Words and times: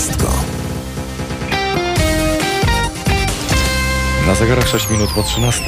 wszystko. 0.00 0.28
Na 4.26 4.34
zegarach 4.34 4.68
6 4.68 4.90
minut 4.90 5.10
po 5.10 5.22
13. 5.22 5.62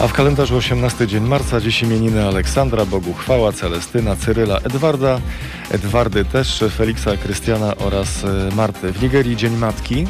A 0.00 0.08
w 0.08 0.12
kalendarzu 0.12 0.56
18 0.56 1.06
dzień 1.06 1.24
marca, 1.24 1.60
dziś 1.60 1.82
imieniny 1.82 2.26
Aleksandra, 2.26 2.84
Bogu 2.84 3.14
chwała, 3.14 3.52
Celestyna, 3.52 4.16
Cyryla, 4.16 4.58
Edwarda, 4.58 5.20
Edwardy 5.70 6.24
też, 6.24 6.64
Feliksa, 6.76 7.16
Krystiana 7.16 7.76
oraz 7.76 8.24
e, 8.24 8.54
Marty. 8.54 8.92
W 8.92 9.02
Nigerii 9.02 9.36
Dzień 9.36 9.56
Matki. 9.56 10.06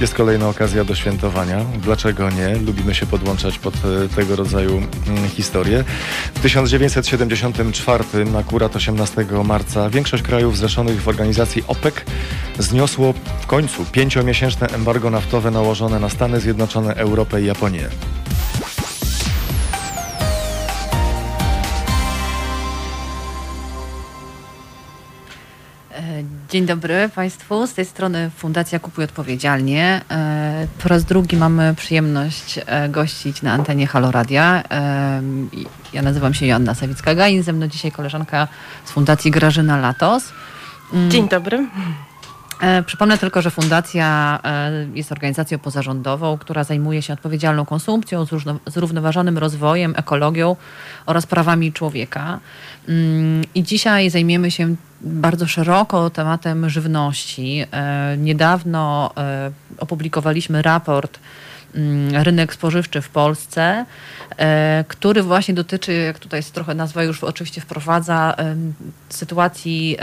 Jest 0.00 0.14
kolejna 0.14 0.48
okazja 0.48 0.84
do 0.84 0.94
świętowania. 0.94 1.64
Dlaczego 1.82 2.30
nie? 2.30 2.56
Lubimy 2.56 2.94
się 2.94 3.06
podłączać 3.06 3.58
pod 3.58 3.74
e, 3.74 4.08
tego 4.16 4.36
rodzaju 4.36 4.82
mm, 5.06 5.28
historie. 5.28 5.84
W 6.34 6.40
1974, 6.40 8.04
akurat 8.38 8.76
18 8.76 9.26
marca, 9.44 9.90
większość 9.90 10.22
krajów 10.22 10.56
zrzeszonych 10.56 11.02
w 11.02 11.08
organizacji 11.08 11.64
OPEC 11.66 11.94
zniosło 12.58 13.14
w 13.40 13.46
końcu 13.46 13.84
pięciomiesięczne 13.84 14.66
embargo 14.68 15.10
naftowe 15.10 15.50
nałożone 15.50 16.00
na 16.00 16.08
Stany 16.08 16.40
Zjednoczone, 16.40 16.94
Europę 16.94 17.42
i 17.42 17.46
Japonię. 17.46 17.88
Dzień 26.48 26.66
dobry 26.66 27.10
Państwu. 27.14 27.66
Z 27.66 27.74
tej 27.74 27.84
strony 27.84 28.30
Fundacja 28.36 28.78
Kupuj 28.78 29.04
Odpowiedzialnie. 29.04 30.00
E, 30.10 30.66
po 30.82 30.88
raz 30.88 31.04
drugi 31.04 31.36
mamy 31.36 31.74
przyjemność 31.74 32.60
e, 32.66 32.88
gościć 32.88 33.42
na 33.42 33.52
antenie 33.52 33.86
Halo 33.86 34.10
Radia. 34.10 34.62
E, 34.70 35.22
ja 35.92 36.02
nazywam 36.02 36.34
się 36.34 36.46
Joanna 36.46 36.72
Sawicka-Gain. 36.72 37.42
Ze 37.42 37.52
mną 37.52 37.66
dzisiaj 37.66 37.92
koleżanka 37.92 38.48
z 38.84 38.90
Fundacji 38.90 39.30
Grażyna 39.30 39.76
Latos. 39.76 40.32
Mm. 40.92 41.10
Dzień 41.10 41.28
dobry. 41.28 41.66
Przypomnę 42.86 43.18
tylko, 43.18 43.42
że 43.42 43.50
Fundacja 43.50 44.38
jest 44.94 45.12
organizacją 45.12 45.58
pozarządową, 45.58 46.38
która 46.38 46.64
zajmuje 46.64 47.02
się 47.02 47.12
odpowiedzialną 47.12 47.64
konsumpcją, 47.64 48.24
zrównoważonym 48.66 49.38
rozwojem, 49.38 49.94
ekologią 49.96 50.56
oraz 51.06 51.26
prawami 51.26 51.72
człowieka. 51.72 52.40
Mm, 52.88 53.42
I 53.54 53.62
dzisiaj 53.62 54.10
zajmiemy 54.10 54.50
się 54.50 54.76
bardzo 55.00 55.46
szeroko 55.46 56.10
tematem 56.10 56.70
żywności. 56.70 57.64
E, 57.72 58.16
niedawno 58.16 59.10
e, 59.16 59.50
opublikowaliśmy 59.78 60.62
raport 60.62 61.18
Rynek 62.12 62.54
spożywczy 62.54 63.00
w 63.00 63.08
Polsce, 63.08 63.86
e, 64.36 64.84
który 64.88 65.22
właśnie 65.22 65.54
dotyczy, 65.54 65.92
jak 65.92 66.18
tutaj 66.18 66.42
trochę 66.52 66.74
nazwa 66.74 67.02
już 67.02 67.24
oczywiście 67.24 67.60
wprowadza, 67.60 68.34
sytuacji, 69.08 69.96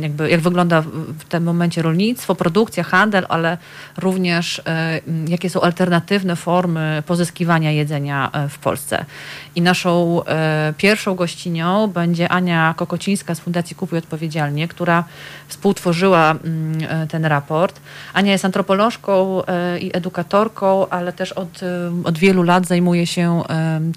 jakby 0.00 0.30
jak 0.30 0.40
wygląda 0.40 0.80
w 1.18 1.24
tym 1.28 1.42
momencie 1.42 1.82
rolnictwo, 1.82 2.34
produkcja, 2.34 2.84
handel, 2.84 3.26
ale 3.28 3.58
również 3.96 4.62
jakie 5.28 5.50
są 5.50 5.60
alternatywne 5.60 6.36
formy 6.36 7.02
pozyskiwania 7.06 7.72
jedzenia 7.72 8.30
w 8.48 8.58
Polsce. 8.58 9.04
I 9.54 9.62
naszą 9.62 10.20
pierwszą 10.76 11.14
gościnią 11.14 11.86
będzie 11.86 12.28
Ania 12.28 12.74
Kokocińska 12.76 13.34
z 13.34 13.40
Fundacji 13.40 13.76
Kupuj 13.76 13.98
Odpowiedzialnie 13.98 14.66
która 14.68 15.04
współtworzyła 15.48 16.30
mm, 16.30 16.78
e, 16.88 17.06
ten 17.06 17.24
raport. 17.24 17.80
Ania 18.12 18.32
jest 18.32 18.44
antropolożką 18.44 19.44
e, 19.44 19.78
i 19.78 19.96
edukatorką, 19.96 20.88
ale 20.96 21.12
też 21.12 21.32
od, 21.32 21.60
od 22.04 22.18
wielu 22.18 22.42
lat 22.42 22.66
zajmuje 22.66 23.06
się 23.06 23.42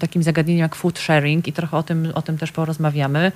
takim 0.00 0.22
zagadnieniem 0.22 0.60
jak 0.60 0.74
food 0.74 0.98
sharing 0.98 1.48
i 1.48 1.52
trochę 1.52 1.76
o 1.76 1.82
tym, 1.82 2.12
o 2.14 2.22
tym 2.22 2.38
też 2.38 2.52
porozmawiamy. 2.52 3.32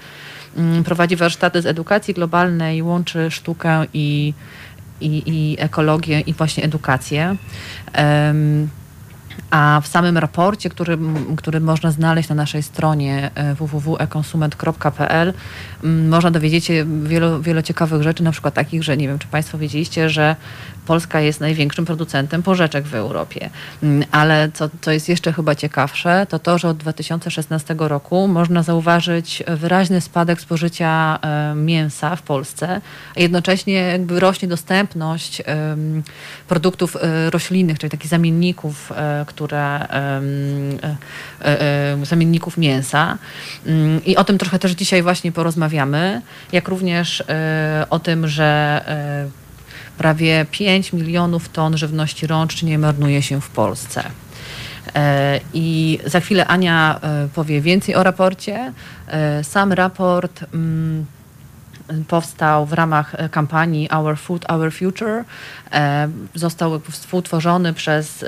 Mm, 0.57 0.84
prowadzi 0.84 1.17
warsztaty 1.17 1.62
z 1.62 1.67
edukacji 1.67 2.15
globalnej, 2.15 2.83
łączy 2.83 3.30
sztukę 3.30 3.86
i, 3.95 4.35
i, 5.01 5.23
i 5.27 5.57
ekologię 5.61 6.20
i 6.20 6.33
właśnie 6.33 6.64
edukację. 6.64 7.36
A 9.50 9.80
w 9.83 9.86
samym 9.86 10.18
raporcie, 10.18 10.70
który, 10.70 10.98
który 11.36 11.61
można 11.61 11.90
znaleźć 11.90 12.28
na 12.28 12.34
naszej 12.34 12.62
stronie 12.62 13.30
e, 13.34 13.55
www.ekonsument.pl 13.55 15.34
można 16.08 16.30
dowiedzieć 16.30 16.64
się 16.64 16.86
wielu, 17.02 17.42
wielu 17.42 17.62
ciekawych 17.62 18.02
rzeczy, 18.02 18.23
na 18.23 18.33
przykład 18.33 18.55
takich, 18.55 18.83
że 18.83 18.96
nie 18.96 19.08
wiem, 19.08 19.18
czy 19.18 19.28
Państwo 19.28 19.58
wiedzieliście, 19.58 20.11
że 20.11 20.36
Polska 20.86 21.20
jest 21.20 21.40
największym 21.40 21.84
producentem 21.84 22.42
porzeczek 22.42 22.84
w 22.84 22.94
Europie. 22.94 23.50
Ale 24.11 24.50
co, 24.55 24.70
co 24.80 24.90
jest 24.90 25.08
jeszcze 25.08 25.33
chyba 25.33 25.55
ciekawsze, 25.55 26.27
to 26.28 26.39
to, 26.39 26.58
że 26.58 26.68
od 26.68 26.77
2016 26.77 27.74
roku 27.78 28.28
można 28.28 28.62
zauważyć 28.62 29.42
wyraźny 29.46 30.00
spadek 30.00 30.40
spożycia 30.40 31.18
e, 31.23 31.55
mięsa 31.55 32.17
w 32.17 32.23
Polsce, 32.23 32.80
a 33.17 33.20
jednocześnie 33.20 33.74
jakby 33.74 34.20
rośnie 34.20 34.48
dostępność 34.48 35.42
produktów 36.48 36.96
e, 36.96 37.30
roślinnych, 37.30 37.78
czyli 37.78 37.90
takich 37.90 38.11
zamienników, 38.11 38.92
które 39.24 39.86
zamienników 42.02 42.57
mięsa. 42.57 43.18
Mm, 43.67 44.05
I 44.05 44.17
o 44.17 44.24
tym 44.24 44.39
trochę 44.39 44.58
też 44.58 44.73
dzisiaj 44.73 45.02
właśnie 45.02 45.33
porozmawiamy, 45.33 46.23
jak 46.52 46.68
również 46.68 47.23
o 47.90 47.98
tym, 47.98 48.29
że 48.29 48.80
prawie 49.98 50.46
5 50.51 50.92
milionów 50.92 51.48
ton 51.48 51.77
żywności 51.77 52.27
rącznie 52.27 52.79
marnuje 52.79 53.23
się 53.23 53.40
w 53.40 53.48
Polsce. 53.48 54.05
E, 54.95 55.41
I 55.55 55.98
za 56.06 56.20
chwilę 56.20 56.46
Ania 56.46 57.01
e, 57.02 57.29
powie 57.35 57.61
więcej 57.61 57.95
o 57.95 58.02
raporcie. 58.02 58.73
E, 59.06 59.45
sam 59.45 59.73
raport 59.73 60.45
mm, 60.55 61.06
powstał 62.08 62.67
w 62.67 62.72
ramach 62.72 63.17
kampanii 63.30 63.90
Our 63.90 64.18
Food, 64.18 64.50
Our 64.50 64.72
Future. 64.72 65.24
Został 66.34 66.80
współtworzony 66.90 67.72
przez 67.72 68.24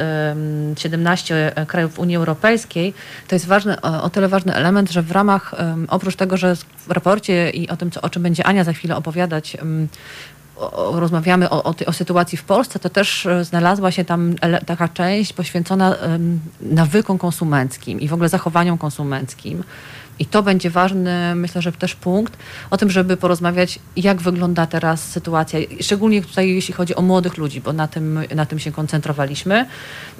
17 0.77 1.53
krajów 1.67 1.99
Unii 1.99 2.17
Europejskiej. 2.17 2.95
To 3.29 3.35
jest 3.35 3.47
ważny, 3.47 3.81
o 3.81 4.11
tyle 4.11 4.29
ważny 4.29 4.55
element, 4.55 4.91
że 4.91 5.03
w 5.03 5.11
ramach, 5.11 5.55
oprócz 5.89 6.17
tego, 6.17 6.37
że 6.37 6.57
w 6.57 6.91
raporcie 6.91 7.51
i 7.51 7.69
o 7.69 7.77
tym, 7.77 7.91
co, 7.91 8.01
o 8.01 8.11
czym 8.11 8.23
będzie 8.23 8.47
Ania 8.47 8.65
za 8.65 8.73
chwilę 8.73 8.97
opowiadać, 8.97 9.57
rozmawiamy 10.93 11.51
o, 11.51 11.65
o, 11.65 11.75
o, 11.87 11.93
sytuacji 11.93 12.39
w 12.39 12.45
Polsce, 12.45 12.79
to 12.79 12.91
też 12.91 13.27
e, 13.27 13.45
znalazła 13.45 13.91
się 13.91 14.05
tam 14.05 14.35
taka 14.67 14.89
część 14.89 15.33
poświęcona 15.33 15.97
nawykom 16.61 17.19
konsumenckim 17.19 18.01
i 18.01 18.09
w 18.09 18.13
ogóle 18.13 18.29
zachowaniom 18.29 18.79
konsumenckim. 18.79 19.65
I 20.19 20.27
to 20.27 20.43
będzie 20.43 20.71
ważny, 20.71 21.35
myślę, 21.35 21.63
że 21.63 21.73
też 21.73 21.95
punkt 21.95 22.37
o 22.71 22.77
tym, 22.77 22.91
żeby 22.91 23.17
porozmawiać, 23.17 23.79
jak 23.97 24.23
wygląda 24.23 24.67
teraz 24.67 25.09
sytuacja, 25.09 25.61
szczególnie 25.81 26.23
tutaj 26.23 26.49
jeśli 26.49 26.75
chodzi 26.75 26.95
o 26.95 27.03
młodych 27.03 27.37
ludzi, 27.37 27.61
bo 27.61 27.73
na 27.73 27.89
tym, 27.89 28.21
na 28.35 28.47
tym 28.47 28.59
się 28.59 28.73
koncentrowaliśmy. 28.73 29.67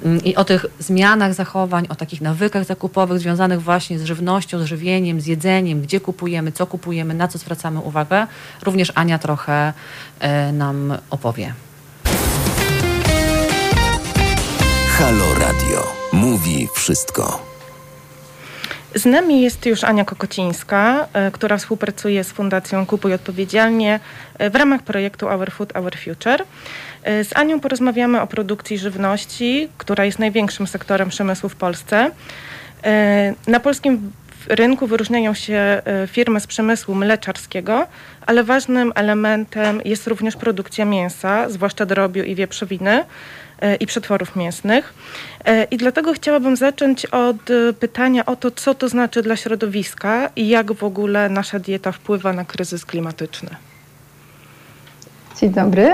Mm, 0.03 0.23
I 0.23 0.35
o 0.35 0.45
tych 0.45 0.65
zmianach 0.79 1.33
zachowań, 1.33 1.85
o 1.89 1.95
takich 1.95 2.21
nawykach 2.21 2.65
zakupowych 2.65 3.19
związanych 3.19 3.61
właśnie 3.61 3.99
z 3.99 4.03
żywnością, 4.03 4.59
z 4.59 4.65
żywieniem, 4.65 5.21
z 5.21 5.25
jedzeniem, 5.25 5.81
gdzie 5.81 5.99
kupujemy, 5.99 6.51
co 6.51 6.67
kupujemy, 6.67 7.13
na 7.13 7.27
co 7.27 7.37
zwracamy 7.37 7.79
uwagę. 7.79 8.27
Również 8.63 8.91
Ania 8.95 9.19
trochę 9.19 9.73
e, 10.19 10.51
nam 10.51 10.97
opowie. 11.09 11.53
Halo 14.97 15.33
Radio. 15.33 15.87
Mówi 16.13 16.67
wszystko. 16.75 17.56
Z 18.95 19.05
nami 19.05 19.41
jest 19.41 19.65
już 19.65 19.83
Ania 19.83 20.05
Kokocińska, 20.05 21.07
e, 21.13 21.31
która 21.31 21.57
współpracuje 21.57 22.23
z 22.23 22.31
Fundacją 22.31 22.85
Kupuj 22.85 23.13
Odpowiedzialnie 23.13 23.99
e, 24.39 24.49
w 24.49 24.55
ramach 24.55 24.81
projektu 24.81 25.27
Our 25.27 25.51
Food, 25.51 25.75
Our 25.75 25.97
Future. 25.97 26.43
E, 27.03 27.23
z 27.23 27.37
Anią 27.37 27.59
porozmawiamy 27.59 28.21
o 28.21 28.27
produkcji 28.27 28.77
żywności, 28.77 29.69
która 29.77 30.05
jest 30.05 30.19
największym 30.19 30.67
sektorem 30.67 31.09
przemysłu 31.09 31.49
w 31.49 31.55
Polsce. 31.55 32.11
Na 33.47 33.59
polskim 33.59 34.11
rynku 34.47 34.87
wyróżniają 34.87 35.33
się 35.33 35.81
firmy 36.07 36.39
z 36.39 36.47
przemysłu 36.47 36.95
mleczarskiego, 36.95 37.87
ale 38.25 38.43
ważnym 38.43 38.91
elementem 38.95 39.81
jest 39.85 40.07
również 40.07 40.35
produkcja 40.35 40.85
mięsa, 40.85 41.49
zwłaszcza 41.49 41.85
drobiu 41.85 42.23
i 42.23 42.35
wieprzowiny. 42.35 43.03
E, 43.61 43.75
i 43.75 43.85
przetworów 43.85 44.35
mięsnych. 44.35 44.93
E, 45.45 45.63
I 45.63 45.77
dlatego 45.77 46.13
chciałabym 46.13 46.55
zacząć 46.55 47.05
od 47.05 47.49
e, 47.49 47.73
pytania 47.73 48.25
o 48.25 48.35
to, 48.35 48.51
co 48.51 48.75
to 48.75 48.89
znaczy 48.89 49.21
dla 49.21 49.35
środowiska 49.35 50.29
i 50.35 50.47
jak 50.47 50.73
w 50.73 50.83
ogóle 50.83 51.29
nasza 51.29 51.59
dieta 51.59 51.91
wpływa 51.91 52.33
na 52.33 52.45
kryzys 52.45 52.85
klimatyczny. 52.85 53.49
Dzień 55.41 55.49
dobry. 55.49 55.93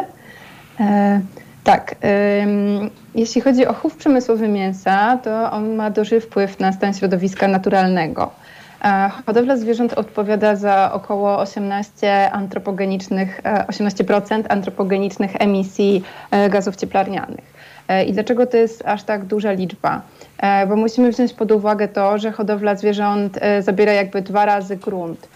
E, 0.79 1.21
tak, 1.63 1.95
jeśli 3.15 3.41
chodzi 3.41 3.67
o 3.67 3.73
chów 3.73 3.95
przemysłowy 3.95 4.47
mięsa, 4.47 5.17
to 5.17 5.51
on 5.51 5.75
ma 5.75 5.89
duży 5.89 6.21
wpływ 6.21 6.59
na 6.59 6.71
stan 6.71 6.93
środowiska 6.93 7.47
naturalnego. 7.47 8.31
Hodowla 9.25 9.57
zwierząt 9.57 9.93
odpowiada 9.93 10.55
za 10.55 10.93
około 10.93 11.39
18 11.39 12.31
antropogenicznych, 12.31 13.41
18% 13.67 14.43
antropogenicznych 14.49 15.31
emisji 15.39 16.03
gazów 16.49 16.75
cieplarnianych. 16.75 17.52
E, 17.93 18.03
I 18.03 18.13
dlaczego 18.13 18.47
to 18.47 18.57
jest 18.57 18.83
aż 18.85 19.03
tak 19.03 19.25
duża 19.25 19.51
liczba? 19.51 20.01
E, 20.37 20.67
bo 20.67 20.75
musimy 20.75 21.11
wziąć 21.11 21.33
pod 21.33 21.51
uwagę 21.51 21.87
to, 21.87 22.17
że 22.17 22.31
hodowla 22.31 22.75
zwierząt 22.75 23.37
e, 23.41 23.61
zabiera 23.61 23.93
jakby 23.93 24.21
dwa 24.21 24.45
razy 24.45 24.77
grunt. 24.77 25.27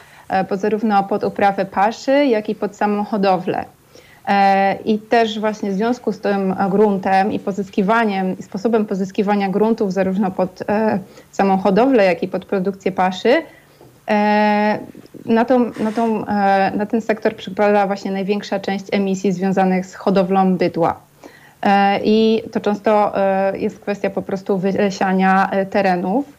zarówno 0.52 1.04
pod 1.04 1.24
uprawę 1.24 1.66
paszy, 1.66 2.26
jak 2.26 2.50
i 2.50 2.56
pod 2.56 2.76
samą 2.76 3.04
hodowlę. 3.04 3.66
I 4.86 5.00
też 5.00 5.40
właśnie 5.40 5.72
w 5.72 5.74
związku 5.74 6.12
z 6.12 6.20
tym 6.20 6.56
gruntem 6.70 7.32
i 7.32 7.40
pozyskiwaniem, 7.40 8.38
i 8.40 8.44
sposobem 8.44 8.86
pozyskiwania 8.86 9.50
gruntów 9.50 9.94
zarówno 9.94 10.32
pod 10.32 10.64
samą 11.32 11.58
hodowlę, 11.58 12.06
jak 12.06 12.24
i 12.24 12.28
pod 12.28 12.46
produkcję 12.46 12.92
paszy, 12.92 13.42
na, 15.26 15.46
tą, 15.46 15.60
na, 15.60 15.92
tą, 15.96 16.26
na 16.76 16.86
ten 16.86 17.02
sektor 17.02 17.36
przypada 17.36 17.88
właśnie 17.88 18.12
największa 18.12 18.60
część 18.60 18.86
emisji 18.92 19.32
związanych 19.32 19.86
z 19.86 19.96
hodowlą 19.96 20.58
bydła. 20.58 21.07
E, 21.62 22.00
I 22.04 22.44
to 22.52 22.60
często 22.60 23.18
e, 23.18 23.58
jest 23.58 23.80
kwestia 23.80 24.10
po 24.10 24.22
prostu 24.22 24.58
wylesiania 24.58 25.50
e, 25.50 25.66
terenów 25.66 26.38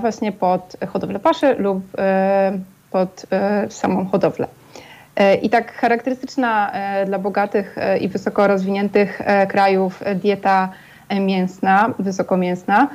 właśnie 0.00 0.32
pod 0.32 0.76
hodowlę 0.88 1.18
paszy 1.18 1.54
lub 1.54 1.80
pod 2.90 3.26
samą 3.68 4.06
hodowlę. 4.06 4.46
I 5.42 5.50
tak 5.50 5.72
charakterystyczna 5.72 6.72
dla 7.06 7.18
bogatych 7.18 7.76
i 8.00 8.08
wysoko 8.08 8.46
rozwiniętych 8.46 9.22
krajów 9.48 10.02
dieta 10.14 10.68
mięsna, 11.20 11.94
wysokomięsna, 11.98 12.88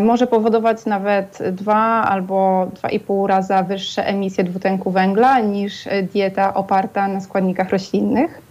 może 0.00 0.26
powodować 0.26 0.86
nawet 0.86 1.38
dwa 1.52 2.04
albo 2.04 2.66
dwa 2.74 2.88
i 2.88 3.00
pół 3.00 3.26
raza 3.26 3.62
wyższe 3.62 4.06
emisje 4.06 4.44
dwutlenku 4.44 4.90
węgla 4.90 5.40
niż 5.40 5.88
dieta 6.12 6.54
oparta 6.54 7.08
na 7.08 7.20
składnikach 7.20 7.70
roślinnych. 7.70 8.43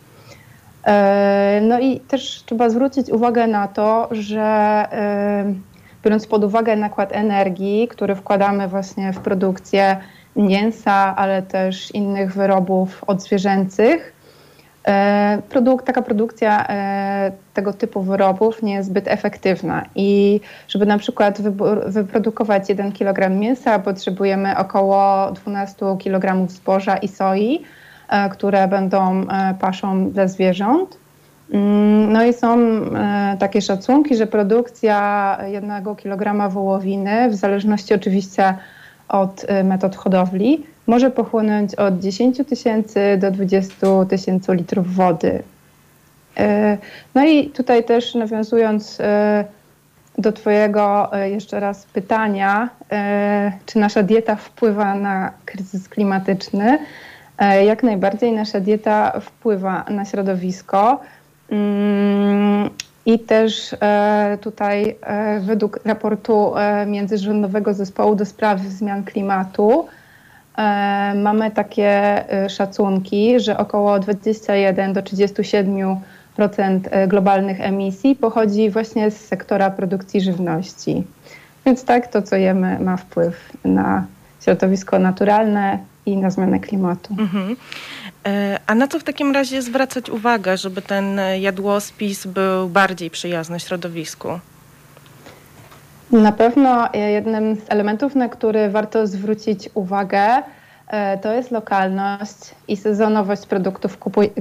E, 0.85 1.61
no 1.61 1.79
i 1.79 1.99
też 1.99 2.43
trzeba 2.45 2.69
zwrócić 2.69 3.09
uwagę 3.09 3.47
na 3.47 3.67
to, 3.67 4.07
że 4.11 4.41
e, 4.41 5.53
biorąc 6.03 6.27
pod 6.27 6.43
uwagę 6.43 6.75
nakład 6.75 7.09
energii, 7.11 7.87
który 7.87 8.15
wkładamy 8.15 8.67
właśnie 8.67 9.13
w 9.13 9.19
produkcję 9.19 9.97
mięsa, 10.35 11.15
ale 11.15 11.41
też 11.41 11.91
innych 11.91 12.33
wyrobów 12.33 13.03
odzwierzęcych, 13.07 14.13
e, 14.87 15.41
produkt, 15.49 15.85
taka 15.85 16.01
produkcja 16.01 16.67
tego 17.53 17.73
typu 17.73 18.01
wyrobów 18.01 18.63
nie 18.63 18.73
jest 18.73 18.89
zbyt 18.89 19.07
efektywna. 19.07 19.85
I 19.95 20.41
żeby 20.67 20.85
na 20.85 20.97
przykład 20.97 21.41
wyprodukować 21.85 22.69
1 22.69 22.91
kg 22.91 23.39
mięsa 23.39 23.79
potrzebujemy 23.79 24.57
około 24.57 25.31
12 25.31 25.97
kg 26.03 26.49
zboża 26.49 26.97
i 26.97 27.07
soi, 27.07 27.63
które 28.31 28.67
będą 28.67 29.21
e, 29.21 29.53
paszą 29.59 30.11
dla 30.11 30.27
zwierząt. 30.27 30.97
Mm, 31.53 32.13
no 32.13 32.25
i 32.25 32.33
są 32.33 32.57
e, 32.57 33.37
takie 33.39 33.61
szacunki, 33.61 34.15
że 34.15 34.27
produkcja 34.27 35.37
jednego 35.47 35.95
kilograma 35.95 36.49
wołowiny, 36.49 37.29
w 37.29 37.35
zależności 37.35 37.93
oczywiście 37.93 38.53
od 39.07 39.45
metod 39.63 39.95
hodowli, 39.95 40.63
może 40.87 41.11
pochłonąć 41.11 41.75
od 41.75 41.99
10 41.99 42.37
tysięcy 42.49 43.17
do 43.17 43.31
20 43.31 43.75
tysięcy 44.09 44.55
litrów 44.55 44.95
wody. 44.95 45.43
No 47.15 47.25
i 47.25 47.49
tutaj 47.49 47.83
też 47.83 48.15
nawiązując 48.15 48.97
do 50.17 50.31
Twojego 50.31 51.11
jeszcze 51.23 51.59
raz 51.59 51.85
pytania, 51.85 52.69
czy 53.65 53.79
nasza 53.79 54.03
dieta 54.03 54.35
wpływa 54.35 54.95
na 54.95 55.31
kryzys 55.45 55.89
klimatyczny, 55.89 56.77
E, 56.77 57.12
jak 57.65 57.83
najbardziej 57.83 58.31
nasza 58.31 58.59
dieta 58.59 59.19
wpływa 59.19 59.85
na 59.89 60.05
środowisko. 60.05 60.99
Mm, 61.49 62.69
I 63.05 63.19
też 63.19 63.75
e, 63.81 64.37
tutaj 64.41 64.95
e, 65.01 65.39
według 65.39 65.79
raportu 65.85 66.53
Międzyrządowego 66.87 67.73
Zespołu 67.73 68.15
do 68.15 68.25
Spraw 68.25 68.61
Zmian 68.61 69.03
Klimatu 69.03 69.87
mamy 71.15 71.51
takie 71.51 72.23
szacunki, 72.49 73.39
że 73.39 73.57
około 73.57 73.99
21 73.99 74.93
do 74.93 75.01
37% 75.01 75.95
globalnych 77.07 77.61
emisji 77.61 78.15
pochodzi 78.15 78.69
właśnie 78.69 79.11
z 79.11 79.25
sektora 79.25 79.69
produkcji 79.69 80.21
żywności. 80.21 81.03
Więc 81.65 81.85
tak, 81.85 82.07
to 82.07 82.21
co 82.21 82.35
jemy 82.35 82.79
ma 82.79 82.97
wpływ 82.97 83.51
na 83.65 84.05
środowisko 84.41 84.99
naturalne, 84.99 85.79
i 86.05 86.17
na 86.17 86.29
zmianę 86.29 86.59
klimatu. 86.59 87.15
Mhm. 87.19 87.55
E, 88.25 88.59
a 88.67 88.75
na 88.75 88.87
co 88.87 88.99
w 88.99 89.03
takim 89.03 89.31
razie 89.31 89.61
zwracać 89.61 90.09
uwagę, 90.09 90.57
żeby 90.57 90.81
ten 90.81 91.19
jadłospis 91.39 92.27
był 92.27 92.69
bardziej 92.69 93.09
przyjazny 93.09 93.59
środowisku? 93.59 94.39
Na 96.11 96.31
pewno 96.31 96.89
jednym 96.93 97.55
z 97.55 97.59
elementów, 97.69 98.15
na 98.15 98.29
który 98.29 98.69
warto 98.69 99.07
zwrócić 99.07 99.69
uwagę, 99.73 100.43
e, 100.87 101.17
to 101.17 101.33
jest 101.33 101.51
lokalność 101.51 102.37
i 102.67 102.77
sezonowość 102.77 103.45
produktów, 103.45 103.97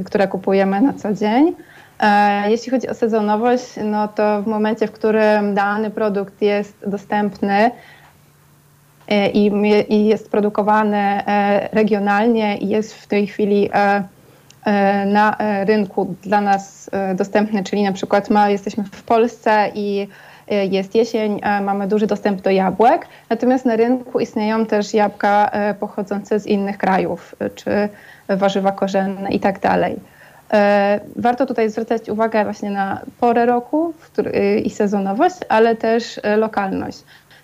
które 0.06 0.29
kupujemy 0.29 0.81
na 0.81 0.93
co 0.93 1.14
dzień. 1.14 1.55
E, 2.00 2.50
jeśli 2.50 2.70
chodzi 2.70 2.88
o 2.88 2.94
sezonowość, 2.94 3.64
no 3.85 4.09
to 4.09 4.43
w 4.43 4.47
momencie, 4.47 4.87
w 4.87 4.93
którym 4.93 5.55
dany 5.55 5.91
produkt 5.91 6.43
jest 6.43 6.75
dostępny 6.87 7.55
E, 7.64 7.70
i, 9.32 9.52
i 9.88 10.06
jest 10.06 10.31
produkowany 10.31 10.96
e, 10.96 11.69
regionalnie 11.72 12.56
i 12.56 12.69
jest 12.69 12.94
w 12.94 13.06
tej 13.06 13.26
chwili 13.26 13.70
e, 13.72 14.02
na 15.06 15.37
rynku 15.64 16.14
dla 16.22 16.40
nas 16.40 16.90
dostępny, 17.14 17.64
czyli 17.64 17.82
na 17.82 17.93
przykład 17.93 18.31
ma, 18.31 18.50
jesteśmy 18.50 18.84
w 18.84 19.02
Polsce 19.02 19.70
i 19.75 20.08
jest 20.70 20.94
jesień, 20.94 21.40
mamy 21.62 21.88
duży 21.88 22.06
dostęp 22.06 22.40
do 22.40 22.50
jabłek, 22.50 23.06
natomiast 23.31 23.64
na 23.64 23.76
rynku 23.76 24.20
istnieją 24.20 24.66
też 24.66 24.94
jabłka 24.94 25.50
pochodzące 25.81 26.40
z 26.40 26.46
innych 26.46 26.78
krajów, 26.78 27.34
czy 27.54 27.88
warzywa 28.28 28.72
korzenne 28.72 29.31
i 29.31 29.40
tak 29.40 29.60
dalej. 29.60 29.96
Warto 31.16 31.46
tutaj 31.46 31.70
zwracać 31.70 32.08
uwagę 32.08 32.44
właśnie 32.44 32.70
na 32.70 33.00
porę 33.20 33.46
roku 33.46 33.94
i 34.64 34.70
sezonowość, 34.70 35.37
ale 35.49 35.76
też 35.76 36.20
lokalność 36.37 36.99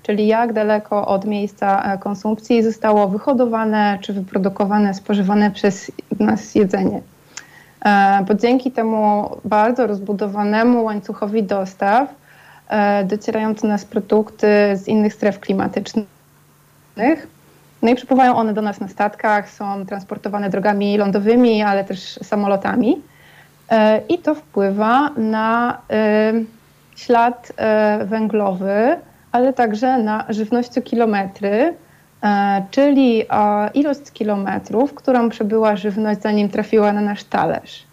czyli 0.08 0.26
jak 0.26 0.52
daleko 0.52 1.06
od 1.06 1.24
miejsca 1.24 1.82
e, 1.82 1.98
konsumpcji 1.98 2.62
zostało 2.62 3.08
wyhodowane 3.08 3.98
czy 4.00 4.12
wyprodukowane, 4.12 4.94
spożywane 4.94 5.50
przez 5.50 5.92
nas 6.20 6.54
jedzenie. 6.54 7.00
E, 7.84 8.24
bo 8.28 8.34
dzięki 8.34 8.72
temu 8.72 9.30
bardzo 9.44 9.86
rozbudowanemu 9.86 10.84
łańcuchowi 10.84 11.42
dostaw 11.42 12.08
e, 12.68 13.04
docierają 13.04 13.54
do 13.54 13.68
nas 13.68 13.84
produkty 13.84 14.46
z 14.74 14.88
innych 14.88 15.14
stref 15.14 15.40
klimatycznych. 15.40 16.06
No 17.82 17.90
i 17.90 17.94
przypływają 17.94 18.36
one 18.36 18.54
do 18.54 18.62
nas 18.62 18.80
na 18.80 18.88
statkach, 18.88 19.50
są 19.50 19.86
transportowane 19.86 20.50
drogami 20.50 20.98
lądowymi, 20.98 21.62
ale 21.62 21.84
też 21.84 22.18
samolotami. 22.22 23.02
I 24.08 24.18
to 24.18 24.34
wpływa 24.34 25.10
na 25.16 25.78
ślad 26.96 27.52
węglowy 28.04 28.96
ale 29.32 29.52
także 29.52 29.98
na 29.98 30.24
żywnościokilometry, 30.28 31.74
e, 32.22 32.62
czyli 32.70 33.24
ilość 33.74 34.10
kilometrów, 34.12 34.94
którą 34.94 35.28
przebyła 35.28 35.76
żywność, 35.76 36.20
zanim 36.22 36.48
trafiła 36.48 36.92
na 36.92 37.00
nasz 37.00 37.24
talerz. 37.24 37.84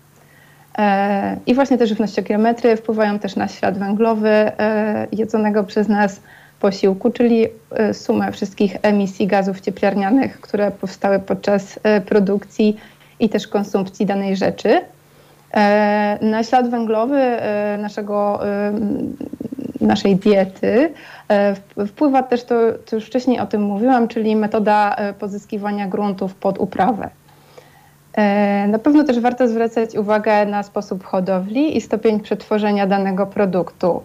E, 0.78 1.38
I 1.46 1.54
właśnie 1.54 1.78
te 1.78 1.88
żywnościokilometry 1.88 2.78
wpływają 2.78 3.20
też 3.20 3.36
na 3.36 3.48
ślad 3.48 3.78
węglowy 3.78 4.30
e, 4.30 5.08
jedzonego 5.12 5.64
przez 5.64 5.88
nas 5.88 6.22
posiłku, 6.60 7.12
czyli 7.12 7.48
sumę 7.94 8.32
wszystkich 8.32 8.78
emisji 8.82 9.28
gazów 9.28 9.60
cieplarnianych, 9.60 10.42
które 10.42 10.72
powstały 10.72 11.20
podczas 11.20 11.80
produkcji 12.06 12.78
i 13.20 13.30
też 13.30 13.48
konsumpcji 13.48 14.06
danej 14.06 14.36
rzeczy. 14.36 14.82
Na 16.22 16.44
ślad 16.44 16.70
węglowy 16.70 17.22
naszego 17.78 18.40
naszej 19.86 20.16
diety 20.16 20.94
e, 21.30 21.56
wpływa 21.88 22.24
też 22.24 22.44
to, 22.44 22.56
co 22.86 22.96
już 22.96 23.06
wcześniej 23.06 23.40
o 23.40 23.46
tym 23.46 23.62
mówiłam, 23.62 24.08
czyli 24.08 24.36
metoda 24.36 24.96
e, 24.96 25.14
pozyskiwania 25.14 25.88
gruntów 25.88 26.36
pod 26.36 26.58
uprawę. 26.58 27.10
E, 28.14 28.68
na 28.68 28.80
pewno 28.80 29.04
też 29.04 29.20
warto 29.20 29.48
zwracać 29.48 29.96
uwagę 29.96 30.46
na 30.46 30.64
sposób 30.64 31.04
hodowli 31.04 31.78
i 31.78 31.82
stopień 31.82 32.20
przetworzenia 32.20 32.88
danego 32.88 33.26
produktu, 33.26 34.04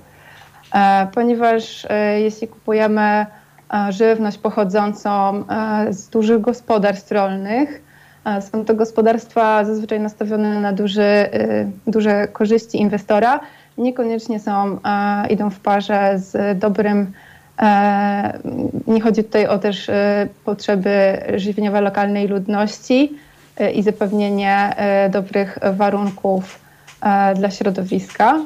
ponieważ 1.14 1.86
jeśli 2.16 2.48
kupujemy 2.48 3.26
żywność 3.88 4.38
pochodzącą 4.38 5.44
z 5.90 6.08
dużych 6.08 6.40
gospodarstw 6.40 7.12
rolnych, 7.12 7.82
są 8.40 8.64
to 8.64 8.74
gospodarstwa 8.74 9.64
zazwyczaj 9.64 10.00
nastawione 10.00 10.60
na 10.60 10.72
duży, 10.72 11.28
duże 11.86 12.28
korzyści 12.28 12.80
inwestora, 12.80 13.40
niekoniecznie 13.80 14.40
są, 14.40 14.78
e, 14.84 15.28
idą 15.28 15.50
w 15.50 15.60
parze 15.60 16.18
z 16.18 16.58
dobrym 16.58 17.12
e, 17.58 18.38
nie 18.86 19.00
chodzi 19.00 19.24
tutaj 19.24 19.46
o 19.46 19.58
też 19.58 19.88
e, 19.88 20.28
potrzeby 20.44 21.22
żywieniowe 21.36 21.80
lokalnej 21.80 22.28
ludności 22.28 23.12
i 23.74 23.82
zapewnienie 23.82 24.74
dobrych 25.10 25.58
warunków 25.72 26.60
dla 27.36 27.50
środowiska. 27.50 28.36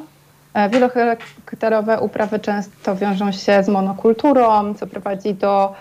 Wielohektarowe 0.71 1.99
uprawy 1.99 2.39
często 2.39 2.95
wiążą 2.95 3.31
się 3.31 3.63
z 3.63 3.69
monokulturą, 3.69 4.73
co 4.73 4.87
prowadzi 4.87 5.33
do 5.33 5.73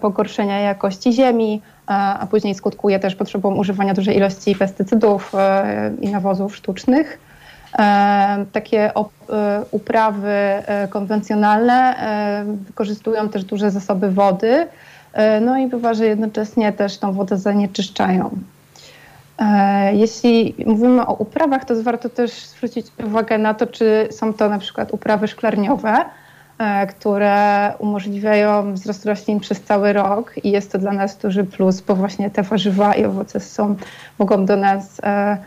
pogorszenia 0.00 0.60
jakości 0.60 1.12
ziemi 1.12 1.62
a 1.86 2.26
później 2.30 2.54
skutkuje 2.54 2.98
też 2.98 3.14
potrzebą 3.14 3.54
używania 3.54 3.94
dużej 3.94 4.16
ilości 4.16 4.54
pestycydów 4.54 5.32
i 6.00 6.08
nawozów 6.08 6.56
sztucznych. 6.56 7.18
Takie 8.52 8.92
uprawy 9.70 10.34
konwencjonalne 10.90 11.94
wykorzystują 12.46 13.28
też 13.28 13.44
duże 13.44 13.70
zasoby 13.70 14.10
wody, 14.10 14.66
no 15.40 15.58
i 15.58 15.66
bywa, 15.66 15.94
że 15.94 16.06
jednocześnie 16.06 16.72
też 16.72 16.98
tą 16.98 17.12
wodę 17.12 17.38
zanieczyszczają. 17.38 18.30
E, 19.38 19.94
jeśli 19.94 20.54
mówimy 20.66 21.06
o 21.06 21.14
uprawach, 21.14 21.64
to 21.64 21.82
warto 21.82 22.08
też 22.08 22.46
zwrócić 22.46 22.86
uwagę 23.06 23.38
na 23.38 23.54
to, 23.54 23.66
czy 23.66 24.08
są 24.10 24.34
to 24.34 24.48
na 24.48 24.58
przykład 24.58 24.92
uprawy 24.92 25.28
szklarniowe, 25.28 25.90
e, 25.90 26.04
które 26.88 27.72
umożliwiają 27.78 28.74
wzrost 28.74 29.06
roślin 29.06 29.40
przez 29.40 29.62
cały 29.62 29.92
rok 29.92 30.34
i 30.44 30.50
jest 30.50 30.72
to 30.72 30.78
dla 30.78 30.92
nas 30.92 31.18
duży 31.18 31.44
plus, 31.44 31.80
bo 31.80 31.94
właśnie 31.94 32.30
te 32.30 32.42
warzywa 32.42 32.94
i 32.94 33.04
owoce 33.04 33.40
są, 33.40 33.76
mogą 34.18 34.46
do 34.46 34.56
nas, 34.56 35.00
e, 35.02 35.38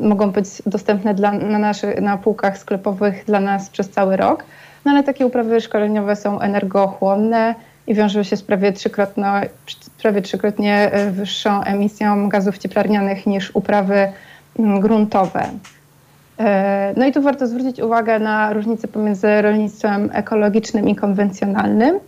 mogą 0.00 0.30
być 0.30 0.46
dostępne 0.66 1.14
dla, 1.14 1.32
na, 1.32 1.58
naszych, 1.58 2.00
na 2.00 2.16
półkach 2.16 2.58
sklepowych 2.58 3.24
dla 3.26 3.40
nas 3.40 3.70
przez 3.70 3.90
cały 3.90 4.16
rok. 4.16 4.44
No 4.84 4.92
ale 4.92 5.02
takie 5.02 5.26
uprawy 5.26 5.60
szkoleniowe 5.60 6.16
są 6.16 6.40
energochłonne, 6.40 7.54
i 7.86 7.94
wiążą 7.94 8.22
się 8.22 8.36
z 8.36 8.42
prawie 8.42 8.72
trzykrotnie, 8.72 9.26
prawie 10.02 10.22
trzykrotnie 10.22 10.92
e, 10.92 11.10
wyższą 11.10 11.62
emisją 11.62 12.28
gazów 12.28 12.58
cieplarnianych 12.58 13.26
niż 13.26 13.50
uprawy 13.54 14.12
gruntowe. 14.58 15.48
E, 16.38 16.94
no 16.96 17.06
i 17.06 17.12
tu 17.12 17.22
warto 17.22 17.46
zwrócić 17.46 17.80
uwagę 17.80 18.18
na 18.18 18.52
różnicę 18.52 18.88
pomiędzy 18.88 19.42
rolnictwem 19.42 20.10
ekologicznym 20.12 20.88
i 20.88 20.96
konwencjonalnym 20.96 22.00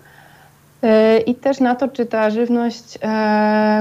e, 0.83 1.19
i 1.19 1.35
też 1.35 1.61
na 1.61 1.75
to, 1.75 1.89
czy 1.89 2.07
ta 2.07 2.31
żywność, 2.31 2.99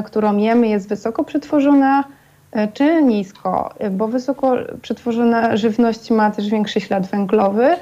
którą 0.06 0.38
jemy, 0.38 0.68
jest 0.68 0.90
wysoko 0.90 1.24
przetworzona, 1.24 2.04
czy 2.74 3.04
nisko, 3.04 3.74
bo 3.92 4.08
wysoko 4.08 4.56
przetworzona 4.82 5.58
żywność 5.58 6.12
ma 6.12 6.32
też 6.32 6.50
większy 6.50 6.82
ślad 6.82 7.08
węglowy, 7.08 7.76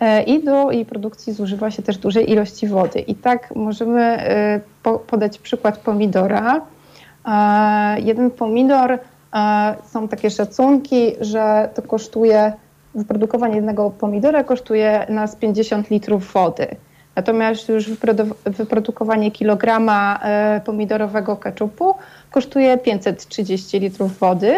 E, 0.00 0.22
i 0.22 0.44
do 0.44 0.70
jej 0.70 0.86
produkcji 0.86 1.32
zużywa 1.32 1.70
się 1.70 1.82
też 1.82 1.98
dużej 1.98 2.30
ilości 2.30 2.68
wody. 2.68 3.00
I 3.00 3.14
tak 3.14 3.56
możemy 3.56 4.02
e, 4.02 4.60
podać 5.06 5.38
przykład 5.38 5.78
pomidora. 5.78 6.60
E, 7.26 8.00
jeden 8.00 8.30
pomidor, 8.30 8.98
są 9.84 10.08
takie 10.08 10.30
szacunki, 10.30 11.12
że 11.20 11.68
to 11.74 11.82
kosztuje, 11.82 12.52
wyprodukowanie 12.94 13.56
jednego 13.56 13.90
pomidora 13.90 14.44
kosztuje 14.44 15.06
nas 15.08 15.36
50 15.36 15.90
litrów 15.90 16.32
wody. 16.32 16.66
Natomiast 17.16 17.68
już 17.68 17.90
wyprodukowanie 18.46 19.30
kilograma 19.30 20.20
pomidorowego 20.64 21.36
keczupu 21.36 21.94
kosztuje 22.30 22.78
530 22.78 23.80
litrów 23.80 24.18
wody 24.18 24.54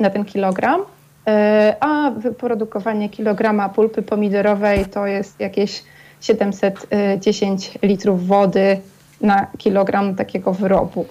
na 0.00 0.10
ten 0.10 0.24
kilogram. 0.24 0.80
E, 1.26 1.76
a 1.80 2.10
wyprodukowanie 2.10 3.08
kilograma 3.08 3.68
pulpy 3.68 4.02
pomidorowej 4.02 4.86
to 4.86 5.06
jest 5.06 5.40
jakieś 5.40 5.82
710 6.20 7.78
litrów 7.82 8.26
wody 8.26 8.80
na 9.20 9.46
kilogram 9.58 10.14
takiego 10.14 10.52
wyrobu. 10.52 11.06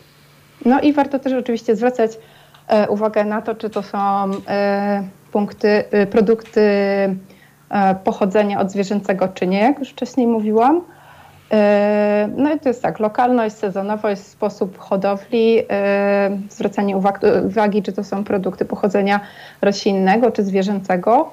No 0.65 0.81
i 0.81 0.93
warto 0.93 1.19
też 1.19 1.33
oczywiście 1.33 1.75
zwracać 1.75 2.11
e, 2.11 2.17
uwagę 2.89 3.25
na 3.25 3.41
to, 3.41 3.55
czy 3.55 3.69
to 3.69 3.83
są 3.83 3.97
e, 4.47 5.03
punkty, 5.31 5.83
produkty 6.11 6.61
pochodzenia 8.03 8.59
od 8.59 8.71
zwierzęcego, 8.71 9.27
czy 9.27 9.47
nie, 9.47 9.59
jak 9.59 9.79
już 9.79 9.89
wcześniej 9.89 10.27
mówiłam. 10.27 10.81
E, 11.51 12.29
no 12.37 12.53
i 12.53 12.59
to 12.59 12.69
jest 12.69 12.81
tak, 12.81 12.99
lokalność, 12.99 13.55
sezonowość, 13.55 14.21
sposób 14.21 14.77
hodowli, 14.77 15.59
e, 15.69 16.37
zwracanie 16.49 16.97
uwagi, 17.45 17.83
czy 17.83 17.93
to 17.93 18.03
są 18.03 18.23
produkty 18.23 18.65
pochodzenia 18.65 19.19
roślinnego 19.61 20.31
czy 20.31 20.43
zwierzęcego. 20.43 21.29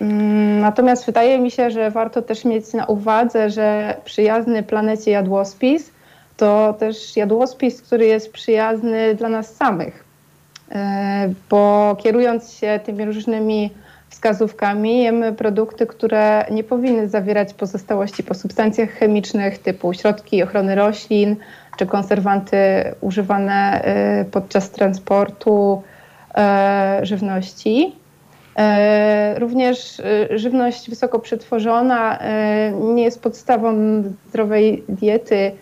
Mm, 0.00 0.60
natomiast 0.60 1.06
wydaje 1.06 1.38
mi 1.38 1.50
się, 1.50 1.70
że 1.70 1.90
warto 1.90 2.22
też 2.22 2.44
mieć 2.44 2.72
na 2.72 2.86
uwadze, 2.86 3.50
że 3.50 3.96
przyjazny 4.04 4.62
planecie 4.62 5.10
jadłospis 5.10 5.90
to 6.36 6.72
też 6.78 7.16
jadłospis, 7.16 7.82
który 7.82 8.06
jest 8.06 8.32
przyjazny 8.32 9.14
dla 9.14 9.28
nas 9.28 9.56
samych. 9.56 10.07
E, 10.72 11.32
bo 11.50 11.96
kierując 12.00 12.52
się 12.52 12.80
tymi 12.84 13.04
różnymi 13.04 13.70
wskazówkami 14.08 15.02
jemy 15.02 15.32
produkty, 15.32 15.86
które 15.86 16.44
nie 16.50 16.64
powinny 16.64 17.08
zawierać 17.08 17.54
pozostałości 17.54 18.22
po 18.22 18.34
substancjach 18.34 18.90
chemicznych 18.90 19.58
typu 19.58 19.94
środki 19.94 20.42
ochrony 20.42 20.74
roślin 20.74 21.36
czy 21.78 21.86
konserwanty 21.86 22.58
używane 23.00 23.84
y, 24.20 24.24
podczas 24.24 24.70
transportu 24.70 25.82
y, 27.02 27.06
żywności. 27.06 27.96
Również 29.36 30.02
żywność 30.30 30.90
wysoko 30.90 31.18
przetworzona 31.18 32.18
nie 32.94 33.02
jest 33.02 33.22
podstawą 33.22 33.72
zdrowej 34.28 34.84
diety 34.88 35.52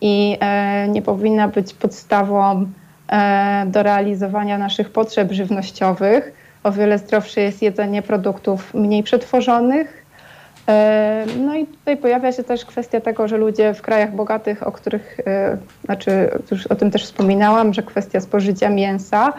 i 0.00 0.38
nie 0.88 1.02
powinna 1.02 1.48
być 1.48 1.74
podstawą 1.74 2.66
do 3.66 3.82
realizowania 3.82 4.58
naszych 4.58 4.90
potrzeb 4.90 5.32
żywnościowych 5.32 6.32
o 6.64 6.72
wiele 6.72 6.98
zdrowsze 6.98 7.40
jest 7.40 7.62
jedzenie 7.62 8.02
produktów 8.02 8.74
mniej 8.74 9.02
przetworzonych. 9.02 10.04
E, 10.68 11.26
no 11.38 11.54
i 11.54 11.66
tutaj 11.66 11.96
pojawia 11.96 12.32
się 12.32 12.44
też 12.44 12.64
kwestia 12.64 13.00
tego, 13.00 13.28
że 13.28 13.36
ludzie 13.36 13.74
w 13.74 13.82
krajach 13.82 14.14
bogatych, 14.14 14.66
o 14.66 14.72
których, 14.72 15.20
e, 15.26 15.56
znaczy 15.84 16.30
już 16.50 16.66
o 16.66 16.74
tym 16.74 16.90
też 16.90 17.04
wspominałam, 17.04 17.74
że 17.74 17.82
kwestia 17.82 18.20
spożycia 18.20 18.68
mięsa 18.68 19.32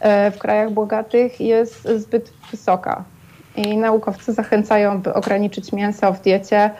e, 0.00 0.30
w 0.30 0.38
krajach 0.38 0.70
bogatych 0.70 1.40
jest 1.40 1.88
zbyt 1.88 2.32
wysoka. 2.50 3.04
I 3.56 3.76
naukowcy 3.76 4.32
zachęcają, 4.32 5.00
by 5.00 5.14
ograniczyć 5.14 5.72
mięso 5.72 6.12
w 6.12 6.20
diecie, 6.20 6.70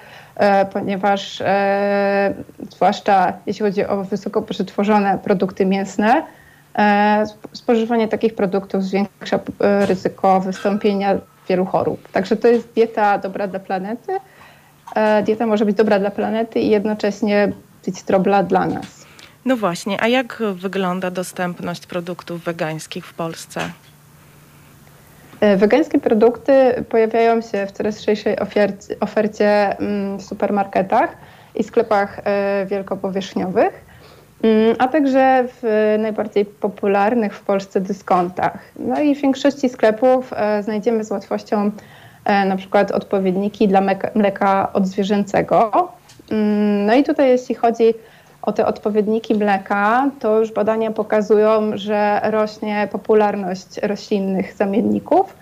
ponieważ 0.72 1.42
zwłaszcza 2.70 3.32
jeśli 3.46 3.62
chodzi 3.62 3.86
o 3.86 4.04
wysoko 4.04 4.42
przetworzone 4.42 5.18
produkty 5.18 5.66
mięsne, 5.66 6.22
E, 6.78 7.24
spożywanie 7.52 8.08
takich 8.08 8.34
produktów 8.34 8.84
zwiększa 8.84 9.40
e, 9.60 9.86
ryzyko 9.86 10.40
wystąpienia 10.40 11.18
wielu 11.48 11.64
chorób. 11.64 12.08
Także 12.08 12.36
to 12.36 12.48
jest 12.48 12.72
dieta 12.74 13.18
dobra 13.18 13.48
dla 13.48 13.60
planety. 13.60 14.12
E, 14.94 15.22
dieta 15.22 15.46
może 15.46 15.64
być 15.64 15.76
dobra 15.76 15.98
dla 15.98 16.10
planety 16.10 16.60
i 16.60 16.70
jednocześnie 16.70 17.52
być 17.84 18.02
dobra 18.02 18.42
dla 18.42 18.66
nas. 18.66 19.06
No 19.44 19.56
właśnie, 19.56 20.02
a 20.02 20.08
jak 20.08 20.42
wygląda 20.54 21.10
dostępność 21.10 21.86
produktów 21.86 22.44
wegańskich 22.44 23.06
w 23.06 23.14
Polsce? 23.14 23.60
Wegańskie 25.56 25.98
produkty 26.00 26.84
pojawiają 26.88 27.40
się 27.40 27.66
w 27.66 27.72
coraz 27.72 28.00
szerszej 28.00 28.38
ofercie, 28.38 28.96
ofercie 29.00 29.78
mm, 29.78 30.18
w 30.18 30.22
supermarketach 30.22 31.16
i 31.54 31.64
sklepach 31.64 32.20
wielkopowierzchniowych. 32.66 33.84
Mm, 34.42 34.76
a 34.78 34.88
także 34.88 35.44
w 35.48 35.94
najbardziej 35.98 36.44
popularnych 36.44 37.34
w 37.34 37.40
Polsce 37.40 37.80
dyskontach. 37.80 38.58
No 38.76 39.00
i 39.00 39.14
w 39.14 39.20
większości 39.20 39.68
sklepów 39.68 40.32
e, 40.32 40.62
znajdziemy 40.62 41.04
z 41.04 41.10
łatwością 41.10 41.70
e, 42.24 42.44
na 42.44 42.56
przykład 42.56 42.90
odpowiedniki 42.90 43.68
dla 43.68 43.80
mleka 44.14 44.72
odzwierzęcego. 44.72 45.88
Mm, 46.30 46.86
no 46.86 46.94
i 46.94 47.02
tutaj 47.04 47.28
jeśli 47.28 47.54
chodzi 47.54 47.94
o 48.42 48.52
te 48.52 48.66
odpowiedniki 48.66 49.34
mleka, 49.34 50.10
to 50.20 50.38
już 50.38 50.52
badania 50.52 50.90
pokazują, 50.90 51.70
że 51.74 52.20
rośnie 52.24 52.88
popularność 52.92 53.78
roślinnych 53.82 54.54
zamienników 54.54 55.36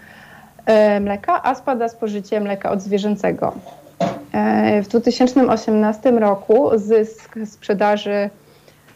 e, 0.66 1.00
mleka, 1.00 1.42
a 1.42 1.54
spada 1.54 1.88
spożycie 1.88 2.40
mleka 2.40 2.70
odzwierzęcego. 2.70 3.52
W 4.82 4.88
2018 4.88 6.10
roku 6.10 6.70
zysk 6.78 7.38
sprzedaży 7.46 8.30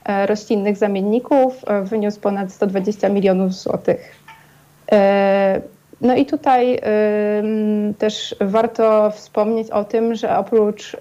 E, 0.04 0.26
roślinnych 0.26 0.76
zamienników 0.76 1.64
e, 1.66 1.82
wyniósł 1.82 2.20
ponad 2.20 2.52
120 2.52 3.08
milionów 3.08 3.54
złotych. 3.54 4.14
E, 4.92 5.61
no 6.00 6.14
i 6.14 6.26
tutaj 6.26 6.80
też 7.99 8.37
warto 8.40 9.11
wspomnieć 9.11 9.70
o 9.70 9.84
tym, 9.84 10.14
że 10.14 10.38
oprócz 10.38 10.96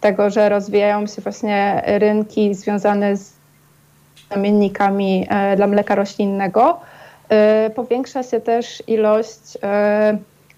tego, 0.00 0.30
że 0.30 0.48
rozwijają 0.48 1.06
się 1.06 1.22
właśnie 1.22 1.82
rynki 1.86 2.54
związane 2.54 3.16
z 3.16 3.32
zamiennikami 4.30 5.28
dla 5.56 5.66
mleka 5.66 5.94
roślinnego, 5.94 6.80
powiększa 7.74 8.22
się 8.22 8.40
też 8.40 8.82
ilość 8.86 9.58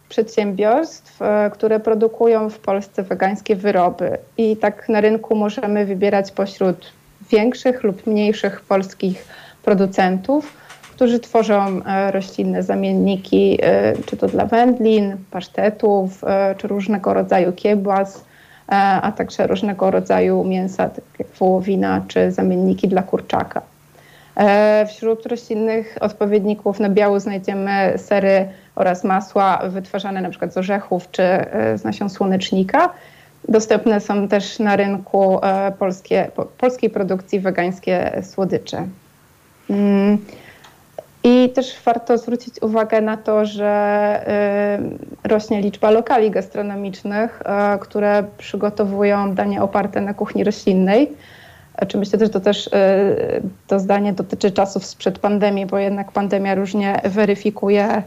przedsiębiorstw, 0.09 1.19
które 1.53 1.81
produkują 1.81 2.51
w 2.51 2.59
Polsce 2.59 3.03
wegańskie 3.03 3.57
wyroby. 3.57 4.19
I 4.39 4.57
tak 4.57 4.89
na 4.89 5.01
rynku 5.01 5.37
możemy 5.37 5.87
wybierać 5.87 6.33
pośród 6.33 6.93
większych 7.31 7.83
lub 7.83 8.07
mniejszych 8.07 8.61
polskich 8.61 9.25
producentów, 9.65 10.53
którzy 11.03 11.21
tworzą 11.21 11.85
e, 11.85 12.11
roślinne 12.11 12.63
zamienniki, 12.63 13.59
e, 13.63 13.95
czy 14.07 14.17
to 14.17 14.27
dla 14.27 14.47
wędlin, 14.47 15.17
pasztetów, 15.31 16.25
e, 16.25 16.55
czy 16.59 16.69
różnego 16.69 17.15
rodzaju 17.15 17.53
kiełbas, 17.53 18.25
a 18.67 19.13
także 19.17 19.47
różnego 19.47 19.91
rodzaju 19.91 20.45
mięsa, 20.45 20.89
tak 20.89 21.05
jak 21.19 21.29
wołowina 21.29 22.05
czy 22.09 22.33
zamienniki 22.33 22.89
dla 22.89 23.03
kurczaka. 23.03 23.63
Wśród 24.89 25.27
roślinnych 25.27 25.97
odpowiedników 26.01 26.81
na 26.81 26.89
biału 26.89 27.21
znajdziemy 27.21 27.93
sery 27.97 28.49
oraz 28.75 29.05
masła 29.05 29.63
wytwarzane 29.69 30.23
przykład 30.31 30.53
z 30.53 30.57
orzechów 30.57 31.11
czy 31.11 31.23
z 31.77 31.85
nasion 31.85 32.11
słonecznika. 32.11 32.91
Dostępne 33.49 34.01
są 34.01 34.29
też 34.29 34.59
na 34.59 34.77
rynku 34.77 35.41
polskie, 35.79 36.31
polskiej 36.59 36.91
produkcji 36.91 37.41
wegańskie 37.41 38.23
słodycze. 38.23 38.87
I 41.25 41.51
też 41.55 41.81
warto 41.85 42.19
zwrócić 42.19 42.63
uwagę 42.63 43.01
na 43.01 43.17
to, 43.17 43.47
że 43.47 44.25
y, 45.25 45.29
rośnie 45.29 45.61
liczba 45.61 45.91
lokali 45.91 46.31
gastronomicznych, 46.31 47.43
y, 47.75 47.79
które 47.79 48.25
przygotowują 48.39 49.35
dania 49.35 49.63
oparte 49.63 50.01
na 50.01 50.15
kuchni 50.15 50.45
roślinnej. 50.45 51.13
Czy 51.89 51.99
myślę 51.99 52.19
że 52.19 52.29
to 52.29 52.41
też 52.41 52.67
y, 52.67 52.71
to 53.67 53.81
zdanie 53.81 54.13
dotyczy 54.13 54.51
czasów 54.51 54.87
sprzed 54.87 55.19
pandemii, 55.19 55.67
bo 55.67 55.79
jednak 55.79 56.13
pandemia 56.13 56.55
różnie 56.55 57.01
weryfikuje 57.05 58.03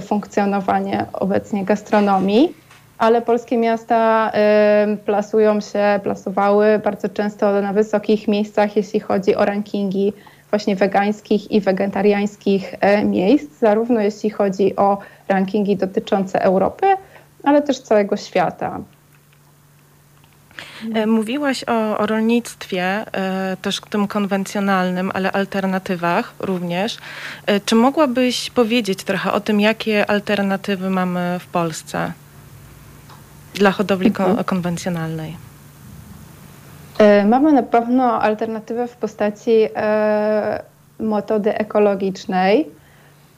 funkcjonowanie 0.00 1.04
obecnie 1.12 1.64
gastronomii. 1.64 2.54
Ale 2.98 3.22
polskie 3.22 3.56
miasta 3.56 4.32
plasują 5.04 5.60
się, 5.60 6.00
plasowały 6.02 6.80
bardzo 6.84 7.08
często 7.08 7.60
na 7.62 7.72
wysokich 7.72 8.28
miejscach, 8.28 8.76
jeśli 8.76 9.00
chodzi 9.00 9.34
o 9.34 9.44
rankingi 9.44 10.12
właśnie 10.50 10.76
wegańskich 10.76 11.50
i 11.50 11.60
wegetariańskich 11.60 12.74
e, 12.80 13.04
miejsc, 13.04 13.58
zarówno 13.60 14.00
jeśli 14.00 14.30
chodzi 14.30 14.76
o 14.76 14.98
rankingi 15.28 15.76
dotyczące 15.76 16.42
Europy, 16.42 16.86
ale 17.42 17.62
też 17.62 17.80
całego 17.80 18.16
świata. 18.16 18.80
E, 20.94 21.06
mówiłaś 21.06 21.64
o, 21.64 21.98
o 21.98 22.06
rolnictwie, 22.06 22.82
e, 22.82 23.56
też 23.62 23.80
tym 23.90 24.06
konwencjonalnym, 24.06 25.10
ale 25.14 25.32
alternatywach 25.32 26.34
również. 26.38 26.98
Czy 27.64 27.74
mogłabyś 27.74 28.50
powiedzieć 28.50 29.04
trochę 29.04 29.32
o 29.32 29.40
tym, 29.40 29.60
jakie 29.60 30.10
alternatywy 30.10 30.90
mamy 30.90 31.38
w 31.40 31.46
Polsce 31.46 32.12
dla 33.54 33.70
hodowli 33.70 34.08
mhm. 34.08 34.44
konwencjonalnej? 34.44 35.45
E, 36.98 37.24
mamy 37.24 37.52
na 37.52 37.62
pewno 37.62 38.22
alternatywę 38.22 38.88
w 38.88 38.96
postaci 38.96 39.68
e, 39.76 40.62
metody 40.98 41.54
ekologicznej. 41.58 42.70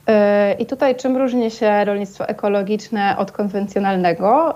E, 0.07 0.53
I 0.53 0.67
tutaj 0.67 0.97
czym 0.97 1.17
różni 1.17 1.51
się 1.51 1.85
rolnictwo 1.85 2.29
ekologiczne 2.29 3.17
od 3.19 3.33
konwencjonalnego? 3.33 4.55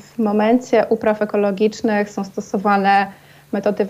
W 0.00 0.18
momencie 0.18 0.86
upraw 0.88 1.22
ekologicznych 1.22 2.10
są 2.10 2.24
stosowane 2.24 3.06
metody 3.52 3.86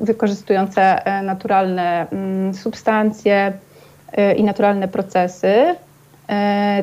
wykorzystujące 0.00 1.02
naturalne 1.22 2.06
mm, 2.12 2.54
substancje 2.54 3.52
i 4.36 4.44
naturalne 4.44 4.88
procesy. 4.88 5.54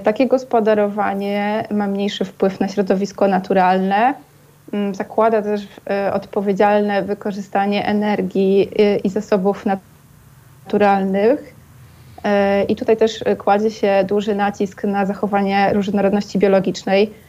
Takie 0.03 0.27
gospodarowanie 0.27 1.67
ma 1.71 1.87
mniejszy 1.87 2.25
wpływ 2.25 2.59
na 2.59 2.67
środowisko 2.67 3.27
naturalne, 3.27 4.13
zakłada 4.91 5.41
też 5.41 5.67
e, 5.89 6.13
odpowiedzialne 6.13 7.01
wykorzystanie 7.01 7.85
energii 7.85 8.69
e, 8.79 8.97
i 8.97 9.09
zasobów 9.09 9.65
naturalnych. 10.65 11.53
E, 12.23 12.63
I 12.63 12.75
tutaj 12.75 12.97
też 12.97 13.23
kładzie 13.37 13.71
się 13.71 14.03
duży 14.07 14.35
nacisk 14.35 14.83
na 14.83 15.05
zachowanie 15.05 15.73
różnorodności 15.73 16.39
biologicznej 16.39 17.27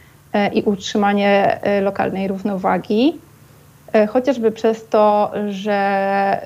i 0.53 0.61
utrzymanie 0.61 1.59
lokalnej 1.81 2.27
równowagi. 2.27 3.17
Chociażby 4.09 4.51
przez 4.51 4.87
to, 4.87 5.31
że 5.49 6.41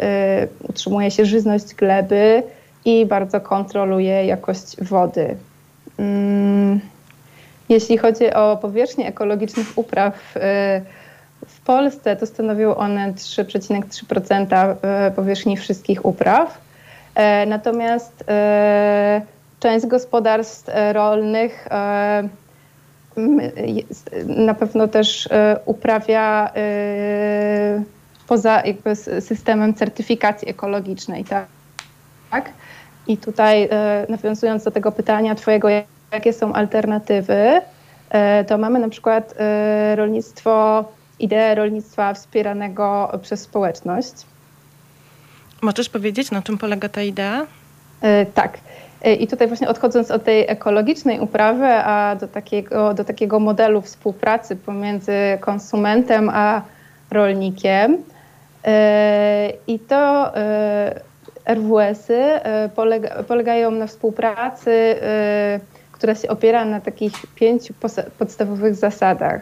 utrzymuje 0.70 1.12
się 1.12 1.26
żyzność 1.26 1.76
gleby 1.76 2.44
i 2.86 3.06
bardzo 3.06 3.42
kontroluje 3.42 4.26
jakość 4.26 4.84
wody. 4.84 5.36
Jeśli 7.74 7.98
chodzi 7.98 8.34
o 8.34 8.58
powierzchnię 8.58 9.08
ekologicznych 9.08 9.68
upraw 9.76 10.38
y, 10.38 10.40
w 11.48 11.62
Polsce, 11.66 12.16
to 12.16 12.26
stanowią 12.26 12.76
one 12.76 13.14
3,3% 13.14 14.76
y, 15.08 15.12
powierzchni 15.12 15.58
wszystkich 15.58 16.06
upraw. 16.06 16.58
E, 17.16 17.46
natomiast 17.46 18.24
e, 18.28 19.22
część 19.60 19.86
gospodarstw 19.86 20.72
rolnych 20.94 21.68
e, 21.72 22.30
na 24.26 24.54
pewno 24.54 24.88
też 24.88 25.30
uprawia 25.66 26.52
poza 28.28 28.62
jakby 28.66 28.96
systemem 29.22 29.74
certyfikacji 29.74 30.50
ekologicznej. 30.50 31.26
Tak? 32.32 32.50
I 33.08 33.18
tutaj 33.18 33.70
nawiązując 34.10 34.64
do 34.64 34.72
tego 34.72 34.92
pytania 34.92 35.36
Twojego, 35.36 35.70
jakie 36.14 36.34
są 36.34 36.54
alternatywy, 36.54 37.62
e, 38.10 38.44
to 38.44 38.58
mamy 38.58 38.80
na 38.80 38.90
przykład 38.90 39.34
e, 39.38 39.96
rolnictwo, 39.96 40.86
ideę 41.20 41.56
rolnictwa 41.56 42.14
wspieranego 42.14 43.20
przez 43.22 43.42
społeczność. 43.42 44.14
Możesz 45.62 45.90
powiedzieć, 45.90 46.32
na 46.32 46.42
czym 46.42 46.58
polega 46.58 46.90
ta 46.90 47.02
idea? 47.02 47.46
E, 48.02 48.26
tak. 48.26 48.58
I 49.20 49.28
tutaj 49.28 49.48
właśnie 49.48 49.70
odchodząc 49.70 50.12
od 50.12 50.24
tej 50.24 50.46
ekologicznej 50.50 51.20
uprawy, 51.20 51.66
a 51.66 52.16
do 52.16 52.28
takiego, 52.28 52.94
do 52.94 53.04
takiego 53.04 53.40
modelu 53.40 53.82
współpracy 53.82 54.56
pomiędzy 54.56 55.14
konsumentem 55.42 56.30
a 56.30 56.62
rolnikiem. 57.12 57.98
I 59.68 59.80
to 59.80 60.32
RWS-y 61.46 62.40
polega, 62.76 63.24
polegają 63.24 63.72
na 63.72 63.88
współpracy 63.88 64.96
która 66.04 66.16
się 66.16 66.28
opiera 66.28 66.66
na 66.66 66.82
takich 66.82 67.14
pięciu 67.36 67.74
podstawowych 68.20 68.76
zasadach: 68.76 69.42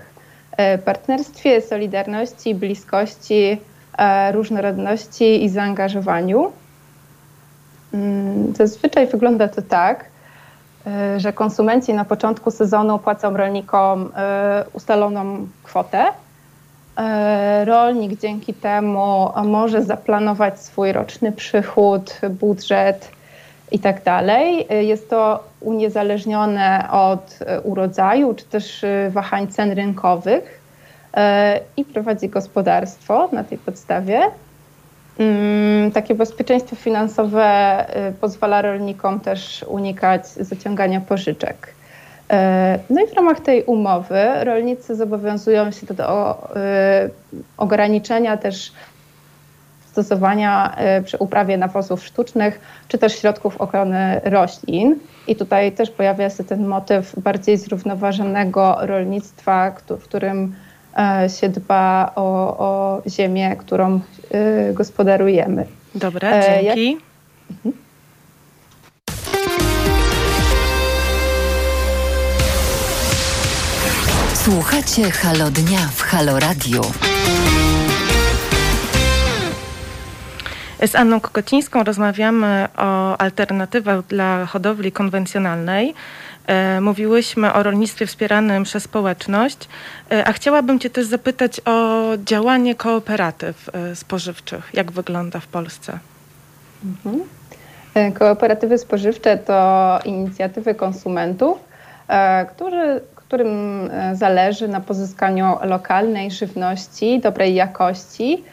e, 0.58 0.78
partnerstwie, 0.78 1.62
solidarności, 1.62 2.56
bliskości, 2.56 3.58
e, 3.98 4.32
różnorodności 4.32 5.44
i 5.44 5.50
zaangażowaniu. 5.50 6.52
Mm, 7.94 8.56
zazwyczaj 8.56 9.08
wygląda 9.08 9.48
to 9.48 9.62
tak, 9.62 10.06
e, 10.88 11.20
że 11.20 11.34
konsumenci 11.34 11.94
na 11.94 12.06
początku 12.06 12.52
sezonu 12.52 13.00
płacą 13.00 13.38
rolnikom 13.38 14.12
ustaloną 14.74 15.48
kwotę. 15.64 16.06
Rolnik 17.66 18.20
dzięki 18.20 18.54
temu 18.54 19.32
może 19.44 19.84
zaplanować 19.84 20.60
swój 20.60 20.92
roczny 20.92 21.32
przychód, 21.32 22.22
budżet 22.30 23.12
i 23.72 23.80
tak 23.80 24.04
dalej. 24.04 24.68
Jest 24.88 25.10
to 25.10 25.44
uniezależnione 25.60 26.88
od 26.92 27.40
e, 27.40 27.62
urodzaju 27.62 28.34
czy 28.34 28.46
też 28.46 28.84
e, 28.84 29.10
wahań 29.10 29.48
cen 29.48 29.72
rynkowych 29.72 30.62
i 31.78 31.86
prowadzi 31.86 32.30
gospodarstwo 32.30 33.30
na 33.32 33.44
tej 33.44 33.58
podstawie. 33.58 34.22
Mm, 35.20 35.92
takie 35.92 36.16
bezpieczeństwo 36.16 36.76
finansowe 36.76 37.86
pozwala 38.22 38.62
rolnikom 38.62 39.20
też 39.20 39.66
unikać 39.68 40.28
zaciągania 40.28 41.02
pożyczek. 41.02 41.74
No 42.90 43.02
i 43.02 43.08
w 43.08 43.14
ramach 43.14 43.40
tej 43.40 43.64
umowy 43.64 44.20
rolnicy 44.44 44.96
zobowiązują 44.96 45.72
się 45.72 45.94
do 45.94 46.38
ograniczenia 47.58 48.38
też 48.38 48.72
stosowania 49.92 50.76
e, 50.76 51.02
przy 51.02 51.18
uprawie 51.18 51.58
nawozów 51.58 52.06
sztucznych, 52.06 52.60
czy 52.88 52.98
też 52.98 53.20
środków 53.20 53.62
ochrony 53.62 54.22
roślin. 54.24 54.96
I 55.28 55.36
tutaj 55.36 55.72
też 55.72 55.90
pojawia 55.90 56.30
się 56.30 56.44
ten 56.44 56.68
motyw 56.68 57.20
bardziej 57.20 57.58
zrównoważonego 57.58 58.78
rolnictwa, 58.82 59.72
w 59.90 60.04
którym 60.04 60.56
e, 60.98 61.30
się 61.30 61.50
dba 61.50 62.12
o, 62.16 62.58
o 62.58 63.02
ziemię, 63.10 63.56
którą 63.56 64.00
e, 64.32 64.74
gospodarujemy. 64.74 65.66
Dobra, 65.96 66.42
dzięki. 66.42 66.92
Jak... 66.92 67.02
Mhm. 67.52 67.76
Słuchacie 74.34 75.12
Halo 75.12 75.52
Dnia 75.52 75.80
w 75.96 76.02
Halo 76.02 76.40
Radio. 76.40 76.82
Z 80.88 80.96
Anną 80.96 81.20
Kokocińską 81.20 81.84
rozmawiamy 81.84 82.68
o 82.78 83.18
alternatywach 83.18 84.06
dla 84.06 84.46
hodowli 84.46 84.92
konwencjonalnej. 84.92 85.94
E, 86.48 86.82
mówiłyśmy 86.82 87.54
o 87.54 87.64
rolnictwie 87.64 88.06
wspieranym 88.06 88.64
przez 88.64 88.84
społeczność, 88.84 89.70
e, 90.12 90.28
a 90.28 90.34
chciałabym 90.34 90.80
Cię 90.80 90.90
też 90.90 91.06
zapytać 91.06 91.62
o 91.66 92.04
działanie 92.26 92.76
kooperatyw 92.76 93.70
e, 93.74 93.96
spożywczych. 93.96 94.70
Jak 94.74 94.92
wygląda 94.92 95.40
w 95.40 95.48
Polsce? 95.48 96.00
Mhm. 96.86 97.24
Kooperatywy 98.14 98.78
spożywcze 98.78 99.38
to 99.38 100.00
inicjatywy 100.06 100.76
konsumentów, 100.76 101.58
którzy 102.56 103.02
którym 103.16 103.90
zależy 104.14 104.68
na 104.68 104.82
pozyskaniu 104.82 105.58
lokalnej 105.64 106.32
żywności 106.32 107.20
dobrej 107.20 107.56
jakości, 107.56 108.44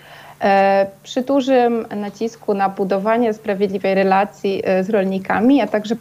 przy 1.02 1.22
dużym 1.22 1.86
nacisku 1.96 2.54
na 2.54 2.68
budowanie 2.68 3.34
sprawiedliwej 3.34 3.94
relacji 3.94 4.62
z 4.82 4.90
rolnikami, 4.90 5.60
a 5.60 5.66
także 5.66 5.96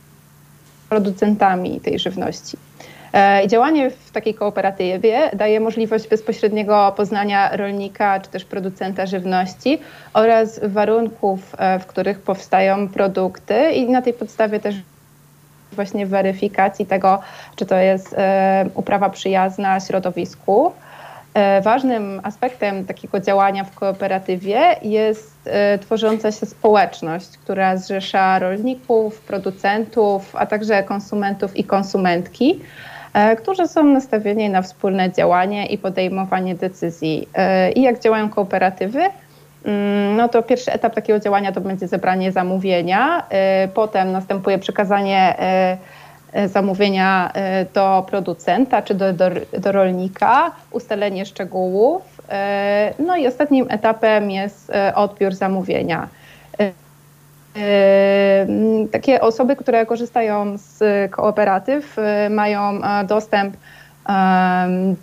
producentami 0.89 1.79
tej 1.79 1.99
żywności. 1.99 2.57
E, 3.13 3.47
działanie 3.47 3.89
w 3.89 4.11
takiej 4.11 4.33
kooperatywie 4.33 5.31
daje 5.33 5.59
możliwość 5.59 6.07
bezpośredniego 6.07 6.93
poznania 6.97 7.57
rolnika 7.57 8.19
czy 8.19 8.29
też 8.29 8.45
producenta 8.45 9.05
żywności 9.05 9.79
oraz 10.13 10.59
warunków, 10.63 11.55
e, 11.57 11.79
w 11.79 11.85
których 11.85 12.19
powstają 12.19 12.89
produkty 12.89 13.71
i 13.71 13.89
na 13.89 14.01
tej 14.01 14.13
podstawie 14.13 14.59
też 14.59 14.75
właśnie 15.71 16.05
weryfikacji 16.05 16.85
tego, 16.85 17.19
czy 17.55 17.65
to 17.65 17.75
jest 17.75 18.15
e, 18.17 18.65
uprawa 18.75 19.09
przyjazna 19.09 19.79
środowisku. 19.79 20.71
Ważnym 21.63 22.21
aspektem 22.23 22.85
takiego 22.85 23.19
działania 23.19 23.63
w 23.63 23.75
kooperatywie 23.75 24.75
jest 24.81 25.49
tworząca 25.81 26.31
się 26.31 26.45
społeczność, 26.45 27.37
która 27.37 27.77
zrzesza 27.77 28.39
rolników, 28.39 29.21
producentów, 29.21 30.35
a 30.35 30.45
także 30.45 30.83
konsumentów 30.83 31.57
i 31.57 31.63
konsumentki. 31.63 32.59
E, 33.17 33.35
którzy 33.35 33.67
są 33.67 33.83
nastawieni 33.83 34.49
na 34.49 34.61
wspólne 34.61 35.11
działanie 35.11 35.65
i 35.65 35.77
podejmowanie 35.77 36.55
decyzji. 36.55 37.27
E, 37.33 37.71
I 37.71 37.81
jak 37.81 37.99
działają 37.99 38.29
kooperatywy? 38.29 38.99
Mm, 39.65 40.15
no 40.15 40.29
to 40.29 40.43
pierwszy 40.43 40.71
etap 40.71 40.95
takiego 40.95 41.19
działania 41.19 41.51
to 41.51 41.61
będzie 41.61 41.87
zebranie 41.87 42.31
zamówienia, 42.31 43.23
e, 43.29 43.67
potem 43.67 44.11
następuje 44.11 44.57
przekazanie 44.57 45.35
zamówienia 46.45 47.31
do 47.73 48.05
producenta 48.09 48.81
czy 48.81 48.93
do, 48.95 49.13
do, 49.13 49.25
do 49.59 49.71
rolnika, 49.71 50.51
ustalenie 50.71 51.25
szczegółów. 51.25 52.01
No 52.99 53.17
i 53.17 53.27
ostatnim 53.27 53.65
etapem 53.69 54.31
jest 54.31 54.71
odbiór 54.95 55.35
zamówienia. 55.35 56.07
Takie 58.91 59.21
osoby, 59.21 59.55
które 59.55 59.85
korzystają 59.85 60.57
z 60.57 61.11
kooperatyw, 61.11 61.95
mają 62.29 62.83
e, 62.83 63.03
dostęp 63.03 63.57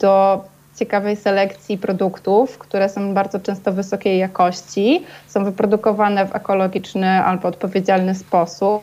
do 0.00 0.44
ciekawej 0.76 1.16
selekcji 1.16 1.78
produktów, 1.78 2.58
które 2.58 2.88
są 2.88 3.14
bardzo 3.14 3.40
często 3.40 3.72
wysokiej 3.72 4.18
jakości, 4.18 5.04
są 5.26 5.44
wyprodukowane 5.44 6.26
w 6.26 6.36
ekologiczny 6.36 7.08
albo 7.08 7.48
odpowiedzialny 7.48 8.14
sposób. 8.14 8.82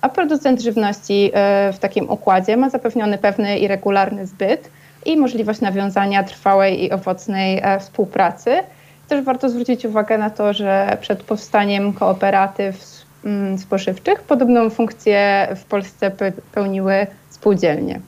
A 0.00 0.08
producent 0.08 0.60
żywności 0.60 1.32
y, 1.68 1.72
w 1.72 1.78
takim 1.78 2.10
układzie 2.10 2.56
ma 2.56 2.70
zapewniony 2.70 3.18
pewny 3.18 3.58
i 3.58 3.68
regularny 3.68 4.26
zbyt 4.26 4.70
i 5.04 5.16
możliwość 5.16 5.60
nawiązania 5.60 6.22
trwałej 6.22 6.84
i 6.84 6.92
owocnej 6.92 7.60
e, 7.62 7.80
współpracy 7.80 8.62
też 9.10 9.24
warto 9.24 9.48
zwrócić 9.48 9.84
uwagę 9.84 10.18
na 10.18 10.30
to, 10.30 10.52
że 10.52 10.98
przed 11.00 11.22
powstaniem 11.22 11.92
kooperatyw 11.92 13.04
mm, 13.24 13.58
spożywczych 13.58 14.22
podobną 14.22 14.70
funkcję 14.70 15.48
w 15.56 15.64
Polsce 15.64 16.12
pełniły 16.52 17.06
spółdzielnie. 17.30 18.00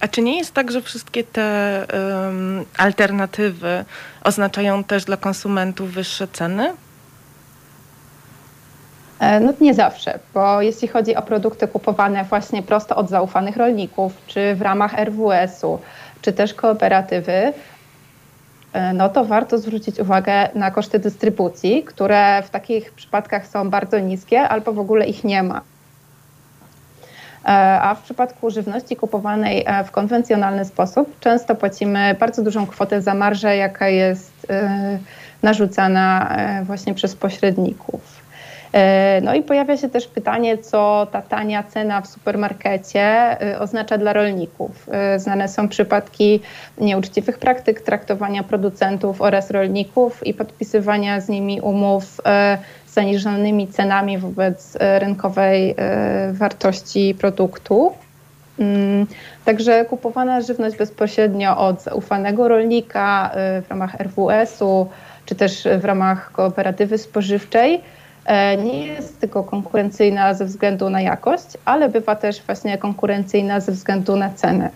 A 0.00 0.08
czy 0.08 0.22
nie 0.22 0.38
jest 0.38 0.54
tak, 0.54 0.70
że 0.70 0.82
wszystkie 0.82 1.24
te 1.24 1.86
um, 2.24 2.64
alternatywy 2.78 3.84
oznaczają 4.24 4.84
też 4.84 5.04
dla 5.04 5.16
konsumentów 5.16 5.92
wyższe 5.92 6.28
ceny? 6.28 6.72
E, 9.24 9.40
no 9.40 9.52
nie 9.60 9.74
zawsze, 9.74 10.18
bo 10.34 10.62
jeśli 10.62 10.88
chodzi 10.88 11.16
o 11.16 11.22
produkty 11.22 11.68
kupowane 11.68 12.24
właśnie 12.24 12.62
prosto 12.62 12.96
od 12.96 13.08
zaufanych 13.08 13.56
rolników, 13.56 14.12
czy 14.26 14.54
w 14.54 14.62
ramach 14.62 14.94
RWS-u, 14.98 15.78
czy 16.22 16.32
też 16.32 16.54
kooperatywy, 16.54 17.52
E, 18.74 18.92
no 18.92 19.08
to 19.08 19.24
warto 19.24 19.58
zwrócić 19.58 20.00
uwagę 20.00 20.48
na 20.54 20.70
koszty 20.70 20.98
dystrybucji, 20.98 21.84
które 21.84 22.42
w 22.42 22.50
takich 22.50 22.92
przypadkach 22.92 23.46
są 23.46 23.70
bardzo 23.70 23.98
niskie 23.98 24.40
albo 24.40 24.72
w 24.72 24.78
ogóle 24.78 25.06
ich 25.06 25.24
nie 25.24 25.42
ma. 25.42 25.60
E, 27.44 27.48
a 27.80 27.94
w 27.94 28.02
przypadku 28.02 28.50
żywności 28.50 28.96
kupowanej 28.96 29.66
w 29.86 29.90
konwencjonalny 29.90 30.64
sposób 30.64 31.20
często 31.20 31.54
płacimy 31.54 32.16
bardzo 32.20 32.42
dużą 32.42 32.66
kwotę 32.66 33.02
za 33.02 33.14
marżę, 33.14 33.56
jaka 33.56 33.88
jest 33.88 34.46
narzucana 35.42 36.36
właśnie 36.64 36.94
przez 36.94 37.16
pośredników. 37.16 38.23
E, 38.74 39.20
no 39.22 39.34
i 39.34 39.42
pojawia 39.42 39.76
się 39.76 39.88
też 39.88 40.06
pytanie, 40.06 40.58
co 40.58 41.06
ta 41.12 41.22
tania 41.22 41.62
cena 41.62 42.00
w 42.00 42.06
supermarkecie 42.06 43.00
e, 43.02 43.58
oznacza 43.58 43.98
dla 43.98 44.12
rolników. 44.12 44.88
E, 44.92 45.18
znane 45.18 45.48
są 45.48 45.68
przypadki 45.68 46.40
nieuczciwych 46.78 47.38
praktyk 47.38 47.80
traktowania 47.80 48.42
producentów 48.42 49.22
oraz 49.22 49.50
rolników 49.50 50.26
i 50.26 50.34
podpisywania 50.34 51.20
z 51.20 51.28
nimi 51.28 51.60
umów 51.60 52.20
zaniżonymi 52.88 53.68
cenami 53.68 54.18
wobec 54.18 54.76
rynkowej 54.98 55.74
wartości 56.32 57.14
produktu. 57.20 57.92
Mm, 58.58 59.06
także 59.44 59.84
kupowana 59.84 60.40
żywność 60.40 60.76
bezpośrednio 60.76 61.58
od 61.58 61.82
zaufanego 61.82 62.48
rolnika 62.48 63.30
w 63.34 63.64
ramach 63.70 64.00
RWS-u 64.00 64.88
czy 65.26 65.34
też 65.34 65.68
w 65.80 65.84
ramach 65.84 66.32
kooperatywy 66.32 66.98
spożywczej 66.98 67.80
nie 68.64 68.86
jest 68.86 69.20
tylko 69.20 69.44
konkurencyjna 69.44 70.34
ze 70.34 70.44
względu 70.44 70.90
na 70.90 71.00
jakość, 71.00 71.46
ale 71.64 71.88
bywa 71.88 72.16
też 72.16 72.42
właśnie 72.42 72.78
konkurencyjna 72.78 73.60
ze 73.60 73.72
względu 73.72 74.16
na 74.16 74.30
cenę. 74.30 74.70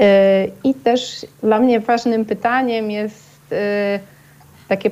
E, 0.00 0.46
I 0.64 0.74
też 0.74 1.26
dla 1.42 1.58
mnie 1.58 1.80
ważnym 1.80 2.24
pytaniem 2.24 2.90
jest 2.90 3.52
e, 3.52 4.00
takie 4.68 4.90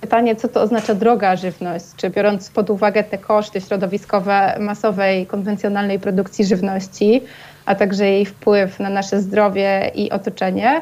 pytanie, 0.00 0.36
co 0.36 0.48
to 0.48 0.62
oznacza 0.62 0.94
droga 0.94 1.36
żywność? 1.36 1.86
Czy 1.96 2.10
biorąc 2.10 2.50
pod 2.50 2.70
uwagę 2.70 3.04
te 3.04 3.18
koszty 3.18 3.60
środowiskowe 3.60 4.56
masowej, 4.60 5.26
konwencjonalnej 5.26 5.98
produkcji 6.00 6.44
żywności, 6.44 7.22
a 7.66 7.74
także 7.74 8.06
jej 8.06 8.26
wpływ 8.26 8.80
na 8.80 8.90
nasze 8.90 9.20
zdrowie 9.20 9.90
i 9.94 10.10
otoczenie, 10.10 10.80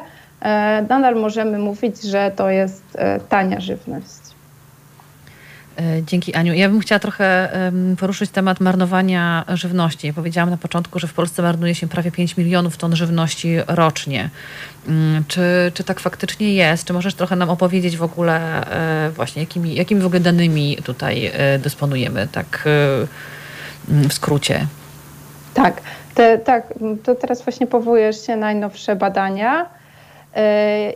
nadal 0.89 1.15
możemy 1.15 1.59
mówić, 1.59 2.01
że 2.01 2.31
to 2.35 2.49
jest 2.49 2.97
tania 3.29 3.59
żywność. 3.59 4.22
E, 5.79 6.03
dzięki 6.03 6.33
Aniu. 6.33 6.53
Ja 6.53 6.69
bym 6.69 6.79
chciała 6.79 6.99
trochę 6.99 7.49
poruszyć 7.99 8.31
temat 8.31 8.59
marnowania 8.59 9.45
żywności. 9.53 10.07
Ja 10.07 10.13
powiedziałam 10.13 10.49
na 10.49 10.57
początku, 10.57 10.99
że 10.99 11.07
w 11.07 11.13
Polsce 11.13 11.41
marnuje 11.41 11.75
się 11.75 11.87
prawie 11.87 12.11
5 12.11 12.37
milionów 12.37 12.77
ton 12.77 12.95
żywności 12.95 13.55
rocznie. 13.67 14.29
Mm, 14.87 15.23
czy, 15.27 15.71
czy 15.73 15.83
tak 15.83 15.99
faktycznie 15.99 16.53
jest? 16.53 16.85
Czy 16.85 16.93
możesz 16.93 17.13
trochę 17.15 17.35
nam 17.35 17.49
opowiedzieć 17.49 17.97
w 17.97 18.03
ogóle 18.03 18.67
e, 19.07 19.09
właśnie, 19.09 19.41
jakimi, 19.41 19.75
jakimi 19.75 20.01
w 20.01 20.05
ogóle 20.05 20.19
danymi 20.19 20.77
tutaj 20.83 21.31
e, 21.33 21.59
dysponujemy, 21.59 22.27
tak 22.31 22.63
mm, 23.89 24.09
w 24.09 24.13
skrócie? 24.13 24.67
Tak, 25.53 25.81
te, 26.15 26.37
tak, 26.37 26.73
to 27.03 27.15
teraz 27.15 27.43
właśnie 27.43 27.67
powołujesz 27.67 28.25
się 28.25 28.35
na 28.35 28.41
najnowsze 28.45 28.95
badania 28.95 29.65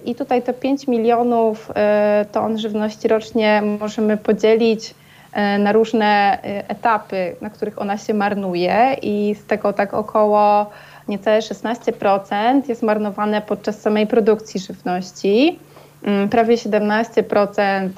i 0.06 0.16
tutaj 0.16 0.42
te 0.42 0.54
5 0.54 0.88
milionów 0.88 1.72
e, 1.76 2.26
ton 2.32 2.58
żywności 2.58 3.08
rocznie 3.08 3.62
możemy 3.80 4.18
podzielić 4.18 4.96
e, 5.34 5.58
na 5.58 5.72
różne 5.72 6.40
e, 6.44 6.70
etapy, 6.70 7.36
na 7.42 7.50
których 7.50 7.82
ona 7.82 7.98
się 7.98 8.14
marnuje 8.14 8.96
i 9.02 9.36
z 9.36 9.46
tego 9.46 9.74
tak 9.74 9.94
około 9.94 10.70
niecałe 11.08 11.40
16% 11.40 12.70
jest 12.70 12.84
marnowane 12.84 13.42
podczas 13.42 13.82
samej 13.82 14.08
produkcji 14.08 14.60
żywności. 14.60 15.60
Mm, 16.04 16.30
prawie 16.30 16.56
17% 16.56 17.90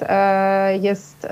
jest 0.80 1.26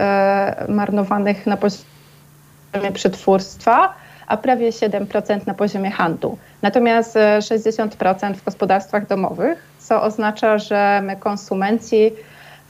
marnowanych 0.68 1.46
na 1.46 1.56
poziomie 1.56 2.92
przetwórstwa, 2.94 3.94
a 4.26 4.36
prawie 4.36 4.70
7% 4.70 5.46
na 5.46 5.54
poziomie 5.54 5.90
handlu. 5.90 6.38
Natomiast 6.62 7.18
60% 7.38 8.34
w 8.34 8.44
gospodarstwach 8.44 9.06
domowych 9.06 9.67
co 9.88 10.02
oznacza, 10.02 10.58
że 10.58 11.02
my 11.04 11.16
konsumenci 11.16 12.12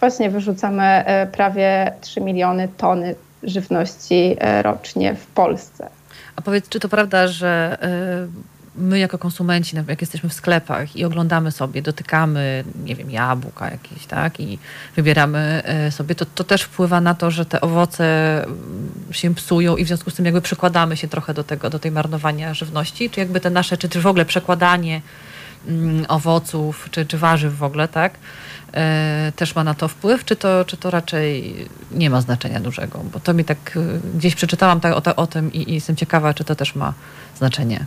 właśnie 0.00 0.30
wyrzucamy 0.30 0.82
e, 0.82 1.26
prawie 1.26 1.92
3 2.00 2.20
miliony 2.20 2.68
tony 2.76 3.14
żywności 3.42 4.36
e, 4.38 4.62
rocznie 4.62 5.14
w 5.14 5.26
Polsce. 5.26 5.88
A 6.36 6.42
powiedz, 6.42 6.68
czy 6.68 6.80
to 6.80 6.88
prawda, 6.88 7.28
że 7.28 7.78
e, 7.82 8.48
my 8.76 8.98
jako 8.98 9.18
konsumenci, 9.18 9.76
jak 9.88 10.00
jesteśmy 10.00 10.28
w 10.28 10.32
sklepach 10.34 10.96
i 10.96 11.04
oglądamy 11.04 11.52
sobie, 11.52 11.82
dotykamy, 11.82 12.64
nie 12.84 12.94
wiem, 12.94 13.10
jabłka 13.10 13.70
jakieś, 13.70 14.06
tak, 14.06 14.40
i 14.40 14.58
wybieramy 14.96 15.62
sobie, 15.90 16.14
to, 16.14 16.26
to 16.34 16.44
też 16.44 16.62
wpływa 16.62 17.00
na 17.00 17.14
to, 17.14 17.30
że 17.30 17.46
te 17.46 17.60
owoce 17.60 18.04
mm, 18.44 18.92
się 19.10 19.34
psują 19.34 19.76
i 19.76 19.84
w 19.84 19.88
związku 19.88 20.10
z 20.10 20.14
tym 20.14 20.24
jakby 20.24 20.40
przekładamy 20.40 20.96
się 20.96 21.08
trochę 21.08 21.34
do 21.34 21.44
tego, 21.44 21.70
do 21.70 21.78
tej 21.78 21.90
marnowania 21.90 22.54
żywności, 22.54 23.10
czy 23.10 23.20
jakby 23.20 23.40
te 23.40 23.50
nasze, 23.50 23.76
czy, 23.76 23.88
czy 23.88 24.00
w 24.00 24.06
ogóle 24.06 24.24
przekładanie 24.24 25.00
owoców 26.08 26.88
czy, 26.90 27.06
czy 27.06 27.18
warzyw 27.18 27.56
w 27.56 27.62
ogóle, 27.62 27.88
tak? 27.88 28.12
E, 28.74 29.32
też 29.36 29.54
ma 29.54 29.64
na 29.64 29.74
to 29.74 29.88
wpływ, 29.88 30.24
czy 30.24 30.36
to, 30.36 30.64
czy 30.64 30.76
to 30.76 30.90
raczej 30.90 31.54
nie 31.92 32.10
ma 32.10 32.20
znaczenia 32.20 32.60
dużego? 32.60 32.98
Bo 33.12 33.20
to 33.20 33.34
mi 33.34 33.44
tak 33.44 33.58
e, 33.76 34.16
gdzieś 34.16 34.34
przeczytałam 34.34 34.80
tak, 34.80 34.92
o, 34.92 35.16
o 35.16 35.26
tym 35.26 35.52
i, 35.52 35.70
i 35.70 35.74
jestem 35.74 35.96
ciekawa, 35.96 36.34
czy 36.34 36.44
to 36.44 36.54
też 36.54 36.74
ma 36.74 36.92
znaczenie. 37.36 37.84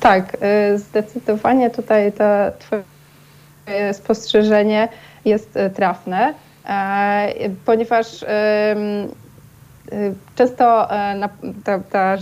Tak, 0.00 0.36
e, 0.40 0.78
zdecydowanie 0.78 1.70
tutaj 1.70 2.12
to 2.12 2.24
Twoje 2.58 3.94
spostrzeżenie 3.94 4.88
jest 5.24 5.58
trafne, 5.74 6.34
ponieważ 7.64 8.24
często 10.34 10.92
e, 10.92 11.28
ta, 11.64 11.78
ta 11.78 12.16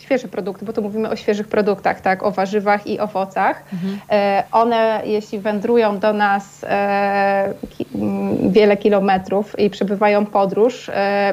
świeże 0.00 0.28
produkty, 0.28 0.64
bo 0.64 0.72
tu 0.72 0.82
mówimy 0.82 1.10
o 1.10 1.16
świeżych 1.16 1.48
produktach, 1.48 2.00
tak, 2.00 2.22
o 2.22 2.30
warzywach 2.30 2.86
i 2.86 3.00
owocach, 3.00 3.62
mhm. 3.72 4.00
E, 4.10 4.42
one 4.52 5.02
jeśli 5.04 5.38
wędrują 5.38 5.98
do 5.98 6.12
nas 6.12 6.64
e, 6.64 7.54
wiele 8.48 8.76
kilometrów 8.76 9.58
i 9.58 9.70
przebywają 9.70 10.26
podróż, 10.26 10.90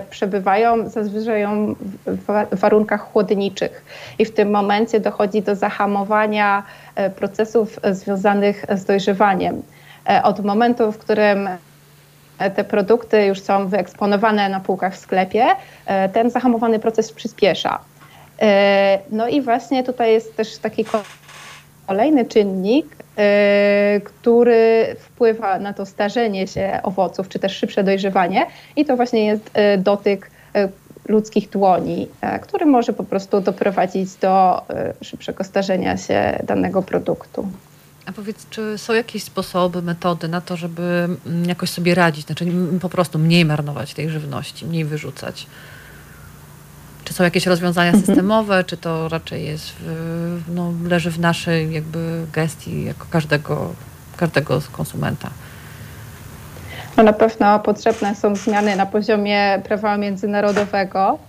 przebywają 0.09 0.89
zazwyczaj 0.89 1.45
w 2.51 2.59
warunkach 2.59 3.11
chłodniczych 3.11 3.85
i 4.19 4.25
w 4.25 4.33
tym 4.33 4.51
momencie 4.51 4.99
dochodzi 4.99 5.41
do 5.41 5.55
zahamowania 5.55 6.63
procesów 7.15 7.79
związanych 7.91 8.65
z 8.75 8.85
dojrzewaniem. 8.85 9.61
Od 10.23 10.45
momentu, 10.45 10.91
w 10.91 10.97
którym 10.97 11.49
te 12.49 12.63
produkty 12.63 13.25
już 13.25 13.41
są 13.41 13.67
wyeksponowane 13.67 14.49
na 14.49 14.59
półkach 14.59 14.93
w 14.93 14.97
sklepie, 14.97 15.45
e, 15.85 16.09
ten 16.09 16.29
zahamowany 16.29 16.79
proces 16.79 17.11
przyspiesza. 17.11 17.79
E, 18.41 18.99
no 19.11 19.27
i 19.27 19.41
właśnie 19.41 19.83
tutaj 19.83 20.13
jest 20.13 20.35
też 20.35 20.57
taki 20.57 20.85
kolejny 21.87 22.25
czynnik, 22.25 22.95
e, 23.17 24.01
który 24.03 24.95
wpływa 24.99 25.59
na 25.59 25.73
to 25.73 25.85
starzenie 25.85 26.47
się 26.47 26.79
owoców, 26.83 27.29
czy 27.29 27.39
też 27.39 27.57
szybsze 27.57 27.83
dojrzewanie, 27.83 28.45
i 28.75 28.85
to 28.85 28.95
właśnie 28.95 29.25
jest 29.25 29.51
dotyk 29.77 30.31
ludzkich 31.07 31.49
dłoni, 31.49 32.07
który 32.41 32.65
może 32.65 32.93
po 32.93 33.03
prostu 33.03 33.41
doprowadzić 33.41 34.15
do 34.15 34.61
szybszego 35.01 35.43
starzenia 35.43 35.97
się 35.97 36.39
danego 36.43 36.81
produktu. 36.81 37.47
A 38.05 38.11
powiedz, 38.11 38.49
czy 38.49 38.77
są 38.77 38.93
jakieś 38.93 39.23
sposoby, 39.23 39.81
metody 39.81 40.27
na 40.27 40.41
to, 40.41 40.57
żeby 40.57 41.07
mm, 41.25 41.45
jakoś 41.45 41.69
sobie 41.69 41.95
radzić, 41.95 42.25
znaczy 42.25 42.45
po 42.81 42.89
prostu 42.89 43.19
mniej 43.19 43.45
marnować 43.45 43.93
tej 43.93 44.09
żywności, 44.09 44.65
mniej 44.65 44.85
wyrzucać? 44.85 45.47
Czy 47.03 47.13
są 47.13 47.23
jakieś 47.23 47.45
rozwiązania 47.45 47.91
mhm. 47.91 48.05
systemowe, 48.05 48.63
czy 48.63 48.77
to 48.77 49.09
raczej 49.09 49.45
jest 49.45 49.73
w, 49.79 50.41
no, 50.47 50.73
leży 50.83 51.11
w 51.11 51.19
naszej 51.19 51.73
jakby 51.73 52.25
gestii 52.33 52.83
jako 52.83 53.05
każdego, 53.09 53.73
każdego 54.17 54.61
konsumenta? 54.71 55.29
No 56.97 57.03
na 57.03 57.13
pewno 57.13 57.59
potrzebne 57.59 58.15
są 58.15 58.35
zmiany 58.35 58.75
na 58.75 58.85
poziomie 58.85 59.61
prawa 59.65 59.97
międzynarodowego. 59.97 61.19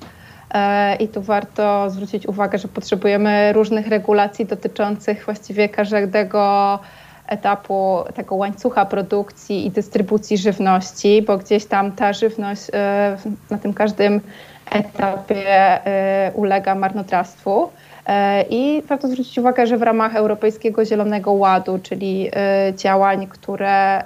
E, 0.55 0.97
I 0.97 1.09
tu 1.09 1.23
warto 1.23 1.91
zwrócić 1.91 2.27
uwagę, 2.27 2.59
że 2.59 2.69
potrzebujemy 2.69 3.53
różnych 3.53 3.89
regulacji 3.89 4.47
dotyczących 4.47 5.25
właściwie 5.25 5.69
każdego 5.69 6.79
etapu 7.27 7.99
tego 8.15 8.35
łańcucha 8.35 8.87
produkcji 8.87 9.67
i 9.67 9.71
dystrybucji 9.71 10.39
żywności, 10.39 11.23
bo 11.23 11.39
gdzieś 11.39 11.65
tam 11.65 11.93
ta 11.93 12.13
żywność 12.13 12.63
e, 12.73 13.17
na 13.51 13.59
tym 13.59 13.75
każdym 13.75 14.21
etapie 14.71 15.47
e, 15.87 16.33
ulega 16.35 16.75
marnotrawstwu. 16.75 17.69
I 18.51 18.83
warto 18.89 19.09
zwrócić 19.09 19.39
uwagę, 19.39 19.67
że 19.67 19.77
w 19.77 19.83
ramach 19.83 20.17
Europejskiego 20.17 20.85
Zielonego 20.85 21.33
Ładu, 21.33 21.79
czyli 21.83 22.31
działań, 22.77 23.27
które 23.27 24.05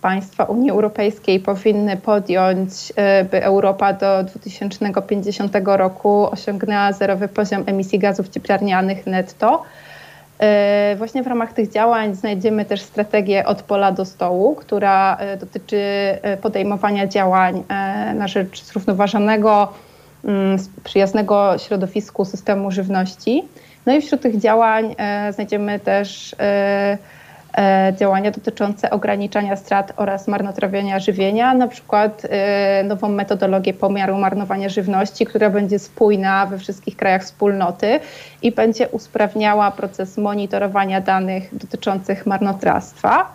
państwa 0.00 0.44
Unii 0.44 0.70
Europejskiej 0.70 1.40
powinny 1.40 1.96
podjąć, 1.96 2.92
y, 3.20 3.24
by 3.24 3.44
Europa 3.44 3.92
do 3.92 4.24
2050 4.24 5.76
roku 5.76 6.30
osiągnęła 6.30 6.92
zerowy 6.92 7.28
poziom 7.28 7.64
emisji 7.66 7.98
gazów 7.98 8.28
cieplarnianych 8.28 9.06
netto. 9.06 9.62
Y, 10.92 10.96
właśnie 10.96 11.22
w 11.22 11.26
ramach 11.26 11.52
tych 11.52 11.72
działań 11.72 12.14
znajdziemy 12.14 12.64
też 12.64 12.80
strategię 12.80 13.46
od 13.46 13.62
pola 13.62 13.92
do 13.92 14.04
stołu, 14.04 14.54
która 14.54 15.18
y, 15.34 15.36
dotyczy 15.36 15.82
podejmowania 16.42 17.06
działań 17.06 17.64
na 18.14 18.28
rzecz 18.28 18.64
zrównoważonego, 18.64 19.72
mm, 20.24 20.58
przyjaznego 20.84 21.58
środowisku 21.58 22.24
systemu 22.24 22.70
żywności. 22.70 23.44
No 23.86 23.94
i 23.94 24.00
wśród 24.00 24.20
tych 24.22 24.38
działań 24.38 24.94
znajdziemy 25.32 25.80
też 25.80 26.34
E, 26.40 26.98
działania 27.98 28.30
dotyczące 28.30 28.90
ograniczania 28.90 29.56
strat 29.56 29.92
oraz 29.96 30.28
marnotrawienia 30.28 30.98
żywienia, 30.98 31.54
na 31.54 31.68
przykład 31.68 32.22
e, 32.30 32.84
nową 32.84 33.08
metodologię 33.08 33.74
pomiaru 33.74 34.18
marnowania 34.18 34.68
żywności, 34.68 35.26
która 35.26 35.50
będzie 35.50 35.78
spójna 35.78 36.46
we 36.46 36.58
wszystkich 36.58 36.96
krajach 36.96 37.22
wspólnoty 37.22 38.00
i 38.42 38.52
będzie 38.52 38.88
usprawniała 38.88 39.70
proces 39.70 40.18
monitorowania 40.18 41.00
danych 41.00 41.56
dotyczących 41.56 42.26
marnotrawstwa. 42.26 43.32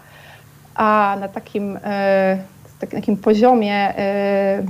A 0.76 1.18
na 1.20 1.28
takim, 1.28 1.80
e, 1.84 2.38
takim 2.92 3.18
poziomie 3.18 3.94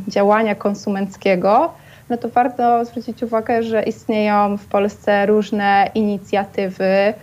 działania 0.07 0.55
konsumenckiego, 0.55 1.73
no 2.09 2.17
to 2.17 2.29
warto 2.29 2.85
zwrócić 2.85 3.23
uwagę, 3.23 3.63
że 3.63 3.83
istnieją 3.83 4.57
w 4.57 4.65
Polsce 4.65 5.25
różne 5.25 5.89
inicjatywy, 5.95 7.13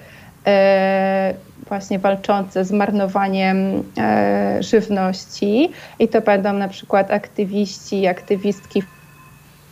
właśnie 1.71 1.99
walczące 1.99 2.65
z 2.65 2.73
marnowaniem 2.73 3.83
e, 3.99 4.63
żywności 4.63 5.71
i 5.99 6.09
to 6.09 6.21
będą 6.21 6.53
na 6.53 6.69
przykład 6.69 7.11
aktywiści, 7.11 8.07
aktywistki 8.07 8.83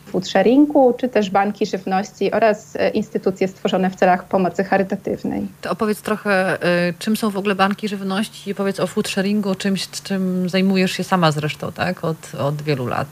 food 0.06 0.28
sharingu, 0.28 0.94
czy 1.00 1.08
też 1.08 1.30
banki 1.30 1.66
żywności 1.66 2.32
oraz 2.32 2.76
e, 2.76 2.90
instytucje 2.90 3.48
stworzone 3.48 3.90
w 3.90 3.96
celach 3.96 4.24
pomocy 4.24 4.64
charytatywnej. 4.64 5.46
To 5.60 5.70
opowiedz 5.70 6.02
trochę, 6.02 6.62
e, 6.62 6.92
czym 6.98 7.16
są 7.16 7.30
w 7.30 7.36
ogóle 7.36 7.54
banki 7.54 7.88
żywności 7.88 8.50
i 8.50 8.54
powiedz 8.54 8.80
o 8.80 8.86
food 8.86 9.08
sharingu, 9.08 9.54
czymś, 9.54 9.88
czym 9.88 10.48
zajmujesz 10.48 10.92
się 10.92 11.04
sama 11.04 11.32
zresztą, 11.32 11.72
tak, 11.72 12.04
od, 12.04 12.34
od 12.34 12.62
wielu 12.62 12.86
lat. 12.86 13.08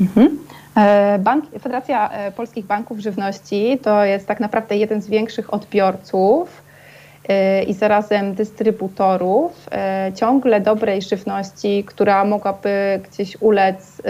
Mhm. 0.00 0.45
E, 0.76 1.18
bank, 1.18 1.44
Federacja 1.60 2.10
e, 2.10 2.32
Polskich 2.32 2.66
Banków 2.66 2.98
Żywności 2.98 3.78
to 3.82 4.04
jest 4.04 4.26
tak 4.26 4.40
naprawdę 4.40 4.76
jeden 4.76 5.02
z 5.02 5.08
większych 5.08 5.54
odbiorców 5.54 6.62
e, 7.28 7.62
i 7.62 7.74
zarazem 7.74 8.34
dystrybutorów 8.34 9.68
ciągle 10.14 10.60
dobrej 10.60 11.02
żywności, 11.02 11.84
która 11.84 12.24
mogłaby 12.24 13.00
gdzieś 13.10 13.36
ulec 13.40 14.02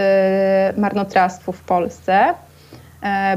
marnotrawstwu 0.77 1.53
w 1.53 1.61
Polsce. 1.61 2.35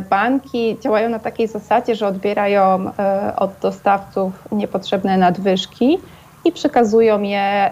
Banki 0.09 0.77
działają 0.81 1.09
na 1.09 1.19
takiej 1.19 1.47
zasadzie, 1.47 1.95
że 1.95 2.07
odbierają 2.07 2.91
od 3.35 3.51
dostawców 3.61 4.47
niepotrzebne 4.51 5.17
nadwyżki 5.17 5.97
i 6.45 6.51
przekazują 6.51 7.21
je 7.21 7.71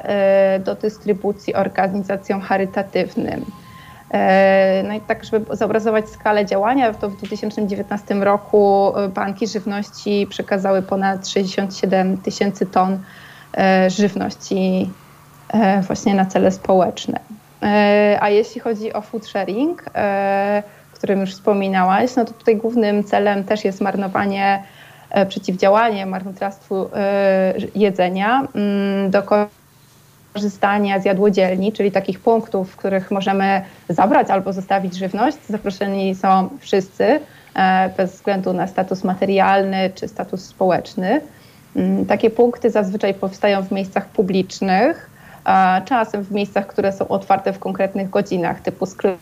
do 0.65 0.76
dystrybucji 0.76 1.56
organizacjom 1.56 2.41
charytatywnym. 2.41 3.46
E, 4.12 4.84
no 4.88 4.93
i 4.93 5.02
tak, 5.02 5.24
żeby 5.24 5.56
zobrazować 5.56 6.10
skalę 6.10 6.46
działania, 6.46 6.93
to 6.93 7.10
w 7.10 7.17
2019 7.17 8.15
roku 8.15 8.93
e, 8.98 9.10
banki 9.10 9.48
żywności 9.48 10.28
przekazały 10.30 10.82
ponad 10.82 11.28
67 11.28 12.17
tysięcy 12.17 12.65
ton 12.65 13.00
e, 13.58 13.89
żywności 13.89 14.89
właśnie 15.82 16.15
na 16.15 16.26
cele 16.26 16.52
społeczne. 16.52 17.20
A 18.20 18.30
jeśli 18.30 18.62
chodzi 18.62 18.93
o 18.93 19.02
food 19.02 19.26
sharing, 19.26 19.84
o 20.93 20.96
którym 20.96 21.20
już 21.20 21.32
wspominałaś, 21.32 22.15
no 22.15 22.26
to 22.26 22.34
tutaj 22.34 22.58
głównym 22.58 23.04
celem 23.04 23.43
też 23.43 23.65
jest 23.65 23.82
marnowanie, 23.82 24.63
przeciwdziałanie 25.30 26.06
marnotrawstwu 26.06 26.89
jedzenia 27.76 28.48
mm, 28.56 29.12
do 29.12 29.24
korzystania 30.38 31.00
z 31.00 31.06
jadłodzielni, 31.06 31.73
czyli 31.73 31.91
takich 31.91 32.19
punktów, 32.19 32.71
w 32.71 32.76
których 32.76 33.12
możemy 33.12 33.62
zabrać 33.89 34.30
albo 34.30 34.54
zostawić 34.54 34.95
żywność. 34.95 35.38
Zaproszeni 35.50 36.15
są 36.15 36.50
wszyscy, 36.60 37.19
e, 37.56 37.89
bez 37.97 38.12
względu 38.12 38.54
na 38.54 38.67
status 38.67 39.04
materialny 39.04 39.89
czy 39.95 40.08
status 40.08 40.45
społeczny. 40.45 41.21
Mm, 41.76 42.06
takie 42.06 42.30
punkty 42.30 42.69
zazwyczaj 42.69 43.13
powstają 43.13 43.63
w 43.63 43.71
miejscach 43.71 44.06
publicznych, 44.06 45.10
czasem 45.86 46.23
w 46.23 46.32
miejscach, 46.32 46.67
które 46.67 46.91
są 46.93 47.08
otwarte 47.08 47.54
w 47.54 47.60
konkretnych 47.60 48.10
godzinach, 48.10 48.62
typu 48.62 48.86
sklep 48.86 49.17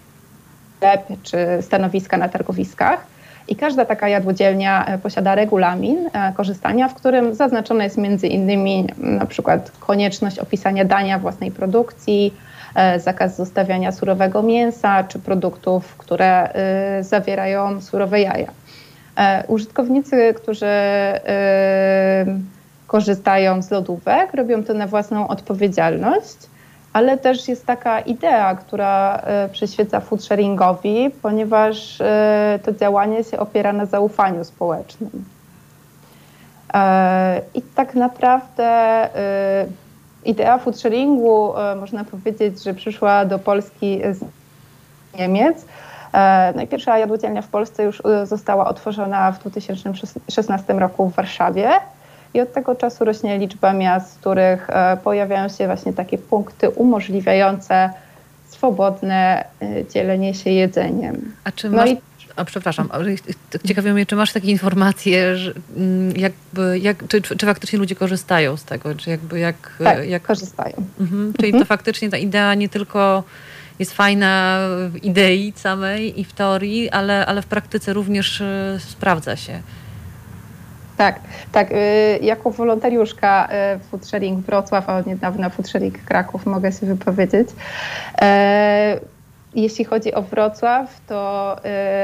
czy 1.24 1.38
stanowiska 1.62 2.18
na 2.18 2.30
targowiskach. 2.30 3.06
I 3.48 3.56
każda 3.56 3.86
taka 3.86 4.08
jadłodzielnia 4.08 4.86
e, 4.86 4.98
posiada 4.98 5.36
regulamin 5.36 6.10
e, 6.14 6.34
korzystania, 6.34 6.88
w 6.88 6.94
którym 6.94 7.36
zaznaczone 7.36 7.84
jest 7.84 7.98
między 7.98 8.28
innymi 8.28 8.88
na 8.98 9.26
przykład 9.26 9.72
konieczność 9.80 10.40
opisania 10.40 10.86
dania 10.86 11.20
własnej 11.20 11.52
produkcji, 11.52 12.34
e, 12.76 13.00
zakaz 13.00 13.38
zostawiania 13.38 13.92
surowego 13.92 14.44
mięsa 14.44 15.04
czy 15.04 15.20
produktów, 15.20 15.98
które 15.98 16.50
zawierają 17.02 17.82
surowe 17.82 18.22
jaja. 18.22 18.52
Użytkownicy, 19.48 20.34
którzy 20.34 20.66
korzystają 22.88 23.62
z 23.62 23.72
lodówek, 23.72 24.34
robią 24.34 24.64
to 24.64 24.74
na 24.74 24.88
własną 24.88 25.28
odpowiedzialność, 25.28 26.38
ale 26.96 27.18
też 27.18 27.48
jest 27.48 27.66
taka 27.66 28.00
idea, 28.00 28.56
która 28.56 29.22
przyświeca 29.52 30.00
food 30.00 30.24
sharingowi, 30.24 31.12
ponieważ 31.22 31.98
to 32.64 32.72
działanie 32.72 33.24
się 33.24 33.40
opiera 33.40 33.74
na 33.74 33.86
zaufaniu 33.86 34.44
społecznym. 34.44 35.26
I 37.54 37.62
tak 37.62 37.96
naprawdę 37.96 39.10
idea 40.26 40.58
food 40.58 40.80
sharingu, 40.80 41.54
można 41.80 42.04
powiedzieć, 42.04 42.64
że 42.64 42.74
przyszła 42.74 43.26
do 43.26 43.40
Polski 43.40 44.02
z 44.12 44.20
Niemiec. 45.20 45.66
No 46.56 46.96
jadłodzielnia 46.98 47.42
w 47.42 47.48
Polsce 47.48 47.84
już 47.84 48.02
została 48.24 48.68
otworzona 48.68 49.32
w 49.32 49.40
2016 49.40 50.74
roku 50.74 51.10
w 51.10 51.16
Warszawie. 51.16 51.70
I 52.36 52.42
od 52.42 52.54
tego 52.54 52.76
czasu 52.76 53.06
rośnie 53.06 53.40
liczba 53.40 53.74
miast, 53.74 54.16
w 54.16 54.20
których 54.20 54.68
pojawiają 55.04 55.50
się 55.50 55.66
właśnie 55.66 55.94
takie 55.94 56.18
punkty 56.18 56.70
umożliwiające 56.70 57.90
swobodne 58.50 59.46
dzielenie 59.94 60.34
się 60.34 60.50
jedzeniem. 60.50 61.34
A 61.44 61.52
czy 61.52 61.70
no 61.70 61.78
masz... 61.78 61.90
i 61.90 61.98
a 62.36 62.46
przepraszam, 62.46 62.90
ciekawi 63.68 63.92
mnie, 63.92 64.06
czy 64.06 64.16
masz 64.16 64.34
takie 64.34 64.48
informacje, 64.48 65.38
że 65.38 65.54
mm, 65.78 66.18
jakby, 66.18 66.80
jak, 66.80 67.08
czy, 67.08 67.22
czy 67.22 67.46
faktycznie 67.46 67.80
ludzie 67.80 67.96
korzystają 67.96 68.58
z 68.58 68.64
tego? 68.64 68.96
Czy 68.96 69.10
jakby 69.10 69.40
jak, 69.40 69.76
tak, 69.84 70.08
jak... 70.08 70.24
korzystają. 70.24 70.76
Mhm. 71.00 71.34
Czyli 71.34 71.48
mhm. 71.48 71.64
to 71.64 71.68
faktycznie 71.68 72.10
ta 72.10 72.18
idea 72.18 72.54
nie 72.54 72.70
tylko 72.70 73.24
jest 73.80 73.94
fajna 73.94 74.60
w 74.90 75.04
idei 75.04 75.54
samej 75.56 76.20
i 76.20 76.24
w 76.24 76.34
teorii, 76.34 76.90
ale, 76.90 77.26
ale 77.26 77.42
w 77.42 77.46
praktyce 77.46 77.94
również 77.94 78.42
y, 78.42 78.78
sprawdza 78.80 79.36
się. 79.36 79.62
Tak, 80.98 81.20
tak. 81.52 81.72
Y, 81.72 82.20
jako 82.22 82.52
wolontariuszka 82.52 83.48
y, 83.76 83.80
Food 83.80 84.06
Sharing 84.06 84.46
Wrocław, 84.46 84.90
a 84.90 84.98
od 84.98 85.06
niedawna 85.06 85.50
Food 85.50 85.68
Sharing 85.68 85.98
Kraków 86.06 86.46
mogę 86.46 86.72
się 86.72 86.86
wypowiedzieć. 86.86 87.50
Jeśli 89.56 89.86
chodzi 89.86 90.14
o 90.14 90.22
Wrocław, 90.22 91.02
to 91.08 91.56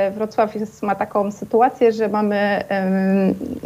y, 0.07 0.11
Wrocław 0.11 0.55
jest, 0.55 0.83
ma 0.83 0.95
taką 0.95 1.31
sytuację, 1.31 1.91
że 1.91 2.07
mamy, 2.07 2.63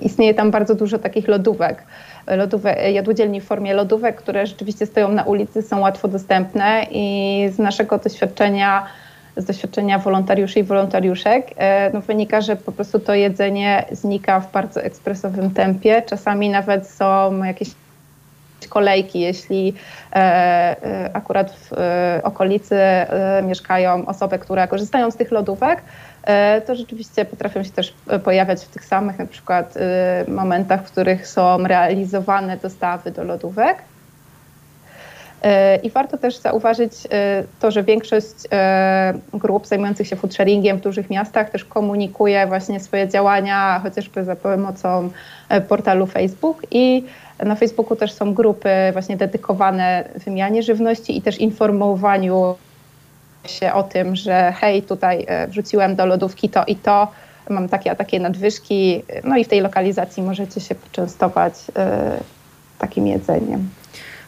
istnieje 0.02 0.34
tam 0.34 0.52
bardzo 0.52 0.76
dużo 0.76 1.00
takich 1.00 1.28
lodówek, 1.28 1.84
lodówek, 2.28 2.94
jadłodzielni 2.94 3.42
w 3.42 3.46
formie 3.46 3.74
lodówek, 3.74 4.16
które 4.16 4.48
rzeczywiście 4.48 4.86
stoją 4.86 5.12
na 5.12 5.24
ulicy, 5.24 5.62
są 5.62 5.80
łatwo 5.80 6.08
dostępne 6.08 6.86
i 6.92 7.50
z 7.52 7.60
naszego 7.60 7.98
doświadczenia, 7.98 8.86
z 9.38 9.46
doświadczenia 9.46 10.00
wolontariuszy 10.00 10.60
i 10.60 10.64
wolontariuszek, 10.64 11.48
e, 11.58 11.90
no 11.94 12.02
wynika, 12.02 12.42
że 12.42 12.56
po 12.56 12.72
prostu 12.72 13.00
to 13.00 13.14
jedzenie 13.14 13.86
znika 13.92 14.40
w 14.40 14.52
bardzo 14.52 14.82
ekspresowym 14.82 15.52
tempie. 15.52 16.02
Czasami 16.02 16.50
nawet 16.50 16.88
są 16.88 17.44
jakieś 17.44 17.70
kolejki, 18.70 19.20
jeśli 19.20 19.74
e, 20.14 20.16
e, 20.16 21.10
akurat 21.14 21.52
w 21.52 21.72
okolicy 22.24 22.76
mieszkają 23.44 24.06
osoby, 24.06 24.40
które 24.40 24.68
korzystają 24.68 25.12
z 25.12 25.16
tych 25.16 25.32
lodówek, 25.32 25.82
to 26.68 26.76
rzeczywiście 26.76 27.26
potrafią 27.26 27.64
się 27.64 27.70
też 27.70 27.94
pojawiać 28.24 28.66
w 28.66 28.68
tych 28.68 28.86
samych 28.86 29.20
na 29.20 29.26
przykład 29.26 29.74
momentach, 30.28 30.82
w 30.88 30.92
których 30.92 31.28
są 31.28 31.68
realizowane 31.68 32.58
dostawy 32.58 33.12
do 33.12 33.24
lodówek. 33.24 33.78
I 35.84 35.90
warto 35.90 36.18
też 36.18 36.38
zauważyć 36.38 36.92
to, 37.60 37.72
że 37.72 37.84
większość 37.84 38.36
grup 39.34 39.68
zajmujących 39.68 40.08
się 40.08 40.16
foodsharingiem 40.16 40.78
w 40.78 40.82
dużych 40.82 41.10
miastach 41.10 41.50
też 41.50 41.66
komunikuje 41.66 42.48
właśnie 42.48 42.80
swoje 42.80 43.08
działania, 43.08 43.80
chociażby 43.84 44.24
za 44.24 44.36
pomocą 44.36 45.10
portalu 45.68 46.06
Facebook 46.06 46.62
i 46.72 47.04
na 47.44 47.56
Facebooku 47.56 47.96
też 47.96 48.14
są 48.14 48.34
grupy 48.34 48.70
właśnie 48.94 49.18
dedykowane 49.18 50.04
wymianie 50.26 50.64
żywności 50.64 51.18
i 51.18 51.22
też 51.22 51.40
informowaniu 51.40 52.56
się 53.46 53.74
o 53.74 53.84
tym, 53.84 54.16
że 54.16 54.54
hej, 54.60 54.84
tutaj 54.84 55.26
e, 55.28 55.48
wrzuciłem 55.48 55.96
do 55.96 56.06
lodówki 56.06 56.50
to 56.50 56.64
i 56.68 56.76
to, 56.76 57.08
mam 57.50 57.70
takie 57.70 57.92
a 57.92 57.96
takie 57.96 58.20
nadwyżki, 58.20 59.04
no 59.24 59.38
i 59.38 59.44
w 59.44 59.48
tej 59.48 59.62
lokalizacji 59.62 60.24
możecie 60.24 60.62
się 60.62 60.76
poczęstować 60.76 61.54
e, 61.76 62.18
takim 62.80 63.08
jedzeniem. 63.08 63.70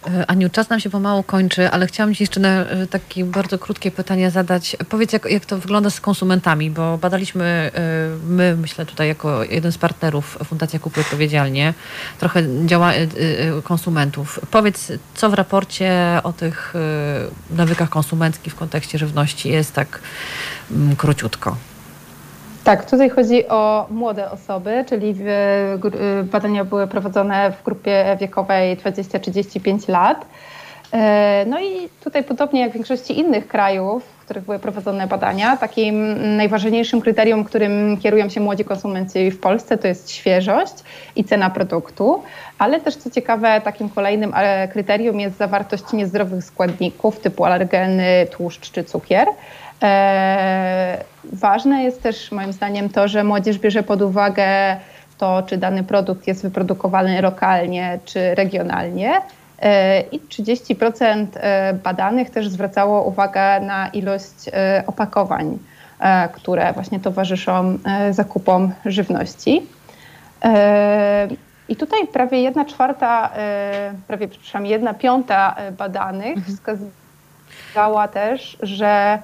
E, 0.08 0.26
Aniu, 0.28 0.50
czas 0.50 0.70
nam 0.70 0.80
się 0.80 0.90
pomału 0.90 1.24
kończy, 1.24 1.70
ale 1.70 1.88
chciałam 1.88 2.16
Ci 2.16 2.24
jeszcze 2.24 2.40
na 2.40 2.50
e, 2.50 2.88
takie 2.88 3.26
bardzo 3.26 3.60
krótkie 3.60 3.92
pytania 3.92 4.30
zadać. 4.30 4.78
Powiedz, 4.90 5.14
jak, 5.14 5.26
jak 5.26 5.46
to 5.46 5.58
wygląda 5.58 5.90
z 5.90 6.02
konsumentami, 6.02 6.72
bo 6.72 6.98
badaliśmy 6.98 7.46
e, 7.46 7.82
my, 8.28 8.58
myślę 8.62 8.86
tutaj 8.86 9.08
jako 9.08 9.44
jeden 9.44 9.72
z 9.72 9.78
partnerów 9.78 10.38
Fundacja 10.46 10.80
Kupuj 10.80 11.04
Odpowiedzialnie, 11.04 11.74
trochę 12.20 12.44
działa 12.66 12.92
konsumentów. 13.64 14.40
Powiedz, 14.52 14.92
co 15.16 15.30
w 15.30 15.34
raporcie 15.34 15.94
o 16.24 16.34
tych 16.34 16.74
nawykach 17.50 17.90
konsumenckich 17.90 18.54
w 18.54 18.56
kontekście 18.56 18.98
żywności 18.98 19.50
jest 19.50 19.74
tak 19.74 20.00
mm, 20.72 20.96
króciutko. 20.96 21.58
Tak, 22.68 22.90
tutaj 22.90 23.10
chodzi 23.10 23.48
o 23.48 23.86
młode 23.90 24.32
osoby, 24.32 24.86
czyli 24.90 25.16
badania 26.24 26.66
były 26.66 26.88
prowadzone 26.88 27.52
w 27.52 27.64
grupie 27.64 28.18
wiekowej 28.20 28.78
20-35 28.78 29.90
lat. 29.90 30.26
E, 30.94 31.46
no 31.48 31.60
i 31.60 31.90
tutaj 32.04 32.24
podobnie 32.24 32.62
jak 32.62 32.72
w 32.72 32.74
większości 32.74 33.20
innych 33.20 33.48
krajów, 33.48 34.04
w 34.04 34.26
których 34.26 34.44
były 34.44 34.60
prowadzone 34.60 35.08
badania, 35.08 35.58
takim 35.58 36.16
najważniejszym 36.38 37.02
kryterium, 37.02 37.44
którym 37.44 37.98
kierują 37.98 38.30
się 38.30 38.42
młodzi 38.42 38.66
konsumenci 38.66 39.32
w 39.32 39.40
Polsce, 39.40 39.78
to 39.78 39.88
jest 39.88 40.12
świeżość 40.12 40.74
i 41.16 41.24
cena 41.24 41.50
produktu, 41.50 42.24
ale 42.60 42.82
też 42.82 42.96
co 42.96 43.10
ciekawe, 43.10 43.62
takim 43.64 43.90
kolejnym 43.90 44.34
e, 44.36 44.68
kryterium 44.68 45.20
jest 45.20 45.38
zawartość 45.38 45.94
niezdrowych 45.94 46.44
składników 46.44 47.20
typu 47.20 47.46
alergeny, 47.46 48.28
tłuszcz 48.32 48.72
czy 48.72 48.84
cukier. 48.84 49.28
E, 49.84 51.04
ważne 51.34 51.84
jest 51.84 52.04
też 52.04 52.32
moim 52.32 52.54
zdaniem 52.54 52.90
to, 52.90 53.08
że 53.08 53.24
młodzież 53.24 53.60
bierze 53.60 53.84
pod 53.84 54.02
uwagę 54.02 54.78
to, 55.18 55.44
czy 55.44 55.58
dany 55.58 55.84
produkt 55.84 56.28
jest 56.28 56.42
wyprodukowany 56.42 57.22
lokalnie 57.22 58.00
czy 58.06 58.36
regionalnie. 58.36 59.22
E, 59.60 60.02
I 60.02 60.20
30% 60.20 61.26
e, 61.36 61.74
badanych 61.74 62.30
też 62.30 62.50
zwracało 62.50 63.04
uwagę 63.04 63.60
na 63.60 63.88
ilość 63.88 64.50
opakowań, 64.88 65.58
które 66.34 66.74
właśnie 66.74 67.00
towarzyszą 67.00 67.78
zakupom 68.12 68.74
żywności. 68.86 69.68
I 71.70 71.76
tutaj 71.76 72.08
prawie 72.08 72.42
jedna 72.42 72.66
czwarta, 72.66 73.30
prawie 74.08 74.28
przepraszam, 74.28 74.66
jedna 74.66 74.94
piąta 74.94 75.56
badanych 75.78 76.38
mhm. 76.38 76.56
wskazała 76.56 78.08
też, 78.08 78.58
że 78.62 79.20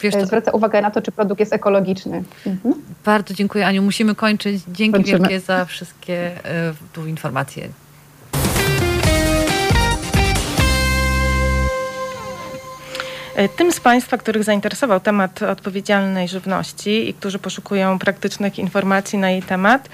Wiesz, 0.00 0.14
to... 0.14 0.26
zwraca 0.26 0.50
uwagę 0.50 0.82
na 0.82 0.90
to, 0.90 1.02
czy 1.02 1.12
produkt 1.12 1.40
jest 1.40 1.52
ekologiczny. 1.52 2.22
Mhm. 2.46 2.74
Bardzo 3.04 3.34
dziękuję 3.34 3.66
Aniu. 3.66 3.82
Musimy 3.82 4.14
kończyć. 4.14 4.62
Dzięki 4.68 4.92
Kończymy. 4.92 5.18
wielkie 5.18 5.40
za 5.40 5.64
wszystkie 5.64 6.30
y, 6.30 6.92
tu 6.92 7.06
informacje. 7.06 7.68
E, 13.34 13.48
tym 13.48 13.72
z 13.72 13.80
Państwa, 13.80 14.18
których 14.18 14.44
zainteresował 14.44 15.00
temat 15.00 15.42
odpowiedzialnej 15.42 16.28
żywności 16.28 17.08
i 17.08 17.14
którzy 17.14 17.38
poszukują 17.38 17.98
praktycznych 17.98 18.58
informacji 18.58 19.18
na 19.18 19.30
jej 19.30 19.42
temat, 19.42 19.88
e, 19.88 19.90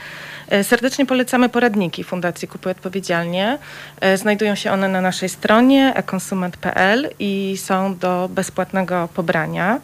serdecznie 0.62 1.06
polecamy 1.06 1.48
poradniki 1.48 2.04
Fundacji 2.04 2.48
Kupuj 2.48 2.72
Odpowiedzialnie. 2.72 3.58
E, 4.00 4.16
znajdują 4.16 4.54
się 4.54 4.72
one 4.72 4.88
na 4.88 5.00
naszej 5.00 5.28
stronie 5.28 5.92
ekonsument.pl 5.94 7.10
i 7.18 7.54
są 7.56 7.96
do 7.96 8.28
bezpłatnego 8.32 9.08
pobrania. 9.14 9.80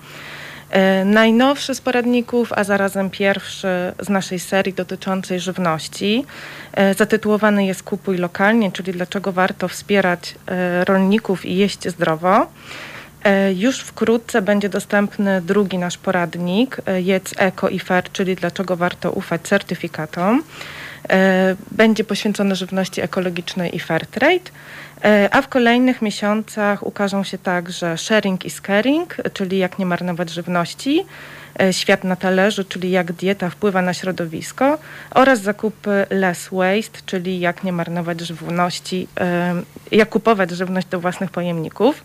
Najnowszy 1.04 1.74
z 1.74 1.80
poradników, 1.80 2.52
a 2.52 2.64
zarazem 2.64 3.10
pierwszy 3.10 3.68
z 4.00 4.08
naszej 4.08 4.38
serii 4.38 4.72
dotyczącej 4.72 5.40
żywności, 5.40 6.24
zatytułowany 6.96 7.66
jest 7.66 7.82
Kupuj 7.82 8.18
lokalnie, 8.18 8.72
czyli 8.72 8.92
dlaczego 8.92 9.32
warto 9.32 9.68
wspierać 9.68 10.34
rolników 10.84 11.46
i 11.46 11.56
jeść 11.56 11.88
zdrowo. 11.88 12.46
E, 13.24 13.52
już 13.52 13.80
wkrótce 13.80 14.42
będzie 14.42 14.68
dostępny 14.68 15.42
drugi 15.42 15.78
nasz 15.78 15.98
poradnik, 15.98 16.76
e, 16.86 17.00
Jedz 17.00 17.34
Eko 17.36 17.68
i 17.68 17.78
Fair, 17.78 18.12
czyli 18.12 18.36
dlaczego 18.36 18.76
warto 18.76 19.12
ufać 19.12 19.42
certyfikatom. 19.42 20.42
E, 21.10 21.56
będzie 21.70 22.04
poświęcony 22.04 22.54
żywności 22.56 23.00
ekologicznej 23.00 23.76
i 23.76 23.80
fair 23.80 24.06
trade, 24.06 24.50
a 25.30 25.42
w 25.42 25.48
kolejnych 25.48 26.02
miesiącach 26.02 26.86
ukażą 26.86 27.24
się 27.24 27.38
także 27.38 27.98
sharing 27.98 28.44
is 28.44 28.60
caring, 28.60 29.16
czyli 29.32 29.58
jak 29.58 29.78
nie 29.78 29.86
marnować 29.86 30.30
żywności, 30.30 31.04
świat 31.72 32.04
na 32.04 32.16
talerzu, 32.16 32.64
czyli 32.64 32.90
jak 32.90 33.12
dieta 33.12 33.50
wpływa 33.50 33.82
na 33.82 33.94
środowisko 33.94 34.78
oraz 35.10 35.40
zakupy 35.40 36.06
less 36.10 36.48
waste, 36.52 36.98
czyli 37.06 37.40
jak 37.40 37.64
nie 37.64 37.72
marnować 37.72 38.20
żywności, 38.20 39.08
jak 39.90 40.08
kupować 40.08 40.50
żywność 40.50 40.86
do 40.86 41.00
własnych 41.00 41.30
pojemników. 41.30 42.02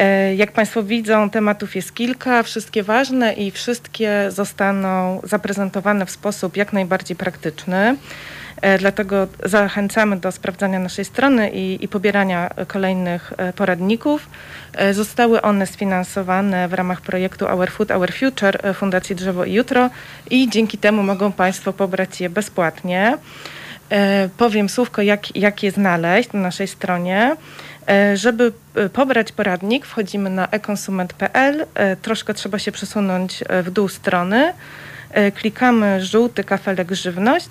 E, 0.00 0.34
jak 0.34 0.52
Państwo 0.52 0.82
widzą, 0.82 1.30
tematów 1.30 1.76
jest 1.76 1.94
kilka, 1.94 2.42
wszystkie 2.42 2.82
ważne 2.82 3.32
i 3.32 3.50
wszystkie 3.50 4.30
zostaną 4.30 5.20
zaprezentowane 5.24 6.06
w 6.06 6.10
sposób 6.10 6.56
jak 6.56 6.72
najbardziej 6.72 7.16
praktyczny. 7.16 7.96
E, 8.62 8.78
dlatego 8.78 9.26
zachęcamy 9.44 10.16
do 10.16 10.32
sprawdzania 10.32 10.78
naszej 10.78 11.04
strony 11.04 11.50
i, 11.50 11.84
i 11.84 11.88
pobierania 11.88 12.50
kolejnych 12.66 13.32
e, 13.36 13.52
poradników. 13.52 14.28
Zostały 14.92 15.42
one 15.42 15.66
sfinansowane 15.66 16.68
w 16.68 16.72
ramach 16.72 17.00
projektu 17.00 17.46
Our 17.46 17.70
Food, 17.70 17.90
Our 17.90 18.12
Future 18.12 18.74
Fundacji 18.74 19.16
Drzewo 19.16 19.44
i 19.44 19.52
Jutro 19.52 19.90
i 20.30 20.48
dzięki 20.48 20.78
temu 20.78 21.02
mogą 21.02 21.32
Państwo 21.32 21.72
pobrać 21.72 22.20
je 22.20 22.30
bezpłatnie. 22.30 23.16
Powiem 24.36 24.68
słówko, 24.68 25.02
jak, 25.02 25.36
jak 25.36 25.62
je 25.62 25.70
znaleźć 25.70 26.32
na 26.32 26.40
naszej 26.40 26.68
stronie. 26.68 27.36
E, 27.88 28.16
żeby 28.16 28.52
e, 28.74 28.88
pobrać 28.88 29.32
poradnik, 29.32 29.86
wchodzimy 29.86 30.30
na 30.30 30.48
ekonsument.pl. 30.48 31.66
E, 31.74 31.96
troszkę 31.96 32.34
trzeba 32.34 32.58
się 32.58 32.72
przesunąć 32.72 33.44
w 33.62 33.70
dół 33.70 33.88
strony. 33.88 34.52
Klikamy 35.34 36.04
żółty 36.04 36.44
kafelek 36.44 36.92
żywność 36.92 37.48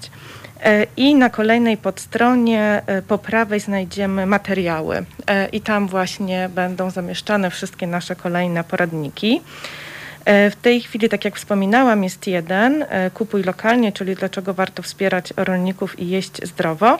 i 0.98 1.16
na 1.16 1.30
kolejnej 1.30 1.78
podstronie 1.78 2.82
po 3.08 3.18
prawej 3.18 3.60
znajdziemy 3.60 4.26
materiały 4.26 5.06
i 5.52 5.62
tam 5.62 5.88
właśnie 5.88 6.50
będą 6.56 6.90
zamieszczane 6.90 7.50
wszystkie 7.52 7.88
nasze 7.88 8.16
kolejne 8.16 8.64
poradniki. 8.64 9.42
W 10.26 10.54
tej 10.62 10.82
chwili, 10.82 11.10
tak 11.10 11.26
jak 11.26 11.36
wspominałam, 11.36 12.04
jest 12.04 12.28
jeden, 12.28 12.86
kupuj 13.14 13.44
lokalnie, 13.44 13.92
czyli 13.92 14.16
dlaczego 14.16 14.54
warto 14.54 14.84
wspierać 14.84 15.34
rolników 15.38 16.00
i 16.00 16.10
jeść 16.10 16.46
zdrowo. 16.48 17.00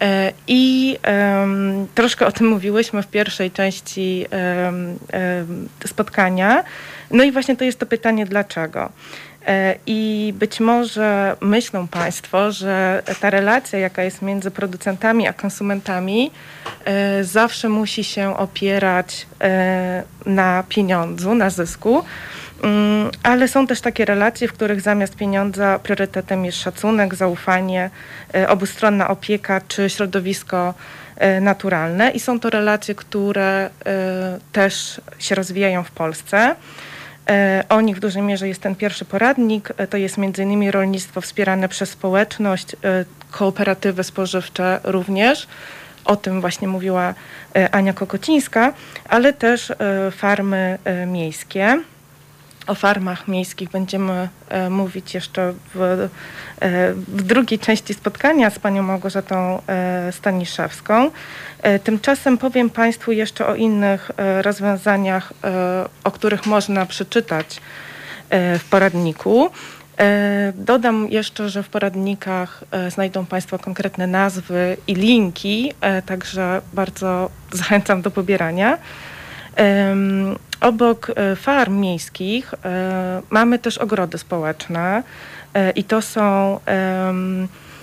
E, 0.00 0.32
I 0.46 0.96
um, 1.38 1.86
troszkę 1.94 2.26
o 2.26 2.32
tym 2.32 2.48
mówiłyśmy 2.48 3.02
w 3.02 3.06
pierwszej 3.06 3.50
części 3.50 4.26
um, 4.32 4.98
um, 5.12 5.68
spotkania. 5.86 6.64
No 7.10 7.24
i 7.24 7.32
właśnie 7.32 7.56
to 7.56 7.64
jest 7.64 7.78
to 7.78 7.86
pytanie, 7.86 8.26
dlaczego. 8.26 8.92
E, 9.46 9.74
I 9.86 10.32
być 10.38 10.60
może 10.60 11.36
myślą 11.40 11.88
Państwo, 11.88 12.52
że 12.52 13.02
ta 13.20 13.30
relacja, 13.30 13.78
jaka 13.78 14.02
jest 14.02 14.22
między 14.22 14.50
producentami 14.50 15.28
a 15.28 15.32
konsumentami, 15.32 16.30
e, 16.84 17.24
zawsze 17.24 17.68
musi 17.68 18.04
się 18.04 18.36
opierać 18.36 19.26
na 20.26 20.64
pieniądzu, 20.68 21.34
na 21.34 21.50
zysku. 21.50 22.04
Mm, 22.62 23.10
ale 23.22 23.48
są 23.48 23.66
też 23.66 23.80
takie 23.80 24.04
relacje, 24.04 24.48
w 24.48 24.52
których 24.52 24.80
zamiast 24.80 25.16
pieniądza 25.16 25.78
priorytetem 25.78 26.44
jest 26.44 26.58
szacunek, 26.58 27.14
zaufanie, 27.14 27.90
e, 28.34 28.48
obustronna 28.48 29.08
opieka 29.08 29.60
czy 29.68 29.90
środowisko 29.90 30.74
e, 31.16 31.40
naturalne. 31.40 32.10
I 32.10 32.20
są 32.20 32.40
to 32.40 32.50
relacje, 32.50 32.94
które 32.94 33.70
e, 33.86 34.38
też 34.52 35.00
się 35.18 35.34
rozwijają 35.34 35.84
w 35.84 35.90
Polsce. 35.90 36.56
O 37.68 37.80
nich 37.80 37.96
w 37.96 38.00
dużej 38.00 38.22
mierze 38.22 38.48
jest 38.48 38.60
ten 38.60 38.74
pierwszy 38.74 39.04
poradnik. 39.04 39.68
To 39.90 39.96
jest 39.96 40.18
m.in. 40.18 40.70
rolnictwo 40.70 41.20
wspierane 41.20 41.68
przez 41.68 41.90
społeczność, 41.90 42.76
kooperatywy 43.30 44.04
spożywcze 44.04 44.80
również. 44.84 45.46
O 46.04 46.16
tym 46.16 46.40
właśnie 46.40 46.68
mówiła 46.68 47.14
Ania 47.70 47.92
Kokocińska, 47.92 48.72
ale 49.08 49.32
też 49.32 49.72
farmy 50.10 50.78
miejskie. 51.06 51.78
O 52.66 52.74
farmach 52.74 53.28
miejskich 53.28 53.70
będziemy 53.70 54.28
e, 54.48 54.70
mówić 54.70 55.14
jeszcze 55.14 55.52
w, 55.74 55.80
e, 55.80 56.08
w, 56.94 57.22
drugiej 57.22 57.58
części 57.58 57.94
spotkania 57.94 58.50
z 58.50 58.58
panią 58.58 58.82
Małgorzatą 58.82 59.62
e, 59.66 60.12
Staniszewską. 60.12 61.10
Tymczasem 61.84 62.38
powiem 62.38 62.70
Państwu 62.70 63.12
jeszcze 63.12 63.46
o 63.46 63.54
innych 63.54 64.10
rozwiązaniach, 64.42 65.32
o 66.04 66.10
których 66.10 66.46
można 66.46 66.86
przeczytać 66.86 67.60
w 68.30 68.64
poradniku. 68.70 69.50
Dodam 70.54 71.08
jeszcze, 71.10 71.48
że 71.48 71.62
w 71.62 71.68
poradnikach 71.68 72.64
znajdą 72.88 73.26
Państwo 73.26 73.58
konkretne 73.58 74.06
nazwy 74.06 74.76
i 74.86 74.94
linki, 74.94 75.72
także 76.06 76.62
bardzo 76.72 77.30
zachęcam 77.52 78.02
do 78.02 78.10
pobierania. 78.10 78.78
Obok 80.60 81.10
e, 81.16 81.36
farm 81.36 81.80
miejskich 81.80 82.54
e, 82.64 83.22
mamy 83.30 83.58
też 83.58 83.78
ogrody 83.78 84.18
społeczne 84.18 85.02
e, 85.54 85.70
i 85.70 85.84
to 85.84 86.02
są 86.02 86.60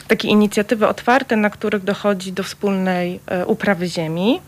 takie 0.07 0.27
inicjatywy 0.27 0.87
otwarte, 0.87 1.35
na 1.35 1.49
których 1.49 1.83
dochodzi 1.83 2.33
do 2.33 2.43
wspólnej 2.43 3.19
uprawy 3.45 3.87
ziemi. 3.87 4.41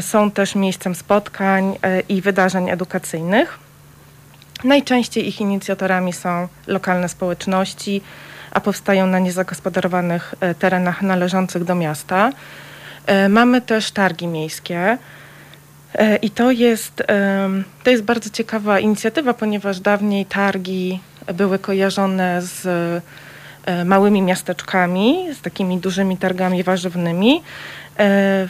Są 0.00 0.30
też 0.30 0.54
miejscem 0.54 0.94
spotkań 0.94 1.76
i 2.08 2.22
wydarzeń 2.22 2.70
edukacyjnych. 2.70 3.58
Najczęściej 4.64 5.28
ich 5.28 5.40
inicjatorami 5.40 6.12
są 6.12 6.48
lokalne 6.66 7.08
społeczności, 7.08 8.02
a 8.50 8.60
powstają 8.60 9.06
na 9.06 9.18
niezagospodarowanych 9.18 10.34
terenach 10.58 11.02
należących 11.02 11.64
do 11.64 11.74
miasta. 11.74 12.32
Mamy 13.28 13.60
też 13.60 13.90
targi 13.90 14.26
miejskie, 14.26 14.98
I 16.22 16.30
to 16.30 16.50
jest, 16.50 17.02
to 17.84 17.90
jest 17.90 18.02
bardzo 18.02 18.30
ciekawa 18.30 18.80
inicjatywa, 18.80 19.34
ponieważ 19.34 19.80
dawniej 19.80 20.26
targi 20.26 21.00
były 21.34 21.58
kojarzone 21.58 22.42
z 22.42 22.66
e, 23.66 23.84
małymi 23.84 24.22
miasteczkami, 24.22 25.26
z 25.34 25.40
takimi 25.40 25.78
dużymi 25.78 26.16
targami 26.16 26.62
warzywnymi. 26.62 27.36
E, 27.36 27.42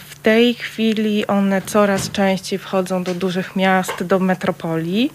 w 0.09 0.19
tej 0.23 0.55
chwili 0.55 1.27
one 1.27 1.63
coraz 1.63 2.11
częściej 2.11 2.59
wchodzą 2.59 3.05
do 3.05 3.15
dużych 3.15 3.57
miast, 3.57 4.03
do 4.05 4.19
metropolii, 4.19 5.13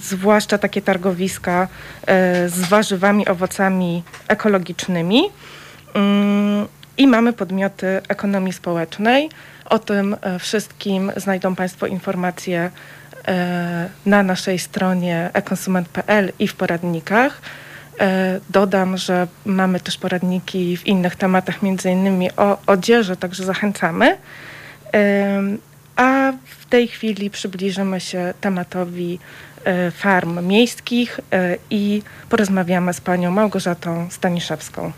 zwłaszcza 0.00 0.58
takie 0.58 0.82
targowiska 0.82 1.68
z 2.46 2.68
warzywami, 2.68 3.28
owocami 3.28 4.02
ekologicznymi. 4.28 5.22
I 6.98 7.06
mamy 7.06 7.32
podmioty 7.32 8.00
ekonomii 8.08 8.52
społecznej, 8.52 9.30
o 9.64 9.78
tym 9.78 10.16
e, 10.20 10.38
wszystkim 10.38 11.12
znajdą 11.16 11.54
Państwo 11.54 11.86
informacje 11.86 12.70
e, 13.28 13.88
na 14.06 14.22
naszej 14.22 14.58
stronie 14.58 15.30
ekonsument.pl 15.32 16.32
i 16.38 16.48
w 16.48 16.54
poradnikach. 16.54 17.40
E, 18.00 18.40
dodam, 18.50 18.96
że 18.96 19.26
mamy 19.44 19.80
też 19.80 19.98
poradniki 19.98 20.76
w 20.76 20.86
innych 20.86 21.16
tematach, 21.16 21.62
między 21.62 21.90
innymi 21.90 22.32
o 22.36 22.58
odzieży, 22.66 23.16
także 23.16 23.44
zachęcamy. 23.44 24.16
A 25.96 26.32
w 26.44 26.66
tej 26.66 26.88
chwili 26.88 27.30
przybliżymy 27.30 28.00
się 28.00 28.34
tematowi 28.40 29.18
farm 29.92 30.46
miejskich 30.46 31.20
i 31.70 32.02
porozmawiamy 32.28 32.92
z 32.94 33.00
panią 33.00 33.30
Małgorzatą 33.30 34.08
Staniszewską. 34.10 34.92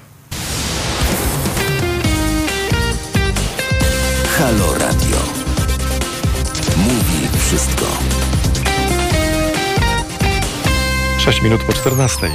Halo 4.40 4.74
Radio. 4.74 5.16
Mówi 6.76 7.38
wszystko. 7.38 7.84
6 11.18 11.42
minut 11.42 11.64
po 11.64 11.72
14. 11.72 12.30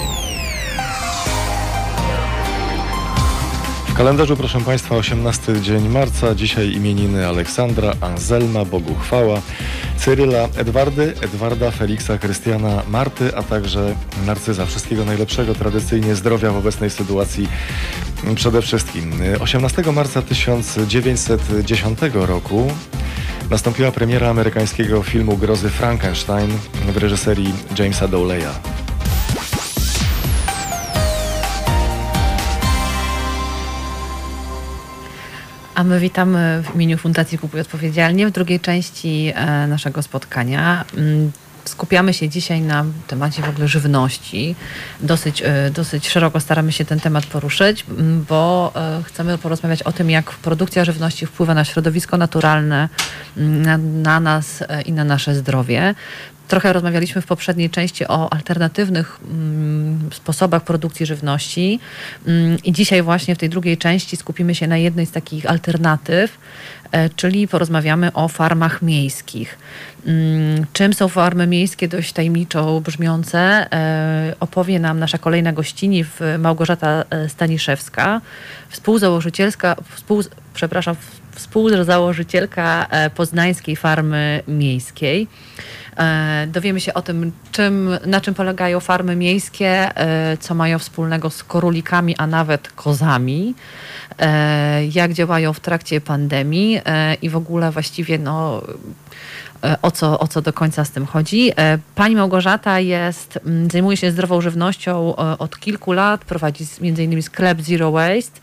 kalendarzu, 3.97 4.37
proszę 4.37 4.61
Państwa, 4.61 4.95
18 4.95 5.61
dzień 5.61 5.89
marca. 5.89 6.35
Dzisiaj 6.35 6.71
imieniny 6.71 7.27
Aleksandra, 7.27 7.93
Anselma, 8.01 8.65
Bogu 8.65 8.95
chwała, 8.95 9.41
Cyryla, 9.97 10.47
Edwardy, 10.55 11.13
Edwarda, 11.21 11.71
Feliksa, 11.71 12.17
Krystiana, 12.17 12.83
Marty, 12.87 13.37
a 13.37 13.43
także 13.43 13.95
Narcyza. 14.25 14.65
Wszystkiego 14.65 15.05
najlepszego, 15.05 15.55
tradycyjnie 15.55 16.15
zdrowia 16.15 16.51
w 16.51 16.57
obecnej 16.57 16.89
sytuacji 16.89 17.47
przede 18.35 18.61
wszystkim. 18.61 19.11
18 19.39 19.83
marca 19.91 20.21
1910 20.21 21.99
roku 22.13 22.71
nastąpiła 23.49 23.91
premiera 23.91 24.29
amerykańskiego 24.29 25.03
filmu 25.03 25.37
grozy 25.37 25.69
Frankenstein 25.69 26.49
w 26.93 26.97
reżyserii 26.97 27.53
Jamesa 27.79 28.07
Dowleya. 28.07 28.51
A 35.75 35.83
my 35.83 35.99
witamy 35.99 36.63
w 36.63 36.75
imieniu 36.75 36.97
Fundacji 36.97 37.37
Kupuj 37.37 37.61
Odpowiedzialnie 37.61 38.27
w 38.27 38.31
drugiej 38.31 38.59
części 38.59 39.31
e, 39.35 39.67
naszego 39.67 40.01
spotkania. 40.03 40.85
Mm, 40.97 41.31
skupiamy 41.65 42.13
się 42.13 42.29
dzisiaj 42.29 42.61
na 42.61 42.85
temacie 43.07 43.41
w 43.41 43.49
ogóle 43.49 43.67
żywności. 43.67 44.55
Dosyć, 45.01 45.41
e, 45.41 45.71
dosyć 45.71 46.09
szeroko 46.09 46.39
staramy 46.39 46.71
się 46.71 46.85
ten 46.85 46.99
temat 46.99 47.25
poruszyć, 47.25 47.85
bo 48.29 48.71
e, 48.75 49.03
chcemy 49.03 49.37
porozmawiać 49.37 49.83
o 49.83 49.91
tym, 49.91 50.09
jak 50.09 50.31
produkcja 50.31 50.85
żywności 50.85 51.25
wpływa 51.25 51.53
na 51.53 51.65
środowisko 51.65 52.17
naturalne, 52.17 52.89
na, 53.37 53.77
na 53.77 54.19
nas 54.19 54.63
i 54.85 54.91
na 54.91 55.03
nasze 55.03 55.35
zdrowie. 55.35 55.95
Trochę 56.47 56.73
rozmawialiśmy 56.73 57.21
w 57.21 57.25
poprzedniej 57.25 57.69
części 57.69 58.07
o 58.07 58.33
alternatywnych 58.33 59.19
mm, 59.23 60.09
sposobach 60.13 60.63
produkcji 60.63 61.05
żywności 61.05 61.79
mm, 62.27 62.57
i 62.63 62.71
dzisiaj 62.71 63.01
właśnie 63.01 63.35
w 63.35 63.37
tej 63.37 63.49
drugiej 63.49 63.77
części 63.77 64.17
skupimy 64.17 64.55
się 64.55 64.67
na 64.67 64.77
jednej 64.77 65.05
z 65.05 65.11
takich 65.11 65.45
alternatyw, 65.45 66.37
e, 66.91 67.09
czyli 67.09 67.47
porozmawiamy 67.47 68.13
o 68.13 68.27
farmach 68.27 68.81
miejskich. 68.81 69.57
Mm, 70.05 70.65
czym 70.73 70.93
są 70.93 71.07
farmy 71.07 71.47
miejskie, 71.47 71.87
dość 71.87 72.13
tajemniczo 72.13 72.81
brzmiące, 72.81 73.39
e, 73.73 74.35
opowie 74.39 74.79
nam 74.79 74.99
nasza 74.99 75.17
kolejna 75.17 75.53
gościni, 75.53 76.05
Małgorzata 76.39 77.03
e, 77.09 77.29
Staniszewska, 77.29 78.21
współzałożycielska, 78.69 79.75
współ, 79.95 80.23
przepraszam, 80.53 80.95
współzałożycielka 81.31 82.87
poznańskiej 83.15 83.75
farmy 83.75 84.43
miejskiej. 84.47 85.27
E, 85.97 86.47
dowiemy 86.47 86.81
się 86.81 86.93
o 86.93 87.01
tym, 87.01 87.31
czym, 87.51 87.89
na 88.05 88.21
czym 88.21 88.33
polegają 88.33 88.79
farmy 88.79 89.15
miejskie, 89.15 89.67
e, 89.67 90.37
co 90.37 90.55
mają 90.55 90.79
wspólnego 90.79 91.29
z 91.29 91.43
korulikami, 91.43 92.15
a 92.17 92.27
nawet 92.27 92.71
kozami, 92.71 93.55
jak 94.91 95.13
działają 95.13 95.53
w 95.53 95.59
trakcie 95.59 96.01
pandemii 96.01 96.79
i 97.21 97.29
w 97.29 97.35
ogóle 97.35 97.71
właściwie 97.71 98.19
no, 98.19 98.61
o 99.81 99.91
co, 99.91 100.19
o 100.19 100.27
co 100.27 100.41
do 100.41 100.53
końca 100.53 100.85
z 100.85 100.91
tym 100.91 101.05
chodzi. 101.05 101.51
Pani 101.95 102.15
Małgorzata 102.15 102.79
jest, 102.79 103.39
zajmuje 103.71 103.97
się 103.97 104.11
zdrową 104.11 104.41
żywnością 104.41 105.15
od 105.15 105.59
kilku 105.59 105.91
lat, 105.91 106.25
prowadzi 106.25 106.65
innymi 106.81 107.23
sklep 107.23 107.61
Zero 107.61 107.91
Waste. 107.91 108.39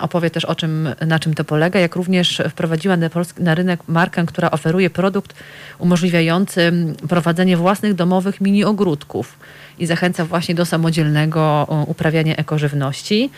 Opowie 0.00 0.30
też 0.30 0.44
o 0.44 0.54
czym, 0.54 0.88
na 1.06 1.18
czym 1.18 1.34
to 1.34 1.44
polega, 1.44 1.80
jak 1.80 1.96
również 1.96 2.42
wprowadziła 2.50 2.96
na, 3.38 3.54
rynek 3.54 3.80
markę, 3.88 4.26
która 4.26 4.50
oferuje 4.50 4.90
produkt 4.90 5.34
umożliwiający 5.78 6.72
prowadzenie 7.08 7.56
własnych 7.56 7.94
domowych 7.94 8.40
mini 8.40 8.64
ogródków 8.64 9.38
i 9.78 9.86
zachęca 9.86 10.24
właśnie 10.24 10.54
do 10.54 10.66
samodzielnego 10.66 11.66
uprawiania 11.86 12.36
ekożywności. 12.36 13.30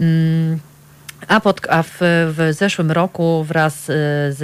Mm, 0.00 0.58
a, 1.28 1.40
pod, 1.40 1.60
a 1.68 1.82
w, 1.82 1.98
w, 2.00 2.48
zeszłym 2.50 2.90
roku 2.90 3.44
wraz 3.44 3.84
z, 3.84 4.38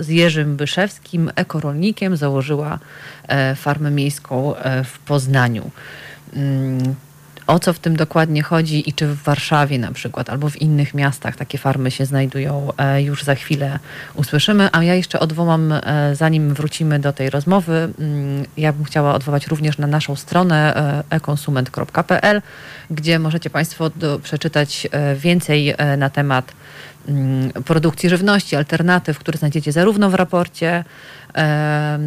z 0.00 0.08
Jerzym 0.08 0.56
Byszewskim, 0.56 1.30
ekorolnikiem, 1.36 2.16
założyła 2.16 2.78
e, 3.28 3.54
farmę 3.54 3.90
miejską 3.90 4.56
e, 4.56 4.84
w 4.84 4.98
Poznaniu. 4.98 5.70
O 7.46 7.58
co 7.58 7.72
w 7.72 7.78
tym 7.78 7.96
dokładnie 7.96 8.42
chodzi 8.42 8.88
i 8.88 8.92
czy 8.92 9.06
w 9.06 9.22
Warszawie 9.22 9.78
na 9.78 9.92
przykład 9.92 10.30
albo 10.30 10.50
w 10.50 10.60
innych 10.60 10.94
miastach 10.94 11.36
takie 11.36 11.58
farmy 11.58 11.90
się 11.90 12.06
znajdują, 12.06 12.68
e, 12.78 13.02
już 13.02 13.24
za 13.24 13.34
chwilę 13.34 13.78
usłyszymy. 14.14 14.68
A 14.72 14.84
ja 14.84 14.94
jeszcze 14.94 15.20
odwołam, 15.20 15.72
e, 15.72 15.80
zanim 16.14 16.54
wrócimy 16.54 16.98
do 16.98 17.12
tej 17.12 17.30
rozmowy, 17.30 17.88
mm, 17.98 18.44
ja 18.56 18.72
bym 18.72 18.84
chciała 18.84 19.14
odwołać 19.14 19.46
również 19.46 19.78
na 19.78 19.86
naszą 19.86 20.16
stronę 20.16 20.76
e, 20.76 21.16
ekonsument.pl, 21.16 22.42
gdzie 22.90 23.18
możecie 23.18 23.50
Państwo 23.50 23.90
przeczytać 24.22 24.88
więcej 25.16 25.74
na 25.98 26.10
temat 26.10 26.52
mm, 27.08 27.50
produkcji 27.50 28.08
żywności, 28.08 28.56
alternatyw, 28.56 29.18
które 29.18 29.38
znajdziecie 29.38 29.72
zarówno 29.72 30.10
w 30.10 30.14
raporcie 30.14 30.84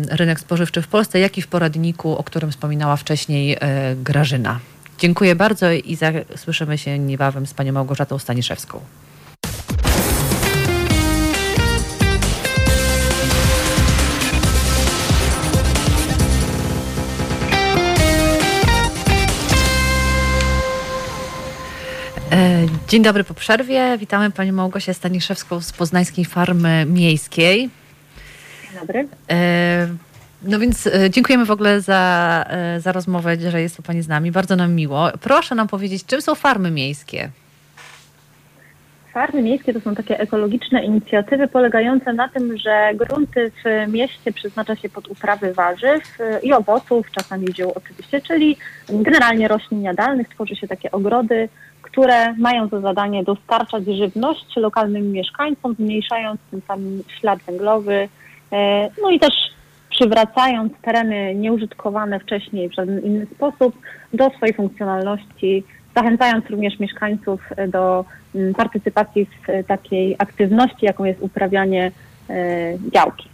Rynek 0.09 0.39
Spożywczy 0.39 0.81
w 0.81 0.87
Polsce, 0.87 1.19
jak 1.19 1.37
i 1.37 1.41
w 1.41 1.47
poradniku, 1.47 2.17
o 2.17 2.23
którym 2.23 2.51
wspominała 2.51 2.95
wcześniej 2.95 3.57
Grażyna. 3.95 4.59
Dziękuję 4.99 5.35
bardzo 5.35 5.71
i 5.71 5.97
słyszymy 6.35 6.77
się 6.77 6.99
niebawem 6.99 7.47
z 7.47 7.53
panią 7.53 7.73
Małgorzatą 7.73 8.19
Staniszewską. 8.19 8.79
E, 22.31 22.65
dzień 22.87 23.03
dobry 23.03 23.23
po 23.23 23.33
przerwie. 23.33 23.97
Witamy 23.97 24.31
panią 24.31 24.53
Małgosię 24.53 24.93
Staniszewską 24.93 25.61
z 25.61 25.71
Poznańskiej 25.71 26.25
Farmy 26.25 26.85
Miejskiej. 26.85 27.69
Dzień 28.61 28.79
dobry. 28.79 29.07
E, 30.43 30.49
no 30.49 30.59
więc 30.59 30.87
e, 30.87 31.09
dziękujemy 31.09 31.45
w 31.45 31.51
ogóle 31.51 31.81
za, 31.81 32.45
e, 32.49 32.79
za 32.79 32.91
rozmowę, 32.91 33.37
że 33.51 33.61
jest 33.61 33.77
tu 33.77 33.83
Pani 33.83 34.01
z 34.01 34.07
nami. 34.07 34.31
Bardzo 34.31 34.55
nam 34.55 34.73
miło. 34.73 35.09
Proszę 35.21 35.55
nam 35.55 35.67
powiedzieć, 35.67 36.05
czym 36.05 36.21
są 36.21 36.35
farmy 36.35 36.71
miejskie? 36.71 37.29
Farmy 39.13 39.41
miejskie 39.41 39.73
to 39.73 39.79
są 39.79 39.95
takie 39.95 40.19
ekologiczne 40.19 40.85
inicjatywy 40.85 41.47
polegające 41.47 42.13
na 42.13 42.29
tym, 42.29 42.57
że 42.57 42.91
grunty 42.95 43.51
w 43.65 43.91
mieście 43.91 44.31
przeznacza 44.31 44.75
się 44.75 44.89
pod 44.89 45.07
uprawy 45.07 45.53
warzyw 45.53 46.19
e, 46.19 46.39
i 46.39 46.53
owoców, 46.53 47.11
czasami 47.11 47.47
ziół 47.53 47.71
oczywiście, 47.75 48.21
czyli 48.21 48.57
generalnie 48.89 49.47
roślin 49.47 49.81
jadalnych. 49.81 50.29
Tworzy 50.29 50.55
się 50.55 50.67
takie 50.67 50.91
ogrody, 50.91 51.49
które 51.81 52.33
mają 52.33 52.67
za 52.67 52.81
zadanie 52.81 53.23
dostarczać 53.23 53.85
żywność 53.85 54.55
lokalnym 54.55 55.11
mieszkańcom, 55.11 55.75
zmniejszając 55.75 56.39
tym 56.51 56.61
samym 56.67 57.03
ślad 57.19 57.39
węglowy, 57.47 58.09
no 59.01 59.09
i 59.09 59.19
też 59.19 59.33
przywracając 59.95 60.73
tereny 60.81 61.35
nieużytkowane 61.35 62.19
wcześniej 62.19 62.69
w 62.69 62.73
żaden 62.73 62.99
inny 63.05 63.25
sposób 63.35 63.75
do 64.13 64.29
swojej 64.29 64.55
funkcjonalności, 64.55 65.63
zachęcając 65.95 66.49
również 66.49 66.79
mieszkańców 66.79 67.41
e, 67.55 67.67
do 67.67 68.05
mm, 68.35 68.53
partycypacji 68.53 69.25
w 69.25 69.49
e, 69.49 69.63
takiej 69.63 70.15
aktywności, 70.17 70.85
jaką 70.85 71.03
jest 71.03 71.21
uprawianie 71.21 71.91
e, 72.29 72.33
działki. 72.93 73.29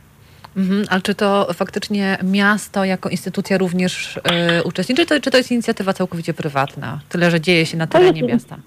Mhm, 0.57 0.84
ale 0.89 1.01
czy 1.01 1.16
to 1.16 1.47
faktycznie 1.53 2.18
miasto 2.24 2.86
jako 2.86 3.09
instytucja 3.09 3.57
również 3.57 4.18
y, 4.18 4.22
uczestniczy, 4.64 5.01
czy 5.01 5.16
to, 5.16 5.20
czy 5.20 5.32
to 5.32 5.38
jest 5.38 5.51
inicjatywa 5.51 5.93
całkowicie 5.93 6.34
prywatna? 6.34 6.99
Tyle, 7.09 7.32
że 7.32 7.41
dzieje 7.41 7.66
się 7.66 7.78
na 7.78 7.88
terenie 7.88 8.22
jest, 8.22 8.34
miasta. 8.34 8.57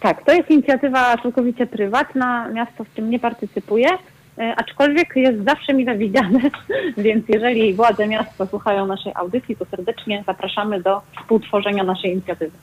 Tak, 0.00 0.24
to 0.24 0.32
jest 0.32 0.50
inicjatywa 0.50 1.16
całkowicie 1.22 1.66
prywatna. 1.66 2.48
Miasto 2.48 2.84
w 2.84 2.88
tym 2.88 3.10
nie 3.10 3.18
partycypuje. 3.18 3.88
E, 4.38 4.54
aczkolwiek 4.56 5.16
jest 5.16 5.44
zawsze 5.44 5.74
mile 5.74 5.98
widziane, 5.98 6.40
więc 6.98 7.24
jeżeli 7.28 7.74
władze 7.74 8.08
miasta 8.08 8.46
słuchają 8.46 8.86
naszej 8.86 9.12
audycji, 9.14 9.56
to 9.56 9.64
serdecznie 9.64 10.24
zapraszamy 10.26 10.82
do 10.82 11.02
współtworzenia 11.20 11.84
naszej 11.84 12.12
inicjatywy. 12.12 12.56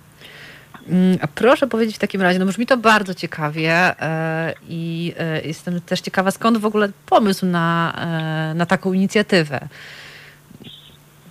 Mm, 0.90 1.18
proszę 1.36 1.68
powiedzieć 1.68 1.96
w 1.96 2.00
takim 2.00 2.22
razie, 2.22 2.40
no 2.40 2.46
brzmi 2.46 2.66
to 2.66 2.78
bardzo 2.78 3.14
ciekawie 3.14 3.72
e, 3.72 4.54
i 4.70 5.14
e, 5.20 5.42
jestem 5.42 5.82
też 5.82 6.02
ciekawa, 6.02 6.32
skąd 6.32 6.58
w 6.58 6.66
ogóle 6.66 6.90
pomysł 7.06 7.46
na, 7.46 7.94
na 8.56 8.66
taką 8.66 8.94
inicjatywę? 8.94 9.60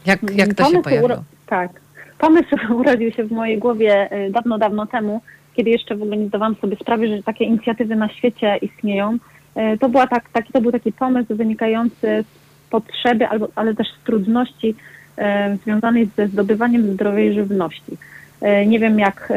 Jak, 0.06 0.20
jak 0.36 0.48
to 0.48 0.54
pomysł 0.54 0.76
się 0.76 0.82
pojawiło? 0.82 1.24
Tak. 1.46 1.70
Pomysł 2.18 2.56
urodził 2.80 3.12
się 3.12 3.24
w 3.24 3.32
mojej 3.32 3.58
głowie 3.58 4.08
dawno, 4.30 4.58
dawno 4.58 4.86
temu, 4.86 5.20
kiedy 5.54 5.70
jeszcze 5.70 5.96
w 5.96 6.02
ogóle 6.02 6.16
nie 6.16 6.26
zdawałam 6.26 6.56
sobie 6.60 6.76
sprawy, 6.76 7.08
że 7.08 7.22
takie 7.22 7.44
inicjatywy 7.44 7.96
na 7.96 8.08
świecie 8.08 8.56
istnieją. 8.56 9.18
E, 9.54 9.78
to, 9.78 9.88
była 9.88 10.06
tak, 10.06 10.28
taki, 10.32 10.52
to 10.52 10.60
był 10.60 10.72
taki 10.72 10.92
pomysł 10.92 11.36
wynikający 11.36 12.24
z 12.24 12.70
potrzeby, 12.70 13.28
albo, 13.28 13.48
ale 13.54 13.74
też 13.74 13.88
z 13.88 14.04
trudności 14.04 14.74
e, 15.18 15.56
związanej 15.56 16.08
ze 16.16 16.28
zdobywaniem 16.28 16.92
zdrowej 16.92 17.34
żywności. 17.34 17.96
E, 18.40 18.66
nie 18.66 18.78
wiem 18.78 18.98
jak 18.98 19.32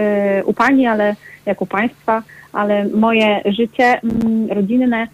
u 0.46 0.54
Pani, 0.54 0.88
ale 0.88 1.16
jak 1.46 1.62
u 1.62 1.66
Państwa, 1.66 2.24
ale 2.54 2.86
moje 2.86 3.42
życie 3.46 4.02
mm, 4.02 4.52
rodzinne 4.52 5.08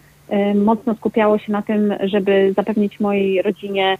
mocno 0.55 0.95
skupiało 0.95 1.37
się 1.37 1.51
na 1.51 1.61
tym, 1.61 1.93
żeby 2.03 2.53
zapewnić 2.55 2.99
mojej 2.99 3.41
rodzinie 3.41 3.97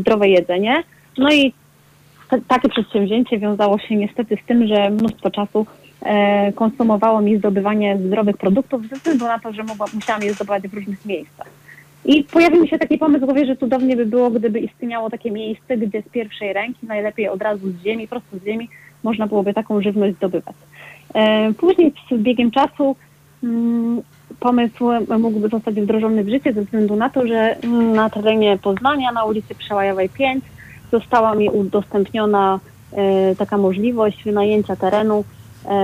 zdrowe 0.00 0.28
jedzenie. 0.28 0.82
No 1.18 1.32
i 1.32 1.52
takie 2.48 2.68
przedsięwzięcie 2.68 3.38
wiązało 3.38 3.78
się 3.78 3.96
niestety 3.96 4.36
z 4.44 4.46
tym, 4.46 4.66
że 4.66 4.90
mnóstwo 4.90 5.30
czasu 5.30 5.66
konsumowało 6.54 7.20
mi 7.20 7.38
zdobywanie 7.38 7.98
zdrowych 7.98 8.36
produktów 8.36 8.88
ze 8.88 8.96
względu 8.96 9.24
na 9.24 9.38
to, 9.38 9.52
że 9.52 9.62
mogła, 9.64 9.86
musiałam 9.94 10.22
je 10.22 10.32
zdobywać 10.32 10.68
w 10.68 10.74
różnych 10.74 11.06
miejscach. 11.06 11.46
I 12.04 12.24
pojawił 12.24 12.62
mi 12.62 12.68
się 12.68 12.78
taki 12.78 12.98
pomysł 12.98 13.26
w 13.26 13.46
że 13.46 13.56
cudownie 13.56 13.96
by 13.96 14.06
było, 14.06 14.30
gdyby 14.30 14.60
istniało 14.60 15.10
takie 15.10 15.30
miejsce, 15.30 15.76
gdzie 15.76 16.02
z 16.02 16.08
pierwszej 16.08 16.52
ręki, 16.52 16.86
najlepiej 16.86 17.28
od 17.28 17.42
razu 17.42 17.70
z 17.70 17.82
ziemi, 17.82 18.08
prosto 18.08 18.38
z 18.38 18.44
ziemi, 18.44 18.68
można 19.02 19.26
byłoby 19.26 19.54
taką 19.54 19.82
żywność 19.82 20.16
zdobywać. 20.16 20.54
E, 21.14 21.52
później 21.52 21.92
z 22.10 22.14
biegiem 22.14 22.50
czasu 22.50 22.96
mm, 23.44 24.02
pomysł 24.40 24.88
mógłby 25.18 25.48
zostać 25.48 25.74
wdrożony 25.74 26.24
w 26.24 26.28
życie 26.28 26.52
ze 26.52 26.62
względu 26.62 26.96
na 26.96 27.10
to, 27.10 27.26
że 27.26 27.56
na 27.94 28.10
terenie 28.10 28.58
Poznania, 28.58 29.12
na 29.12 29.24
ulicy 29.24 29.54
Przełajowej 29.54 30.08
5 30.08 30.44
została 30.92 31.34
mi 31.34 31.50
udostępniona 31.50 32.60
e, 32.92 33.36
taka 33.36 33.58
możliwość 33.58 34.24
wynajęcia 34.24 34.76
terenu 34.76 35.24
E, 35.24 35.37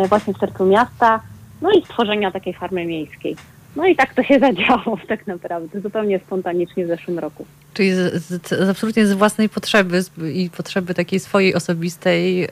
właśnie 0.08 0.34
w 0.34 0.38
sercu 0.38 0.66
miasta, 0.66 1.20
no 1.62 1.70
i 1.70 1.84
stworzenia 1.84 2.30
takiej 2.30 2.54
farmy 2.54 2.86
miejskiej. 2.86 3.36
No 3.76 3.86
i 3.86 3.96
tak 3.96 4.14
to 4.14 4.22
się 4.22 4.38
zadziało 4.48 4.98
tak 5.08 5.26
naprawdę, 5.26 5.80
zupełnie 5.80 6.18
spontanicznie 6.18 6.84
w 6.84 6.88
zeszłym 6.88 7.18
roku. 7.18 7.46
Czyli 7.74 7.92
z, 7.92 8.14
z, 8.14 8.48
z 8.48 8.68
absolutnie 8.68 9.06
z 9.06 9.12
własnej 9.12 9.48
potrzeby 9.48 10.02
z, 10.02 10.10
i 10.34 10.50
potrzeby 10.56 10.94
takiej 10.94 11.20
swojej 11.20 11.54
osobistej 11.54 12.44
y, 12.44 12.48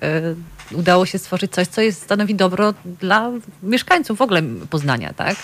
udało 0.74 1.06
się 1.06 1.18
stworzyć 1.18 1.52
coś, 1.52 1.66
co 1.66 1.80
jest, 1.80 2.02
stanowi 2.02 2.34
dobro 2.34 2.74
dla 3.00 3.30
mieszkańców 3.62 4.18
w 4.18 4.22
ogóle 4.22 4.42
Poznania, 4.70 5.12
tak? 5.12 5.36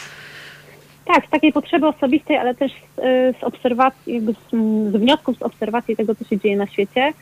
Tak, 1.05 1.26
z 1.26 1.30
takiej 1.30 1.53
potrzeby 1.53 1.86
osobistej, 1.86 2.36
ale 2.36 2.55
też 2.55 2.72
z, 2.72 2.99
y, 2.99 3.34
z 3.41 3.45
obserwacji, 3.45 4.14
jakby 4.14 4.32
z, 4.32 4.51
z 4.93 4.97
wniosków 4.97 5.39
z 5.39 5.43
obserwacji 5.43 5.97
tego, 5.97 6.14
co 6.14 6.24
się 6.24 6.39
dzieje 6.39 6.57
na 6.57 6.66
świecie 6.66 7.12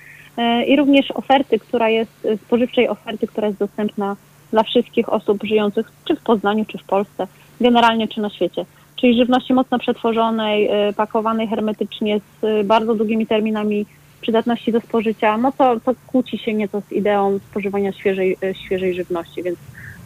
i 0.67 0.77
również 0.77 1.11
oferty, 1.11 1.59
która 1.59 1.89
jest, 1.89 2.29
spożywczej 2.47 2.89
oferty, 2.89 3.27
która 3.27 3.47
jest 3.47 3.59
dostępna 3.59 4.17
dla 4.51 4.63
wszystkich 4.63 5.09
osób 5.09 5.45
żyjących 5.45 5.87
czy 6.05 6.17
w 6.17 6.21
Poznaniu, 6.21 6.65
czy 6.65 6.79
w 6.79 6.85
Polsce, 6.85 7.27
generalnie 7.61 8.09
czy 8.09 8.21
na 8.21 8.31
świecie. 8.31 8.65
Czyli 8.97 9.19
żywności 9.19 9.55
mocno 9.55 9.79
przetworzonej, 9.79 10.71
pakowanej 10.97 11.49
hermetycznie 11.49 12.21
z 12.43 12.67
bardzo 12.67 12.95
długimi 12.95 13.27
terminami 13.27 13.87
przydatności 14.21 14.73
do 14.73 14.81
spożycia, 14.81 15.39
no 15.39 15.53
to, 15.53 15.81
to 15.81 15.93
kłóci 16.07 16.39
się 16.39 16.55
nieco 16.55 16.81
z 16.81 16.93
ideą 16.93 17.39
spożywania 17.51 17.93
świeżej, 17.93 18.37
świeżej 18.67 18.95
żywności, 18.95 19.43
więc, 19.43 19.59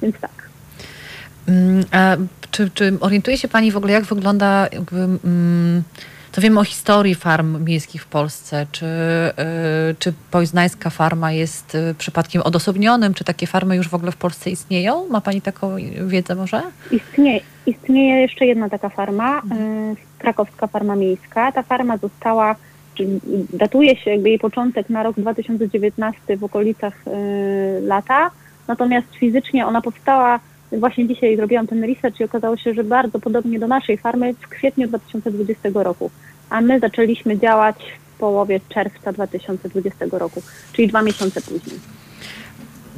więc 0.03 0.21
tak. 0.21 0.51
Mm, 1.49 1.85
a 1.93 2.17
czy, 2.51 2.71
czy 2.75 2.99
orientuje 3.01 3.39
się 3.39 3.49
Pani 3.49 3.73
w 3.73 3.77
ogóle, 3.77 3.93
jak 3.93 4.05
wygląda, 4.05 4.67
jakby, 4.73 4.97
mm, 4.97 5.83
to 6.33 6.41
wiemy 6.41 6.61
o 6.61 6.65
historii 6.65 7.15
farm 7.15 7.65
miejskich 7.65 8.03
w 8.03 8.07
Polsce. 8.07 8.67
Czy, 8.73 8.87
y, 8.87 9.95
czy 9.99 10.13
poznańska 10.31 10.91
farma 10.91 11.33
jest 11.33 11.75
y, 11.75 11.95
przypadkiem 11.99 12.43
odosobnionym? 12.43 13.15
Czy 13.15 13.25
takie 13.25 13.47
farmy 13.47 13.77
już 13.77 13.89
w 13.89 13.95
ogóle 13.95 14.13
w 14.13 14.17
Polsce 14.17 14.51
istnieją? 14.51 15.09
Ma 15.09 15.21
Pani 15.21 15.41
taką 15.41 15.77
wiedzę 16.07 16.35
może? 16.35 16.63
Istnieje, 16.91 17.41
istnieje 17.67 18.21
jeszcze 18.21 18.47
jedna 18.47 18.69
taka 18.69 18.89
farma, 18.89 19.41
mhm. 19.41 19.97
krakowska 20.19 20.67
farma 20.67 20.97
miejska. 20.97 21.53
Ta 21.53 21.63
farma 21.63 21.97
została, 21.97 22.57
datuje 23.53 23.97
się 23.97 24.11
jakby 24.11 24.29
jej 24.29 24.39
początek 24.39 24.89
na 24.91 25.03
rok 25.03 25.17
2019 25.21 26.37
w 26.37 26.45
okolicach 26.45 26.95
lata, 27.83 28.31
natomiast 28.69 29.07
fizycznie 29.15 29.67
ona 29.67 29.81
powstała 29.81 30.41
Właśnie 30.73 31.09
dzisiaj 31.09 31.37
zrobiłam 31.37 31.67
ten 31.67 31.85
research 31.85 32.21
i 32.21 32.25
okazało 32.25 32.57
się, 32.57 32.75
że 32.75 32.85
bardzo 32.85 33.19
podobnie 33.19 33.59
do 33.59 33.69
naszej 33.69 33.99
farmy 33.99 34.35
w 34.35 34.49
kwietniu 34.49 34.89
2020 34.89 35.69
roku, 35.75 36.11
a 36.51 36.61
my 36.61 36.81
zaczęliśmy 36.81 37.39
działać 37.39 37.77
w 38.15 38.19
połowie 38.19 38.61
czerwca 38.69 39.13
2020 39.13 40.07
roku, 40.13 40.43
czyli 40.73 40.89
dwa 40.89 41.03
miesiące 41.03 41.41
później. 41.41 41.81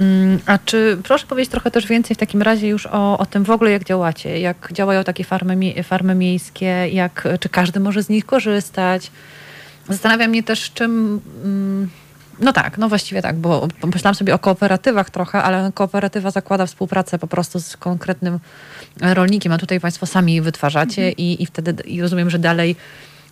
Mm, 0.01 0.39
a 0.47 0.59
czy 0.59 0.99
proszę 1.05 1.27
powiedzieć 1.27 1.51
trochę 1.51 1.71
też 1.71 1.87
więcej 1.87 2.15
w 2.15 2.19
takim 2.19 2.43
razie 2.43 2.69
już 2.69 2.87
o, 2.87 3.19
o 3.19 3.27
tym 3.27 3.45
w 3.45 3.51
ogóle, 3.51 3.71
jak 3.71 3.85
działacie, 3.85 4.39
jak 4.39 4.69
działają 4.73 5.05
takie 5.05 5.25
farmy, 5.25 5.83
farmy 5.83 6.15
miejskie, 6.15 6.89
jak, 6.93 7.29
czy 7.41 7.49
każdy 7.49 7.81
może 7.81 8.03
z 8.03 8.09
nich 8.09 8.27
korzystać? 8.27 9.11
Zastanawia 9.89 10.29
mnie 10.29 10.43
też, 10.43 10.73
czym. 10.73 11.21
Mm, 11.45 11.89
no 12.43 12.53
tak, 12.53 12.79
no 12.79 12.89
właściwie 12.89 13.23
tak, 13.23 13.37
bo 13.37 13.69
pomyślałam 13.81 14.15
sobie 14.15 14.35
o 14.35 14.39
kooperatywach 14.39 15.11
trochę, 15.11 15.43
ale 15.43 15.73
kooperatywa 15.75 16.31
zakłada 16.31 16.67
współpracę 16.67 17.19
po 17.19 17.27
prostu 17.27 17.61
z 17.61 17.77
konkretnym 17.77 18.39
rolnikiem, 19.01 19.53
a 19.53 19.59
tutaj 19.59 19.81
Państwo 19.81 20.07
sami 20.07 20.41
wytwarzacie 20.41 21.03
mhm. 21.03 21.15
i, 21.17 21.43
i 21.43 21.47
wtedy 21.47 21.83
i 21.83 22.01
rozumiem, 22.01 22.31
że 22.31 22.39
dalej 22.39 22.77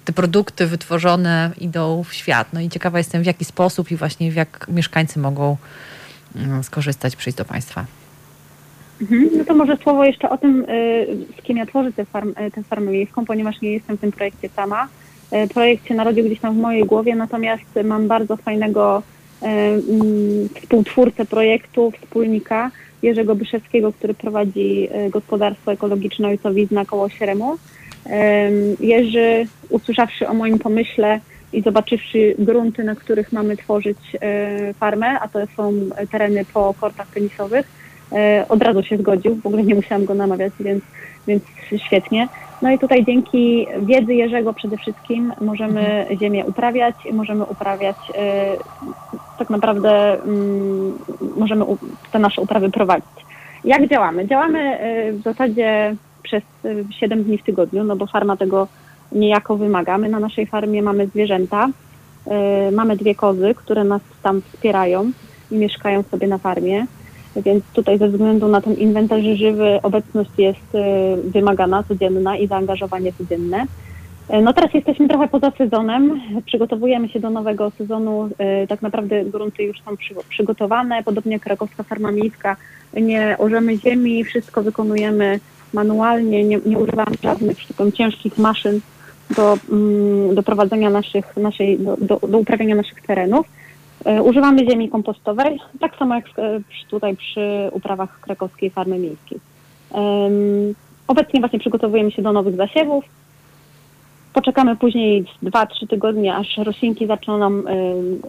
te 0.04 0.12
produkty 0.12 0.66
wytworzone 0.66 1.50
idą 1.58 2.04
w 2.04 2.14
świat. 2.14 2.48
No 2.52 2.60
i 2.60 2.68
ciekawa 2.68 2.98
jestem, 2.98 3.22
w 3.22 3.26
jaki 3.26 3.44
sposób 3.44 3.90
i 3.90 3.96
właśnie 3.96 4.32
w 4.32 4.34
jak 4.34 4.66
mieszkańcy 4.68 5.18
mogą 5.18 5.56
mm, 6.36 6.62
skorzystać, 6.62 7.16
przyjść 7.16 7.38
do 7.38 7.44
Państwa. 7.44 7.84
Mhm. 9.00 9.30
No 9.38 9.44
to 9.44 9.54
może 9.54 9.76
słowo 9.76 10.04
jeszcze 10.04 10.30
o 10.30 10.38
tym, 10.38 10.64
y, 10.70 11.06
z 11.38 11.42
kim 11.42 11.56
ja 11.56 11.66
tworzę 11.66 11.92
tę, 11.92 12.04
farm, 12.04 12.30
y, 12.46 12.50
tę 12.50 12.62
farmę 12.62 12.90
miejską, 12.90 13.26
ponieważ 13.26 13.60
nie 13.60 13.72
jestem 13.72 13.96
w 13.96 14.00
tym 14.00 14.12
projekcie 14.12 14.48
sama. 14.48 14.88
E, 15.30 15.48
projekt 15.48 15.88
się 15.88 15.94
narodził 15.94 16.24
gdzieś 16.24 16.40
tam 16.40 16.54
w 16.54 16.58
mojej 16.58 16.84
głowie, 16.84 17.16
natomiast 17.16 17.64
mam 17.84 18.08
bardzo 18.08 18.36
fajnego 18.36 19.02
e, 19.42 19.46
mm, 19.46 20.48
współtwórcę 20.60 21.24
projektu, 21.24 21.90
wspólnika 21.90 22.70
Jerzego 23.02 23.34
Byszewskiego, 23.34 23.92
który 23.92 24.14
prowadzi 24.14 24.88
e, 24.92 25.10
gospodarstwo 25.10 25.72
ekologiczne 25.72 26.28
Ojcowizna 26.28 26.84
koło 26.84 27.08
Sieremu. 27.08 27.56
Jerzy, 28.80 29.46
usłyszawszy 29.70 30.28
o 30.28 30.34
moim 30.34 30.58
pomyśle 30.58 31.20
i 31.52 31.62
zobaczywszy 31.62 32.34
grunty, 32.38 32.84
na 32.84 32.94
których 32.94 33.32
mamy 33.32 33.56
tworzyć 33.56 33.98
farmę, 34.80 35.20
a 35.20 35.28
to 35.28 35.38
są 35.56 35.72
tereny 36.12 36.44
po 36.44 36.74
kortach 36.80 37.06
tenisowych, 37.06 37.66
od 38.48 38.62
razu 38.62 38.82
się 38.82 38.96
zgodził, 38.96 39.34
w 39.34 39.46
ogóle 39.46 39.62
nie 39.62 39.74
musiałam 39.74 40.04
go 40.04 40.14
namawiać, 40.14 40.52
więc, 40.60 40.84
więc 41.26 41.42
świetnie. 41.86 42.28
No 42.62 42.70
i 42.70 42.78
tutaj 42.78 43.04
dzięki 43.04 43.66
wiedzy 43.82 44.14
Jerzego 44.14 44.52
przede 44.52 44.76
wszystkim 44.76 45.32
możemy 45.40 45.80
mhm. 45.80 46.18
ziemię 46.18 46.44
uprawiać 46.46 46.94
możemy 47.12 47.44
uprawiać 47.44 47.96
e, 48.14 48.56
tak 49.38 49.50
naprawdę 49.50 50.22
mm, 50.22 50.98
możemy 51.36 51.64
te 52.12 52.18
nasze 52.18 52.42
uprawy 52.42 52.70
prowadzić. 52.70 53.10
Jak 53.64 53.88
działamy? 53.88 54.28
Działamy 54.28 54.58
e, 54.58 55.12
w 55.12 55.22
zasadzie 55.22 55.96
przez 56.22 56.42
7 56.90 57.24
dni 57.24 57.38
w 57.38 57.42
tygodniu, 57.42 57.84
no 57.84 57.96
bo 57.96 58.06
farma 58.06 58.36
tego 58.36 58.68
niejako 59.12 59.56
wymaga. 59.56 59.98
My 59.98 60.08
na 60.08 60.20
naszej 60.20 60.46
farmie 60.46 60.82
mamy 60.82 61.06
zwierzęta, 61.06 61.68
mamy 62.72 62.96
dwie 62.96 63.14
kozy, 63.14 63.54
które 63.54 63.84
nas 63.84 64.02
tam 64.22 64.42
wspierają 64.42 65.10
i 65.50 65.56
mieszkają 65.56 66.02
sobie 66.02 66.26
na 66.26 66.38
farmie. 66.38 66.86
Więc 67.36 67.64
tutaj 67.72 67.98
ze 67.98 68.08
względu 68.08 68.48
na 68.48 68.60
ten 68.60 68.74
inwentarz 68.74 69.24
żywy 69.24 69.78
obecność 69.82 70.30
jest 70.38 70.74
y, 70.74 71.30
wymagana, 71.30 71.82
codzienna 71.82 72.36
i 72.36 72.46
zaangażowanie 72.46 73.12
codzienne. 73.12 73.66
Y, 74.34 74.42
no 74.42 74.52
teraz 74.52 74.74
jesteśmy 74.74 75.08
trochę 75.08 75.28
poza 75.28 75.50
sezonem, 75.50 76.20
przygotowujemy 76.46 77.08
się 77.08 77.20
do 77.20 77.30
nowego 77.30 77.70
sezonu, 77.70 78.28
y, 78.64 78.66
tak 78.66 78.82
naprawdę 78.82 79.24
grunty 79.24 79.62
już 79.62 79.80
są 79.80 79.96
przygotowane, 80.28 81.02
podobnie 81.02 81.32
jak 81.32 81.42
krakowska 81.42 81.82
farma 81.82 82.12
miejska, 82.12 82.56
nie 82.94 83.36
orzemy 83.38 83.78
ziemi, 83.78 84.24
wszystko 84.24 84.62
wykonujemy 84.62 85.40
manualnie, 85.72 86.44
nie, 86.44 86.58
nie 86.66 86.78
używamy 86.78 87.16
żadnych 87.22 87.56
ciężkich 87.94 88.38
maszyn 88.38 88.80
do, 89.36 89.58
mm, 89.72 90.34
do 90.34 90.42
prowadzenia 90.42 90.90
naszych, 90.90 91.36
naszej, 91.36 91.78
do, 91.78 91.96
do, 91.96 92.28
do 92.28 92.38
uprawiania 92.38 92.74
naszych 92.74 93.02
terenów. 93.02 93.46
E, 94.04 94.22
używamy 94.22 94.70
ziemi 94.70 94.88
kompostowej, 94.88 95.60
tak 95.80 95.96
samo 95.96 96.14
jak 96.14 96.24
e, 96.26 96.60
tutaj 96.90 97.16
przy 97.16 97.68
uprawach 97.72 98.20
krakowskiej 98.20 98.70
farmy 98.70 98.98
miejskiej. 98.98 99.40
Obecnie 101.08 101.40
właśnie 101.40 101.58
przygotowujemy 101.58 102.10
się 102.10 102.22
do 102.22 102.32
nowych 102.32 102.56
zasiewów. 102.56 103.04
Poczekamy 104.32 104.76
później 104.76 105.24
2-3 105.42 105.88
tygodnie, 105.88 106.36
aż 106.36 106.58
roślinki 106.58 107.06
zaczną 107.06 107.38
nam 107.38 107.64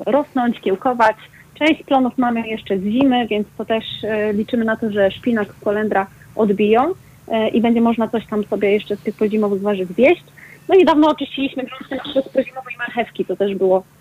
rosnąć, 0.06 0.60
kiełkować. 0.60 1.16
Część 1.60 1.84
plonów 1.84 2.18
mamy 2.18 2.48
jeszcze 2.48 2.78
z 2.78 2.84
zimy, 2.84 3.28
więc 3.28 3.48
to 3.58 3.66
też 3.66 3.86
e, 4.04 4.34
liczymy 4.34 4.66
na 4.66 4.78
to, 4.78 4.92
że 4.92 5.12
szpinak, 5.12 5.56
kolendra 5.64 6.08
odbiją 6.36 6.94
i 7.54 7.62
będzie 7.62 7.82
można 7.82 8.08
coś 8.08 8.28
tam 8.28 8.44
sobie 8.44 8.72
jeszcze 8.72 8.96
z 8.96 9.00
tych 9.00 9.16
pozimowych 9.16 9.62
warzyw 9.62 9.90
zjeść. 9.90 10.24
No 10.70 10.76
i 10.76 10.86
dawno 10.86 11.10
oczyściliśmy 11.10 11.64
grunty 11.64 11.96
na 11.96 12.22
pozimowej 12.22 12.76
marchewki, 12.78 13.26
to 13.26 13.36
też 13.36 13.56
było 13.56 13.84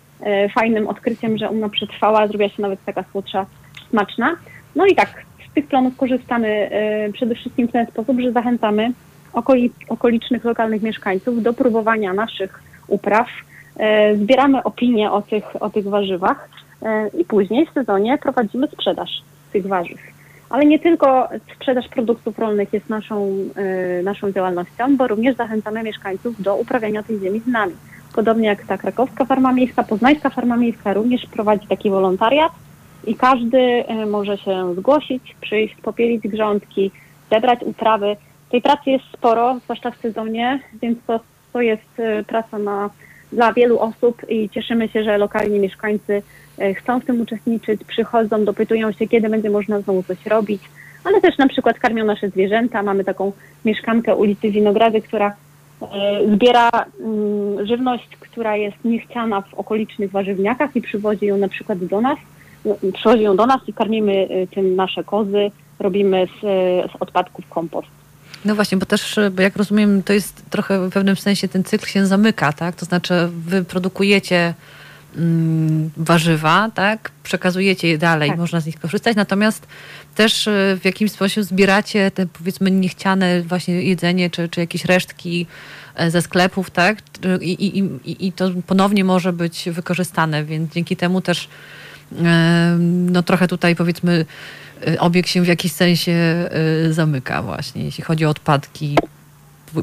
fajnym 0.53 0.87
odkryciem, 0.87 1.37
że 1.37 1.49
ona 1.49 1.69
przetrwała, 1.69 2.27
zrobiła 2.27 2.49
się 2.49 2.61
nawet 2.61 2.85
taka 2.85 3.03
słodsza, 3.11 3.45
smaczna. 3.89 4.35
No 4.75 4.85
i 4.85 4.95
tak, 4.95 5.25
z 5.51 5.53
tych 5.53 5.67
plonów 5.67 5.97
korzystamy 5.97 6.47
e, 6.47 7.11
przede 7.11 7.35
wszystkim 7.35 7.67
w 7.67 7.71
ten 7.71 7.87
sposób, 7.87 8.19
że 8.19 8.31
zachęcamy 8.31 8.91
okoli, 9.33 9.71
okolicznych, 9.89 10.45
lokalnych 10.45 10.81
mieszkańców 10.81 11.43
do 11.43 11.53
próbowania 11.53 12.13
naszych 12.13 12.63
upraw. 12.87 13.27
E, 13.77 14.15
zbieramy 14.15 14.63
opinie 14.63 15.11
o 15.11 15.21
tych, 15.21 15.43
o 15.59 15.69
tych 15.69 15.85
warzywach 15.85 16.49
i 17.17 17.25
później 17.25 17.65
w 17.65 17.73
sezonie 17.73 18.17
prowadzimy 18.17 18.67
sprzedaż 18.67 19.09
tych 19.53 19.67
warzyw. 19.67 19.99
Ale 20.49 20.65
nie 20.65 20.79
tylko 20.79 21.29
sprzedaż 21.55 21.87
produktów 21.87 22.39
rolnych 22.39 22.73
jest 22.73 22.89
naszą, 22.89 23.37
naszą 24.03 24.31
działalnością, 24.31 24.97
bo 24.97 25.07
również 25.07 25.35
zachęcamy 25.35 25.83
mieszkańców 25.83 26.41
do 26.41 26.55
uprawiania 26.55 27.03
tej 27.03 27.19
ziemi 27.19 27.39
z 27.39 27.47
nami. 27.47 27.73
Podobnie 28.15 28.47
jak 28.47 28.65
ta 28.65 28.77
krakowska 28.77 29.25
farma 29.25 29.53
miejska, 29.53 29.83
poznańska 29.83 30.29
farma 30.29 30.57
miejska 30.57 30.93
również 30.93 31.25
prowadzi 31.25 31.67
taki 31.67 31.89
wolontariat 31.89 32.51
i 33.07 33.15
każdy 33.15 33.57
e, 33.57 34.05
może 34.05 34.37
się 34.37 34.75
zgłosić, 34.75 35.35
przyjść, 35.41 35.75
popielić 35.75 36.27
grządki, 36.27 36.91
zebrać 37.31 37.59
uprawy. 37.63 38.15
Tej 38.51 38.61
pracy 38.61 38.89
jest 38.89 39.05
sporo, 39.13 39.59
zwłaszcza 39.63 39.91
w 39.91 39.97
sezonie, 39.97 40.59
więc 40.81 40.99
to, 41.07 41.19
to 41.53 41.61
jest 41.61 41.99
e, 41.99 42.23
praca 42.23 42.57
na, 42.57 42.89
dla 43.31 43.53
wielu 43.53 43.79
osób 43.79 44.29
i 44.29 44.49
cieszymy 44.49 44.87
się, 44.87 45.03
że 45.03 45.17
lokalni 45.17 45.59
mieszkańcy 45.59 46.21
e, 46.57 46.73
chcą 46.73 46.99
w 46.99 47.05
tym 47.05 47.21
uczestniczyć, 47.21 47.83
przychodzą, 47.83 48.45
dopytują 48.45 48.91
się, 48.91 49.07
kiedy 49.07 49.29
będzie 49.29 49.49
można 49.49 49.81
znowu 49.81 50.03
coś 50.03 50.25
robić, 50.25 50.61
ale 51.03 51.21
też 51.21 51.37
na 51.37 51.47
przykład 51.47 51.79
karmią 51.79 52.05
nasze 52.05 52.29
zwierzęta. 52.29 52.83
Mamy 52.83 53.03
taką 53.03 53.31
mieszkankę 53.65 54.15
ulicy 54.15 54.51
Winogrady, 54.51 55.01
która 55.01 55.35
zbiera 56.33 56.69
mm, 56.99 57.67
żywność, 57.67 58.07
która 58.19 58.55
jest 58.55 58.77
niechciana 58.85 59.41
w 59.41 59.53
okolicznych 59.53 60.11
warzywniakach 60.11 60.75
i 60.75 60.81
przywozi 60.81 61.25
ją 61.25 61.37
na 61.37 61.47
przykład 61.47 61.85
do 61.85 62.01
nas. 62.01 62.17
No, 62.65 62.75
przywozi 62.93 63.23
ją 63.23 63.35
do 63.35 63.45
nas 63.45 63.61
i 63.67 63.73
karmimy 63.73 64.27
e, 64.29 64.47
tym 64.47 64.75
nasze 64.75 65.03
kozy, 65.03 65.51
robimy 65.79 66.27
z, 66.27 66.43
e, 66.43 66.89
z 66.89 67.01
odpadków 67.01 67.49
kompost. 67.49 67.87
No 68.45 68.55
właśnie, 68.55 68.77
bo 68.77 68.85
też, 68.85 69.19
bo 69.31 69.41
jak 69.41 69.57
rozumiem, 69.57 70.03
to 70.03 70.13
jest 70.13 70.49
trochę 70.49 70.89
w 70.89 70.93
pewnym 70.93 71.15
sensie 71.15 71.47
ten 71.47 71.63
cykl 71.63 71.85
się 71.85 72.05
zamyka, 72.05 72.53
tak? 72.53 72.75
To 72.75 72.85
znaczy 72.85 73.13
wy 73.31 73.63
produkujecie 73.63 74.53
warzywa, 75.97 76.71
tak? 76.75 77.11
Przekazujecie 77.23 77.87
je 77.87 77.97
dalej, 77.97 78.29
Tak. 78.29 78.39
można 78.39 78.59
z 78.59 78.65
nich 78.65 78.79
korzystać, 78.79 79.15
natomiast 79.15 79.67
też 80.15 80.47
y, 80.47 80.77
w 80.81 80.85
jakimś 80.85 81.11
sposób 81.11 81.43
zbieracie 81.43 82.11
te 82.11 82.25
powiedzmy 82.25 82.71
niechciane 82.71 83.41
właśnie 83.41 83.81
jedzenie, 83.83 84.29
czy, 84.29 84.49
czy 84.49 84.59
jakieś 84.59 84.85
resztki 84.85 85.47
e, 85.95 86.11
ze 86.11 86.21
sklepów, 86.21 86.69
tak? 86.69 86.97
I, 87.41 87.51
i, 87.51 87.79
i, 88.11 88.27
I 88.27 88.31
to 88.31 88.49
ponownie 88.67 89.03
może 89.03 89.33
być 89.33 89.69
wykorzystane, 89.71 90.43
więc 90.43 90.73
dzięki 90.73 90.95
temu 90.95 91.21
też 91.21 91.49
no 92.87 93.23
trochę 93.23 93.47
tutaj 93.47 93.75
powiedzmy 93.75 94.25
y, 94.87 94.99
obieg 94.99 95.27
się 95.27 95.41
w 95.41 95.47
jakiś 95.47 95.71
sensie 95.71 96.49
zamyka 96.89 97.41
właśnie, 97.41 97.83
jeśli 97.83 98.03
chodzi 98.03 98.25
o 98.25 98.29
odpadki 98.29 98.97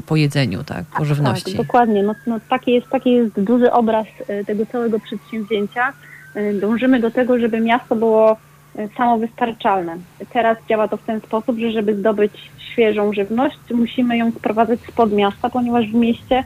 po 0.07 0.15
jedzeniu, 0.15 0.63
tak? 0.63 0.85
Po 0.97 1.05
żywności. 1.05 1.51
Tak, 1.57 1.65
dokładnie. 1.65 2.03
No, 2.03 2.15
no, 2.27 2.39
taki, 2.49 2.71
jest, 2.71 2.87
taki 2.87 3.11
jest 3.11 3.39
duży 3.41 3.71
obraz 3.71 4.05
e, 4.27 4.45
tego 4.45 4.65
całego 4.65 4.99
przedsięwzięcia. 4.99 5.93
E, 6.35 6.53
Dążymy 6.53 6.99
do 6.99 7.11
tego, 7.11 7.39
żeby 7.39 7.59
miasto 7.59 7.95
było 7.95 8.37
e, 8.75 8.87
samowystarczalne. 8.97 9.97
Teraz 10.33 10.57
działa 10.69 10.87
to 10.87 10.97
w 10.97 11.03
ten 11.03 11.21
sposób, 11.21 11.59
że 11.59 11.71
żeby 11.71 11.95
zdobyć 11.95 12.33
świeżą 12.71 13.13
żywność, 13.13 13.57
musimy 13.71 14.17
ją 14.17 14.31
sprowadzać 14.31 14.79
spod 14.79 15.13
miasta, 15.13 15.49
ponieważ 15.49 15.87
w 15.87 15.93
mieście 15.93 16.43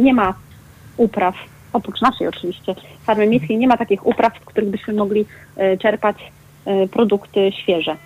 nie 0.00 0.14
ma 0.14 0.34
upraw, 0.96 1.34
oprócz 1.72 2.00
naszej 2.00 2.28
oczywiście, 2.28 2.74
farmy 3.02 3.26
miejskiej, 3.26 3.58
nie 3.58 3.68
ma 3.68 3.76
takich 3.76 4.06
upraw, 4.06 4.32
z 4.42 4.44
których 4.44 4.70
byśmy 4.70 4.94
mogli 4.94 5.26
czerpać 5.78 6.16
produkty 6.90 7.50
świeże. 7.62 7.96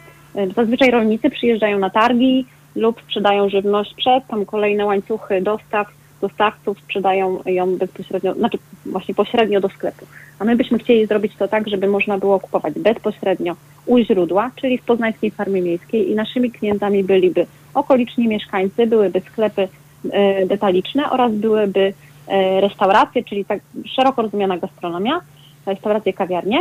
Zazwyczaj 0.57 0.91
rolnicy 0.91 1.31
przyjeżdżają 1.31 1.79
na 1.79 1.91
targi 1.91 2.47
lub 2.77 3.03
sprzedają 3.03 3.49
żywność 3.49 3.95
przed, 3.95 4.27
tam 4.27 4.47
kolejne 4.47 4.87
łańcuchy 4.87 5.43
dostaw, 5.43 5.87
dostawców 6.20 6.79
sprzedają 6.81 7.43
ją 7.47 7.77
bezpośrednio, 7.77 8.35
znaczy 8.35 8.59
właśnie 8.87 9.14
pośrednio 9.14 9.61
do 9.61 9.68
sklepu. 9.68 10.07
A 10.39 10.45
my 10.45 10.57
byśmy 10.57 10.79
chcieli 10.79 11.07
zrobić 11.07 11.37
to 11.37 11.49
tak, 11.49 11.68
żeby 11.68 11.87
można 11.87 12.18
było 12.18 12.41
kupować 12.41 12.75
bezpośrednio 12.75 13.57
u 13.87 13.99
źródła, 13.99 14.51
czyli 14.57 14.79
w 14.79 14.83
Poznańskiej 14.83 15.31
Farmie 15.31 15.62
Miejskiej 15.62 16.11
i 16.11 16.14
naszymi 16.14 16.51
klientami 16.51 17.05
byliby 17.05 17.47
okoliczni 17.75 18.29
mieszkańcy, 18.29 18.87
byłyby 18.87 19.20
sklepy 19.20 19.68
e, 20.11 20.47
detaliczne 20.47 21.11
oraz 21.11 21.33
byłyby 21.33 21.95
e, 22.29 22.61
restauracje, 22.61 23.25
czyli 23.25 23.45
tak 23.45 23.61
szeroko 23.87 24.23
rozumiana 24.23 24.59
gastronomia, 24.59 25.20
restauracje, 25.66 26.12
kawiarnie. 26.12 26.59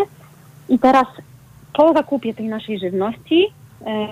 I 0.70 0.80
teraz 0.80 1.06
po 1.74 1.94
zakupie 1.94 2.34
tej 2.34 2.48
naszej 2.48 2.80
żywności, 2.80 3.48
e, 3.86 4.08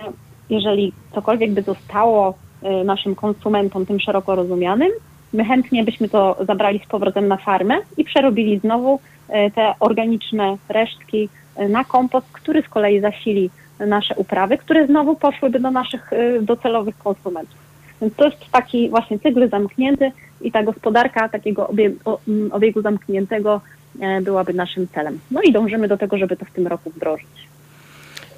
jeżeli 0.49 0.93
cokolwiek 1.15 1.51
by 1.51 1.61
zostało 1.61 2.33
e, 2.63 2.83
naszym 2.83 3.15
konsumentom, 3.15 3.85
tym 3.85 3.99
szeroko 3.99 4.35
rozumianym, 4.35 4.89
my 5.33 5.45
chętnie 5.45 5.83
byśmy 5.83 6.09
to 6.09 6.37
zabrali 6.47 6.79
z 6.85 6.87
powrotem 6.87 7.27
na 7.27 7.37
farmę 7.37 7.75
i 7.97 8.03
przerobili 8.03 8.59
znowu 8.59 8.99
e, 9.29 9.51
te 9.51 9.73
organiczne 9.79 10.57
resztki 10.69 11.29
e, 11.55 11.69
na 11.69 11.83
kompost, 11.83 12.27
który 12.31 12.61
z 12.61 12.69
kolei 12.69 12.99
zasili 12.99 13.49
nasze 13.87 14.15
uprawy, 14.15 14.57
które 14.57 14.87
znowu 14.87 15.15
poszłyby 15.15 15.59
do 15.59 15.71
naszych 15.71 16.11
docelowych 16.41 16.97
konsumentów. 16.97 17.57
Więc 18.01 18.15
to 18.15 18.25
jest 18.25 18.51
taki 18.51 18.89
właśnie 18.89 19.19
cykl 19.19 19.49
zamknięty 19.49 20.11
i 20.41 20.51
ta 20.51 20.63
gospodarka 20.63 21.29
takiego 21.29 21.67
obie, 21.67 21.91
o- 22.05 22.19
m, 22.27 22.49
obiegu 22.53 22.81
zamkniętego 22.81 23.61
e, 24.01 24.21
byłaby 24.21 24.53
naszym 24.53 24.87
celem. 24.87 25.19
No 25.31 25.41
i 25.41 25.51
dążymy 25.51 25.87
do 25.87 25.97
tego, 25.97 26.17
żeby 26.17 26.37
to 26.37 26.45
w 26.45 26.51
tym 26.51 26.67
roku 26.67 26.89
wdrożyć. 26.89 27.27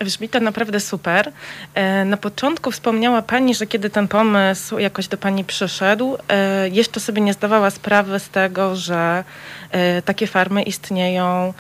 Brzmi 0.04 0.30
to 0.30 0.40
naprawdę 0.40 0.80
super. 0.80 1.32
E, 1.74 2.06
Na 2.06 2.18
początku 2.18 2.72
wspomniała 2.72 3.22
Pani, 3.22 3.56
że 3.56 3.68
kiedy 3.68 3.90
ten 3.90 4.08
pomysł 4.08 4.78
jakoś 4.80 5.08
do 5.08 5.18
Pani 5.18 5.44
przyszedł, 5.44 6.18
e, 6.30 6.70
jeszcze 6.70 7.00
sobie 7.00 7.22
nie 7.22 7.34
zdawała 7.34 7.70
sprawy 7.70 8.20
z 8.20 8.30
tego, 8.30 8.76
że 8.76 9.24
e, 9.72 10.02
takie 10.02 10.28
farmy 10.28 10.64
istnieją 10.64 11.54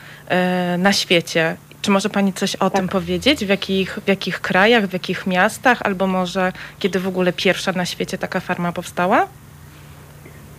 na 0.77 0.93
świecie. 0.93 1.55
Czy 1.81 1.91
może 1.91 2.09
Pani 2.09 2.33
coś 2.33 2.55
o 2.55 2.69
Tak. 2.69 2.73
tym 2.73 2.87
powiedzieć? 2.89 3.45
W 3.45 3.49
jakich, 3.49 3.99
w 4.05 4.07
jakich 4.07 4.41
krajach, 4.41 4.87
w 4.87 4.93
jakich 4.93 5.27
miastach, 5.27 5.81
albo 5.81 6.07
może 6.07 6.53
kiedy 6.79 6.99
w 6.99 7.07
ogóle 7.07 7.33
pierwsza 7.33 7.71
na 7.71 7.85
świecie 7.85 8.17
taka 8.17 8.39
farma 8.39 8.71
powstała? 8.71 9.27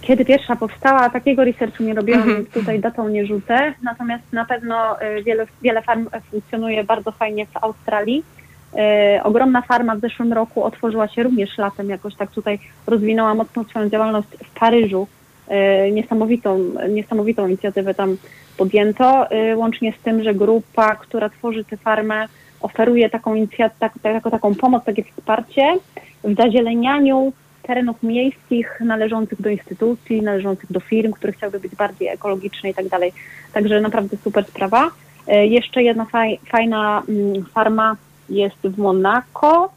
Kiedy 0.03 0.25
pierwsza 0.25 0.57
powstała, 0.57 1.11
takiego 1.11 1.45
researchu 1.45 1.83
nie 1.83 1.95
robiłam, 1.95 2.21
Mhm. 2.23 2.37
więc 2.37 2.51
tutaj 2.55 2.81
datą 2.81 3.09
nie 3.09 3.27
rzucę. 3.27 3.75
Natomiast 3.83 4.25
na 4.33 4.45
pewno 4.45 5.03
y, 5.03 5.23
wiele, 5.23 5.47
wiele 5.63 5.83
farm 5.83 6.09
e, 6.13 6.21
funkcjonuje 6.21 6.85
bardzo 6.85 7.13
fajnie 7.13 7.47
w 7.47 7.57
Australii. 7.65 8.25
Y, 9.19 9.23
Ogromna 9.23 9.63
farma 9.63 9.97
w 9.97 10.01
zeszłym 10.01 10.33
roku 10.33 10.65
otworzyła 10.65 11.09
się 11.09 11.23
również 11.23 11.59
latem, 11.59 11.89
jakoś 11.89 12.15
tak 12.17 12.31
tutaj 12.31 12.59
rozwinęła 12.87 13.35
mocno 13.35 13.65
swoją 13.65 13.89
działalność 13.89 14.29
w 14.45 14.59
Paryżu. 14.61 15.07
Y, 15.89 15.93
Niesamowitą, 15.93 16.59
niesamowitą 16.89 17.49
inicjatywę 17.49 17.95
tam 17.95 18.17
podjęto, 18.57 19.27
y, 19.53 19.57
łącznie 19.57 19.93
z 20.01 20.03
tym, 20.03 20.23
że 20.23 20.35
grupa, 20.35 20.97
która 20.97 21.29
tworzy 21.29 21.65
tę 21.65 21.77
farmę, 21.77 22.27
oferuje 22.61 23.11
taką 23.11 23.35
inicjatywę, 23.35 23.77
tak, 23.79 23.93
tak, 24.03 24.31
taką 24.31 24.55
pomoc, 24.55 24.85
takie 24.85 25.05
wsparcie 25.05 25.63
w 26.25 26.35
zazielenianiu 26.37 27.33
terenów 27.63 28.03
miejskich 28.03 28.81
należących 28.81 29.43
do 29.43 29.51
instytucji, 29.51 30.23
należących 30.23 30.73
do 30.73 30.81
firm, 30.81 31.13
które 31.13 31.33
chciałyby 31.33 31.61
być 31.61 31.75
bardziej 31.75 32.09
ekologiczne 32.09 32.71
i 32.71 32.75
tak 32.75 32.89
dalej. 32.89 33.13
Także 33.53 33.81
naprawdę 33.81 34.17
super 34.25 34.45
sprawa. 34.45 34.91
E, 35.27 35.47
Jeszcze 35.47 35.83
jedna 35.83 36.05
faj, 36.05 36.39
fajna 36.47 37.03
mm, 37.09 37.45
farma 37.45 37.97
jest 38.29 38.57
w 38.65 38.79
Monako. 38.79 39.73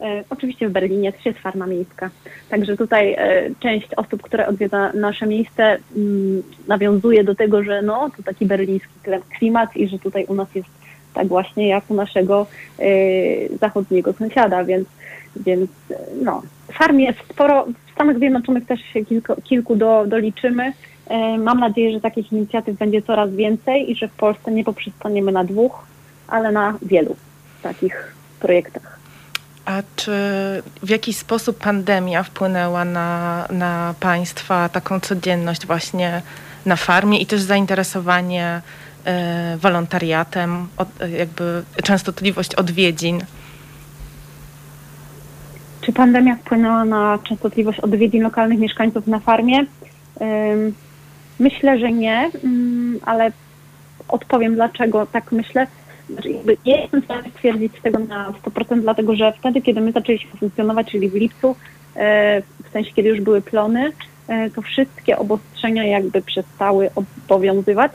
E, 0.00 0.24
Oczywiście 0.30 0.68
w 0.68 0.72
Berlinie 0.72 1.12
też 1.12 1.26
jest 1.26 1.38
farma 1.38 1.66
miejska. 1.66 2.10
Także 2.48 2.76
tutaj 2.76 3.12
e, 3.12 3.50
część 3.60 3.94
osób, 3.94 4.22
które 4.22 4.46
odwiedza 4.46 4.92
nasze 4.92 5.26
miejsce, 5.26 5.78
mm, 5.96 6.42
nawiązuje 6.68 7.24
do 7.24 7.34
tego, 7.34 7.62
że 7.62 7.82
no, 7.82 8.10
to 8.16 8.22
taki 8.22 8.46
berliński 8.46 8.94
klimat 9.38 9.76
i 9.76 9.88
że 9.88 9.98
tutaj 9.98 10.24
u 10.28 10.34
nas 10.34 10.48
jest 10.54 10.68
tak 11.14 11.26
właśnie 11.26 11.68
jak 11.68 11.90
u 11.90 11.94
naszego 11.94 12.46
zachodniego 13.60 14.12
sąsiada, 14.12 14.64
więc, 14.64 14.88
więc 15.36 15.70
no, 16.22 16.42
farm 16.72 16.98
jest 16.98 17.18
sporo. 17.30 17.66
W 17.86 17.92
Stanach 17.92 18.18
Zjednoczonych 18.18 18.66
też 18.66 18.80
się 18.80 19.04
kilku, 19.04 19.42
kilku 19.42 19.76
do, 19.76 20.04
doliczymy. 20.06 20.72
E, 21.06 21.38
Mam 21.38 21.60
nadzieję, 21.60 21.92
że 21.92 22.00
takich 22.00 22.32
inicjatyw 22.32 22.78
będzie 22.78 23.02
coraz 23.02 23.30
więcej 23.30 23.90
i 23.90 23.96
że 23.96 24.08
w 24.08 24.12
Polsce 24.12 24.52
nie 24.52 24.64
poprzestaniemy 24.64 25.32
na 25.32 25.44
dwóch, 25.44 25.86
ale 26.28 26.52
na 26.52 26.78
wielu 26.82 27.16
takich 27.62 28.14
projektach. 28.40 28.98
A 29.64 29.82
czy 29.96 30.12
w 30.82 30.88
jakiś 30.88 31.16
sposób 31.16 31.58
pandemia 31.58 32.22
wpłynęła 32.22 32.84
na, 32.84 33.46
na 33.50 33.94
Państwa 34.00 34.68
taką 34.68 35.00
codzienność 35.00 35.66
właśnie 35.66 36.22
na 36.66 36.76
farmie 36.76 37.20
i 37.20 37.26
też 37.26 37.40
zainteresowanie 37.40 38.60
e, 39.04 39.56
wolontariatem, 39.56 40.68
od, 40.76 40.88
jakby 41.18 41.62
częstotliwość 41.82 42.54
odwiedzin? 42.54 43.24
Czy 45.86 45.92
pandemia 45.92 46.36
wpłynęła 46.36 46.84
na 46.84 47.18
częstotliwość 47.28 47.80
odwiedzin 47.80 48.22
lokalnych 48.22 48.58
mieszkańców 48.58 49.06
na 49.06 49.18
farmie? 49.18 49.64
Myślę, 51.38 51.78
że 51.78 51.92
nie, 51.92 52.30
ym, 52.44 52.98
ale 53.04 53.32
odpowiem 54.08 54.54
dlaczego 54.54 55.06
tak 55.06 55.32
myślę. 55.32 55.66
Znaczy, 56.10 56.28
nie 56.66 56.80
jestem 56.80 57.02
w 57.02 57.04
stanie 57.04 57.30
stwierdzić 57.30 57.72
tego 57.82 57.98
na 57.98 58.32
100%, 58.44 58.80
dlatego 58.80 59.16
że 59.16 59.32
wtedy, 59.38 59.62
kiedy 59.62 59.80
my 59.80 59.92
zaczęliśmy 59.92 60.30
funkcjonować, 60.30 60.90
czyli 60.90 61.08
w 61.08 61.14
lipcu, 61.14 61.56
e, 61.96 62.42
w 62.64 62.68
sensie 62.72 62.92
kiedy 62.92 63.08
już 63.08 63.20
były 63.20 63.42
plony, 63.42 63.92
e, 64.28 64.50
to 64.50 64.62
wszystkie 64.62 65.18
obostrzenia 65.18 65.84
jakby 65.84 66.22
przestały 66.22 66.90
obowiązywać. 66.94 67.92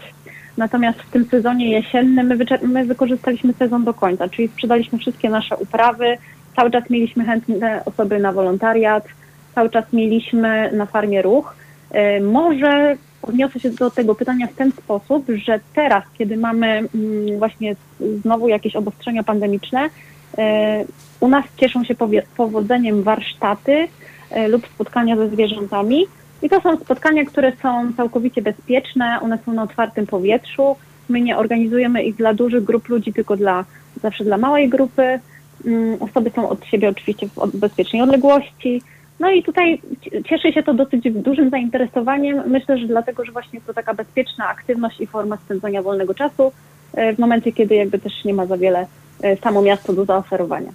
Natomiast 0.57 0.99
w 0.99 1.11
tym 1.11 1.25
sezonie 1.25 1.71
jesiennym 1.71 2.27
my, 2.27 2.37
my 2.61 2.85
wykorzystaliśmy 2.85 3.53
sezon 3.53 3.83
do 3.83 3.93
końca, 3.93 4.29
czyli 4.29 4.47
sprzedaliśmy 4.47 4.99
wszystkie 4.99 5.29
nasze 5.29 5.57
uprawy, 5.57 6.17
cały 6.55 6.71
czas 6.71 6.89
mieliśmy 6.89 7.25
chętne 7.25 7.81
osoby 7.85 8.19
na 8.19 8.31
wolontariat, 8.31 9.07
cały 9.55 9.69
czas 9.69 9.85
mieliśmy 9.93 10.71
na 10.71 10.85
farmie 10.85 11.21
ruch. 11.21 11.55
E, 11.91 12.21
Może 12.21 12.97
odniosę 13.21 13.59
się 13.59 13.69
do 13.69 13.91
tego 13.91 14.15
pytania 14.15 14.47
w 14.47 14.53
ten 14.53 14.71
sposób, 14.71 15.25
że 15.45 15.59
teraz, 15.75 16.03
kiedy 16.17 16.37
mamy 16.37 16.67
mm, 16.67 17.39
właśnie 17.39 17.75
znowu 18.21 18.47
jakieś 18.47 18.75
obostrzenia 18.75 19.23
pandemiczne, 19.23 19.89
e, 20.37 20.85
u 21.19 21.27
nas 21.27 21.45
cieszą 21.57 21.83
się 21.83 21.95
powodzeniem 22.37 23.03
warsztaty 23.03 23.87
e, 24.31 24.47
lub 24.47 24.67
spotkania 24.67 25.15
ze 25.15 25.29
zwierzętami. 25.29 26.05
I 26.41 26.49
to 26.49 26.61
są 26.61 26.77
spotkania, 26.77 27.25
które 27.25 27.51
są 27.61 27.93
całkowicie 27.97 28.41
bezpieczne, 28.41 29.19
one 29.21 29.37
są 29.45 29.53
na 29.53 29.63
otwartym 29.63 30.07
powietrzu. 30.07 30.75
My 31.09 31.21
nie 31.21 31.37
organizujemy 31.37 32.03
ich 32.03 32.15
dla 32.15 32.33
dużych 32.33 32.63
grup 32.63 32.89
ludzi, 32.89 33.13
tylko 33.13 33.37
dla 33.37 33.65
zawsze 34.01 34.23
dla 34.23 34.37
małej 34.37 34.69
grupy. 34.69 35.19
Mm, 35.65 36.01
Osoby 36.01 36.31
są 36.35 36.49
od 36.49 36.65
siebie 36.65 36.89
oczywiście 36.89 37.27
w 37.27 37.57
bezpiecznej 37.57 38.01
odległości. 38.01 38.81
No 39.19 39.31
i 39.31 39.43
tutaj 39.43 39.81
cie- 40.01 40.23
cieszy 40.23 40.53
się 40.53 40.63
to 40.63 40.73
dosyć 40.73 41.03
dużym 41.11 41.49
zainteresowaniem. 41.49 42.49
Myślę, 42.49 42.77
że 42.77 42.87
dlatego, 42.87 43.25
że 43.25 43.31
właśnie 43.31 43.61
to 43.61 43.73
taka 43.73 43.93
bezpieczna 43.93 44.47
aktywność 44.49 45.01
i 45.01 45.07
forma 45.07 45.37
spędzania 45.37 45.81
wolnego 45.81 46.13
czasu 46.13 46.51
e, 46.93 47.13
w 47.15 47.19
momencie, 47.19 47.51
kiedy 47.51 47.75
jakby 47.75 47.99
też 47.99 48.25
nie 48.25 48.33
ma 48.33 48.45
za 48.45 48.57
wiele 48.57 48.87
e, 49.21 49.37
samo 49.37 49.61
miasto 49.61 49.93
do 49.93 50.05
zaoferowania. 50.05 50.71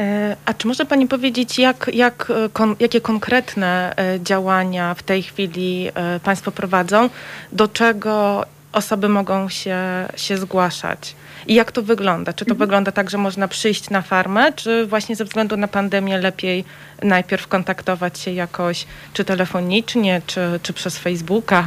E, 0.00 0.36
a 0.44 0.54
czy 0.54 0.66
może 0.68 0.84
Pani 0.84 1.08
powiedzieć, 1.08 1.58
jak, 1.58 1.90
jak, 1.94 2.32
kon, 2.52 2.76
jakie 2.80 3.00
konkretne 3.00 3.94
działania 4.20 4.94
w 4.94 5.02
tej 5.02 5.22
chwili 5.22 5.88
Państwo 6.24 6.50
prowadzą? 6.52 7.08
Do 7.52 7.68
czego 7.68 8.44
osoby 8.72 9.08
mogą 9.08 9.48
się, 9.48 9.78
się 10.16 10.36
zgłaszać? 10.36 11.16
I 11.48 11.54
jak 11.54 11.72
to 11.72 11.82
wygląda? 11.82 12.32
Czy 12.32 12.44
to 12.44 12.50
mhm. 12.50 12.58
wygląda 12.58 12.92
tak, 12.92 13.10
że 13.10 13.18
można 13.18 13.48
przyjść 13.48 13.90
na 13.90 14.02
farmę, 14.02 14.52
czy 14.52 14.86
właśnie 14.86 15.16
ze 15.16 15.24
względu 15.24 15.56
na 15.56 15.68
pandemię 15.68 16.18
lepiej 16.18 16.64
najpierw 17.02 17.48
kontaktować 17.48 18.18
się 18.18 18.30
jakoś, 18.30 18.86
czy 19.12 19.24
telefonicznie, 19.24 20.22
czy, 20.26 20.40
czy 20.62 20.72
przez 20.72 20.98
Facebooka? 20.98 21.64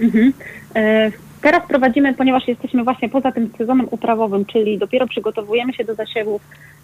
Mhm. 0.00 0.32
Teraz 1.42 1.68
prowadzimy, 1.68 2.14
ponieważ 2.14 2.48
jesteśmy 2.48 2.84
właśnie 2.84 3.08
poza 3.08 3.32
tym 3.32 3.50
sezonem 3.58 3.86
uprawowym, 3.90 4.44
czyli 4.44 4.78
dopiero 4.78 5.06
przygotowujemy 5.06 5.72
się 5.72 5.84
do 5.84 5.94
zasiewów 5.94 6.42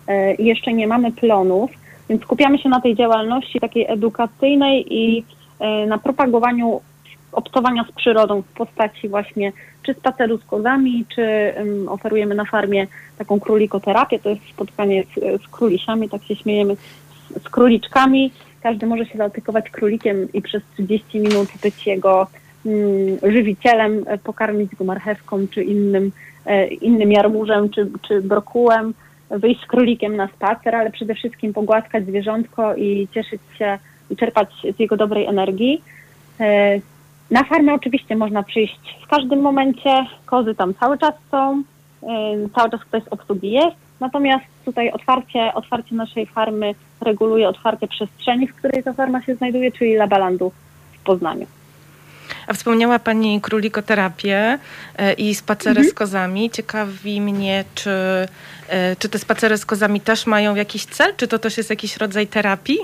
e, 0.08 0.34
i 0.34 0.44
jeszcze 0.44 0.72
nie 0.72 0.86
mamy 0.86 1.12
plonów, 1.12 1.70
więc 2.08 2.22
skupiamy 2.22 2.58
się 2.58 2.68
na 2.68 2.80
tej 2.80 2.96
działalności 2.96 3.60
takiej 3.60 3.86
edukacyjnej 3.90 4.94
i 4.94 5.24
e, 5.60 5.86
na 5.86 5.98
propagowaniu 5.98 6.80
obcowania 7.32 7.84
z 7.84 7.92
przyrodą 7.92 8.42
w 8.42 8.56
postaci 8.56 9.08
właśnie 9.08 9.52
czy 9.86 9.94
spaceru 9.94 10.38
z 10.38 10.44
kozami, 10.44 11.04
czy 11.14 11.54
um, 11.56 11.88
oferujemy 11.88 12.34
na 12.34 12.44
farmie 12.44 12.86
taką 13.18 13.40
królikoterapię, 13.40 14.18
to 14.18 14.30
jest 14.30 14.42
spotkanie 14.52 15.04
z, 15.04 15.42
z 15.42 15.48
królisiami, 15.48 16.08
tak 16.08 16.24
się 16.24 16.36
śmiejemy, 16.36 16.76
z, 16.76 17.42
z 17.42 17.48
króliczkami. 17.48 18.32
Każdy 18.62 18.86
może 18.86 19.06
się 19.06 19.18
zaopiekować 19.18 19.70
królikiem 19.70 20.28
i 20.32 20.42
przez 20.42 20.62
30 20.74 21.20
minut 21.20 21.48
być 21.62 21.86
jego 21.86 22.26
Mm, 22.66 23.18
żywicielem, 23.32 24.04
e, 24.06 24.18
pokarmić 24.18 24.74
go 24.74 24.84
marchewką 24.84 25.46
czy 25.50 25.62
innym, 25.62 26.12
e, 26.46 26.66
innym 26.66 27.12
jarmużem 27.12 27.70
czy, 27.70 27.90
czy 28.02 28.22
brokułem, 28.22 28.94
wyjść 29.30 29.62
z 29.62 29.66
królikiem 29.66 30.16
na 30.16 30.28
spacer, 30.28 30.76
ale 30.76 30.90
przede 30.90 31.14
wszystkim 31.14 31.52
pogłaskać 31.52 32.06
zwierzątko 32.06 32.74
i 32.74 33.08
cieszyć 33.14 33.40
się 33.58 33.78
i 34.10 34.16
czerpać 34.16 34.48
z 34.76 34.80
jego 34.80 34.96
dobrej 34.96 35.26
energii. 35.26 35.82
Na 37.30 37.44
farmę 37.44 37.74
oczywiście 37.74 38.16
można 38.16 38.42
przyjść 38.42 38.80
w 39.04 39.06
każdym 39.06 39.40
momencie, 39.40 40.06
kozy 40.26 40.54
tam 40.54 40.74
cały 40.74 40.98
czas 40.98 41.14
są, 41.30 41.62
cały 42.54 42.70
czas 42.70 42.80
ktoś 42.80 43.02
z 43.02 43.08
obsługi 43.08 43.50
jest, 43.50 43.76
natomiast 44.00 44.44
tutaj 44.64 44.90
otwarcie, 44.90 45.54
otwarcie 45.54 45.94
naszej 45.94 46.26
farmy 46.26 46.74
reguluje 47.00 47.48
otwarcie 47.48 47.88
przestrzeni, 47.88 48.46
w 48.46 48.54
której 48.54 48.82
ta 48.82 48.92
farma 48.92 49.22
się 49.22 49.34
znajduje, 49.34 49.72
czyli 49.72 49.94
Labalandu 49.94 50.52
w 50.92 51.04
Poznaniu. 51.04 51.46
A 52.46 52.52
wspomniała 52.52 52.98
Pani 52.98 53.40
królikoterapię 53.40 54.58
e, 54.98 55.12
i 55.12 55.34
spacery 55.34 55.70
mhm. 55.70 55.88
z 55.88 55.94
kozami. 55.94 56.50
Ciekawi 56.50 57.20
mnie, 57.20 57.64
czy, 57.74 57.90
e, 58.68 58.96
czy 58.98 59.08
te 59.08 59.18
spacery 59.18 59.58
z 59.58 59.66
kozami 59.66 60.00
też 60.00 60.26
mają 60.26 60.54
jakiś 60.54 60.84
cel? 60.84 61.14
Czy 61.16 61.28
to 61.28 61.38
też 61.38 61.56
jest 61.56 61.70
jakiś 61.70 61.96
rodzaj 61.96 62.26
terapii? 62.26 62.78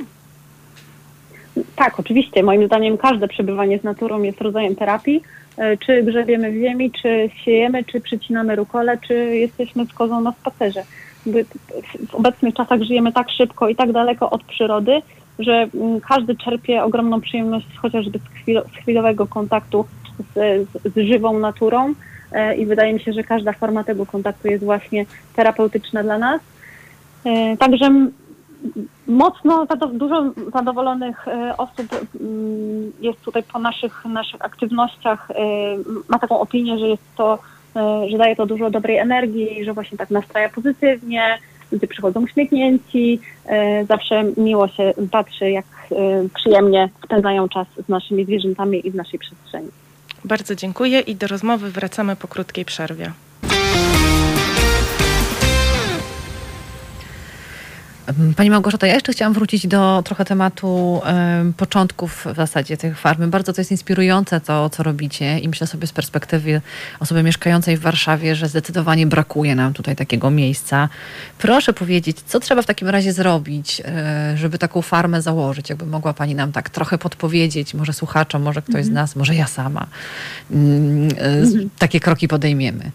Tak, 1.77 2.01
oczywiście. 2.01 2.43
Moim 2.43 2.67
zdaniem 2.67 2.99
każde 2.99 3.29
przebywanie 3.29 3.79
z 3.79 3.83
naturą 3.83 4.23
jest 4.23 4.41
rodzajem 4.41 4.77
terapii. 4.77 5.23
E, 5.57 5.77
czy 5.77 6.03
grzebiemy 6.03 6.51
w 6.51 6.55
ziemi, 6.55 6.91
czy 6.91 7.31
siejemy, 7.45 7.85
czy 7.85 8.01
przycinamy 8.01 8.57
rukole, 8.57 8.99
czy 8.99 9.15
jesteśmy 9.15 9.87
z 9.87 9.93
kozą 9.93 10.21
na 10.21 10.33
spacerze. 10.33 10.83
W 12.09 12.15
obecnych 12.15 12.55
czasach 12.55 12.83
żyjemy 12.83 13.13
tak 13.13 13.31
szybko 13.31 13.69
i 13.69 13.77
tak 13.77 13.93
daleko 13.93 14.31
od 14.31 14.45
przyrody, 14.45 15.03
że 15.39 15.69
mm, 15.75 16.01
każdy 16.01 16.37
czerpie 16.37 16.85
ogromną 16.85 17.21
przyjemność 17.21 17.67
chociażby 17.77 18.19
z, 18.19 18.43
chwil, 18.43 18.63
z 18.73 18.83
chwilowego 18.83 19.27
kontaktu 19.27 19.85
z, 20.19 20.69
z, 20.69 20.93
z, 20.95 21.09
żywą 21.09 21.39
naturą 21.39 21.95
e, 22.33 22.57
i 22.57 22.67
wydaje 22.67 22.93
mi 22.93 23.01
się, 23.01 23.13
że 23.13 23.23
każda 23.23 23.53
forma 23.53 23.85
tego 23.85 24.07
kontaktu 24.07 24.49
jest 24.49 24.65
właśnie 24.65 25.07
terapeutyczna 25.37 26.03
dla 26.03 26.19
nas. 26.19 26.41
E, 27.25 27.57
także 27.57 28.11
mocno 29.07 29.67
dużo 29.93 30.31
zadowolonych 30.53 31.29
e, 31.29 31.57
osób 31.57 31.87
mm, 32.21 32.93
jest 33.01 33.21
tutaj 33.21 33.43
po 33.43 33.59
naszych, 33.59 34.05
naszych 34.05 34.45
aktywnościach. 34.45 35.29
Ma 36.09 36.19
taką 36.19 36.41
opinię, 36.41 36.79
że 36.79 36.89
jest 36.89 37.03
to, 37.17 37.39
że 38.11 38.19
daje 38.19 38.37
to 38.37 38.47
dużo 38.47 38.71
dobrej 38.71 38.97
energii, 38.97 39.65
że 39.65 39.73
właśnie 39.73 39.99
tak 39.99 40.11
nastraja 40.11 40.49
pozytywnie, 40.49 41.39
ludzie 41.73 41.87
przychodzą 41.87 42.23
uśmiechnięci, 42.23 43.21
e, 43.47 43.85
zawsze 43.85 44.25
miło 44.37 44.69
się 44.69 44.93
patrzy, 45.11 45.51
jak 45.51 45.65
e, 45.93 45.97
przyjemnie 46.35 46.89
spędzają 47.05 47.49
czas 47.49 47.67
z 47.87 47.89
naszymi 47.89 48.25
zwierzętami 48.25 48.87
i 48.87 48.91
w 48.91 48.95
naszej 48.95 49.19
przestrzeni. 49.19 49.69
Bardzo 50.25 50.55
dziękuję 50.55 51.01
i 51.01 51.17
do 51.17 51.27
rozmowy 51.27 51.71
wracamy 51.71 52.17
po 52.17 52.29
krótkiej 52.29 52.65
przerwie. 52.65 53.13
Pani 58.37 58.51
Małgorzata, 58.51 58.87
ja 58.87 58.95
jeszcze 58.95 59.13
chciałam 59.13 59.33
wrócić 59.33 59.67
do 59.67 60.03
trochę 60.05 60.25
tematu 60.25 61.03
um, 61.05 61.53
początków 61.53 62.27
w 62.33 62.37
zasadzie 62.37 62.77
tych 62.77 62.99
farmy. 62.99 63.27
Bardzo 63.27 63.53
to 63.53 63.61
jest 63.61 63.71
inspirujące 63.71 64.41
to, 64.41 64.71
co 64.71 64.83
robicie 64.83 65.39
i 65.39 65.49
myślę 65.49 65.67
sobie 65.67 65.87
z 65.87 65.93
perspektywy 65.93 66.61
osoby 67.01 67.23
mieszkającej 67.23 67.77
w 67.77 67.81
Warszawie, 67.81 68.37
że 68.37 68.49
zdecydowanie 68.49 69.07
brakuje 69.07 69.55
nam 69.55 69.73
tutaj 69.73 69.97
takiego 69.97 70.31
miejsca. 70.31 70.89
Proszę 71.39 71.73
powiedzieć, 71.73 72.17
co 72.27 72.41
trzeba 72.41 72.63
w 72.63 72.67
takim 72.67 72.89
razie 72.89 73.13
zrobić, 73.13 73.83
e, 73.85 74.37
żeby 74.37 74.59
taką 74.59 74.83
farmę 74.83 75.23
założyć? 75.23 75.71
Jakby 75.71 75.87
mogła 75.87 76.15
Pani 76.15 76.35
nam 76.35 76.53
tak 76.53 76.71
trochę 76.71 76.99
podpowiedzieć, 76.99 77.75
może 77.75 77.93
słuchaczom, 77.93 78.43
może 78.43 78.63
ktoś 78.63 78.85
z 78.85 78.89
mhm. 78.89 78.95
nas, 78.95 79.17
może 79.17 79.35
ja 79.35 79.47
sama, 79.47 79.87
mm, 80.51 81.09
e, 81.19 81.25
mhm. 81.25 81.71
takie 81.79 82.01
kroki 82.01 82.29
podejmiemy 82.29 82.91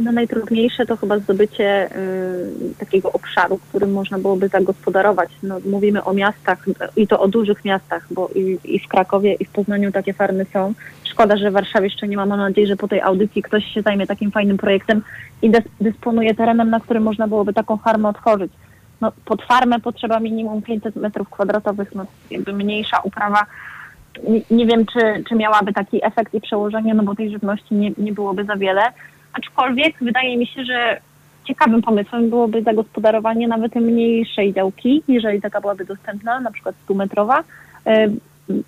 no 0.00 0.12
najtrudniejsze 0.12 0.86
to 0.86 0.96
chyba 0.96 1.18
zdobycie 1.18 1.96
y, 1.96 2.74
takiego 2.78 3.12
obszaru, 3.12 3.58
którym 3.68 3.92
można 3.92 4.18
byłoby 4.18 4.48
zagospodarować. 4.48 5.30
No, 5.42 5.60
mówimy 5.70 6.04
o 6.04 6.14
miastach 6.14 6.66
i 6.96 7.06
to 7.06 7.20
o 7.20 7.28
dużych 7.28 7.64
miastach, 7.64 8.06
bo 8.10 8.28
i, 8.34 8.58
i, 8.64 8.78
w 8.78 8.88
Krakowie, 8.88 9.34
i 9.34 9.44
w 9.44 9.50
Poznaniu 9.50 9.92
takie 9.92 10.12
farmy 10.12 10.46
są. 10.52 10.74
Szkoda, 11.04 11.36
że 11.36 11.50
w 11.50 11.54
Warszawie 11.54 11.86
jeszcze 11.86 12.08
nie 12.08 12.16
ma. 12.16 12.26
Mam 12.26 12.38
nadzieję, 12.38 12.66
że 12.66 12.76
po 12.76 12.88
tej 12.88 13.00
audycji 13.00 13.42
ktoś 13.42 13.64
się 13.64 13.82
zajmie 13.82 14.06
takim 14.06 14.30
fajnym 14.30 14.56
projektem 14.56 15.02
i 15.42 15.52
dysponuje 15.80 16.34
terenem, 16.34 16.70
na 16.70 16.80
którym 16.80 17.02
można 17.02 17.28
byłoby 17.28 17.52
taką 17.52 17.76
farmę 17.76 18.08
otworzyć. 18.08 18.52
No, 19.00 19.12
pod 19.24 19.42
farmę 19.42 19.80
potrzeba 19.80 20.20
minimum 20.20 20.62
500 20.62 20.96
metrów 20.96 21.30
kwadratowych, 21.30 21.94
no, 21.94 22.06
jakby 22.30 22.52
mniejsza 22.52 22.98
uprawa. 22.98 23.46
Nie, 24.50 24.66
wiem, 24.66 24.86
czy, 24.86 25.24
czy 25.28 25.34
miałaby 25.34 25.72
taki 25.72 26.04
efekt 26.04 26.34
i 26.34 26.40
przełożenie, 26.40 26.94
no 26.94 27.02
bo 27.02 27.14
tej 27.14 27.30
żywności 27.30 27.74
nie, 27.74 27.90
nie 27.98 28.12
byłoby 28.12 28.44
za 28.44 28.56
wiele 28.56 28.82
Aczkolwiek 29.32 29.96
wydaje 30.00 30.36
mi 30.36 30.46
się, 30.46 30.64
że 30.64 31.00
ciekawym 31.44 31.82
pomysłem 31.82 32.30
byłoby 32.30 32.62
zagospodarowanie 32.62 33.48
nawet 33.48 33.74
mniejszej 33.74 34.54
działki, 34.54 35.02
jeżeli 35.08 35.40
taka 35.40 35.60
byłaby 35.60 35.84
dostępna, 35.84 36.40
na 36.40 36.50
przykład 36.50 36.74
100-metrowa. 36.88 37.42
E, 37.86 38.08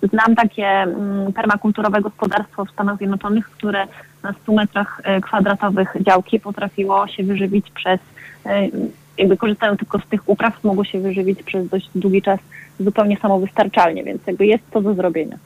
znam 0.03 0.35
takie 0.35 0.67
mm, 0.67 1.33
permakulturowe 1.33 2.01
gospodarstwo 2.01 2.65
w 2.65 2.71
Stanach 2.71 2.97
Zjednoczonych, 2.97 3.49
które 3.49 3.87
na 4.23 4.33
100 4.33 4.53
metrach 4.53 5.01
e, 5.03 5.21
kwadratowych 5.21 5.95
działki 6.01 6.39
potrafiło 6.39 7.07
się 7.07 7.23
wyżywić 7.23 7.71
przez, 7.71 7.99
e, 8.45 8.67
jakby 9.17 9.37
korzystają 9.37 9.77
tylko 9.77 9.99
z 9.99 10.05
tych 10.05 10.29
upraw, 10.29 10.63
mogło 10.63 10.83
się 10.83 10.99
wyżywić 10.99 11.43
przez 11.43 11.69
dość 11.69 11.89
długi 11.95 12.21
czas 12.21 12.39
zupełnie 12.79 13.17
samowystarczalnie, 13.17 14.03
więc 14.03 14.27
jakby 14.27 14.45
jest 14.45 14.71
to 14.71 14.81
do 14.81 14.93
zrobienia. 14.93 15.37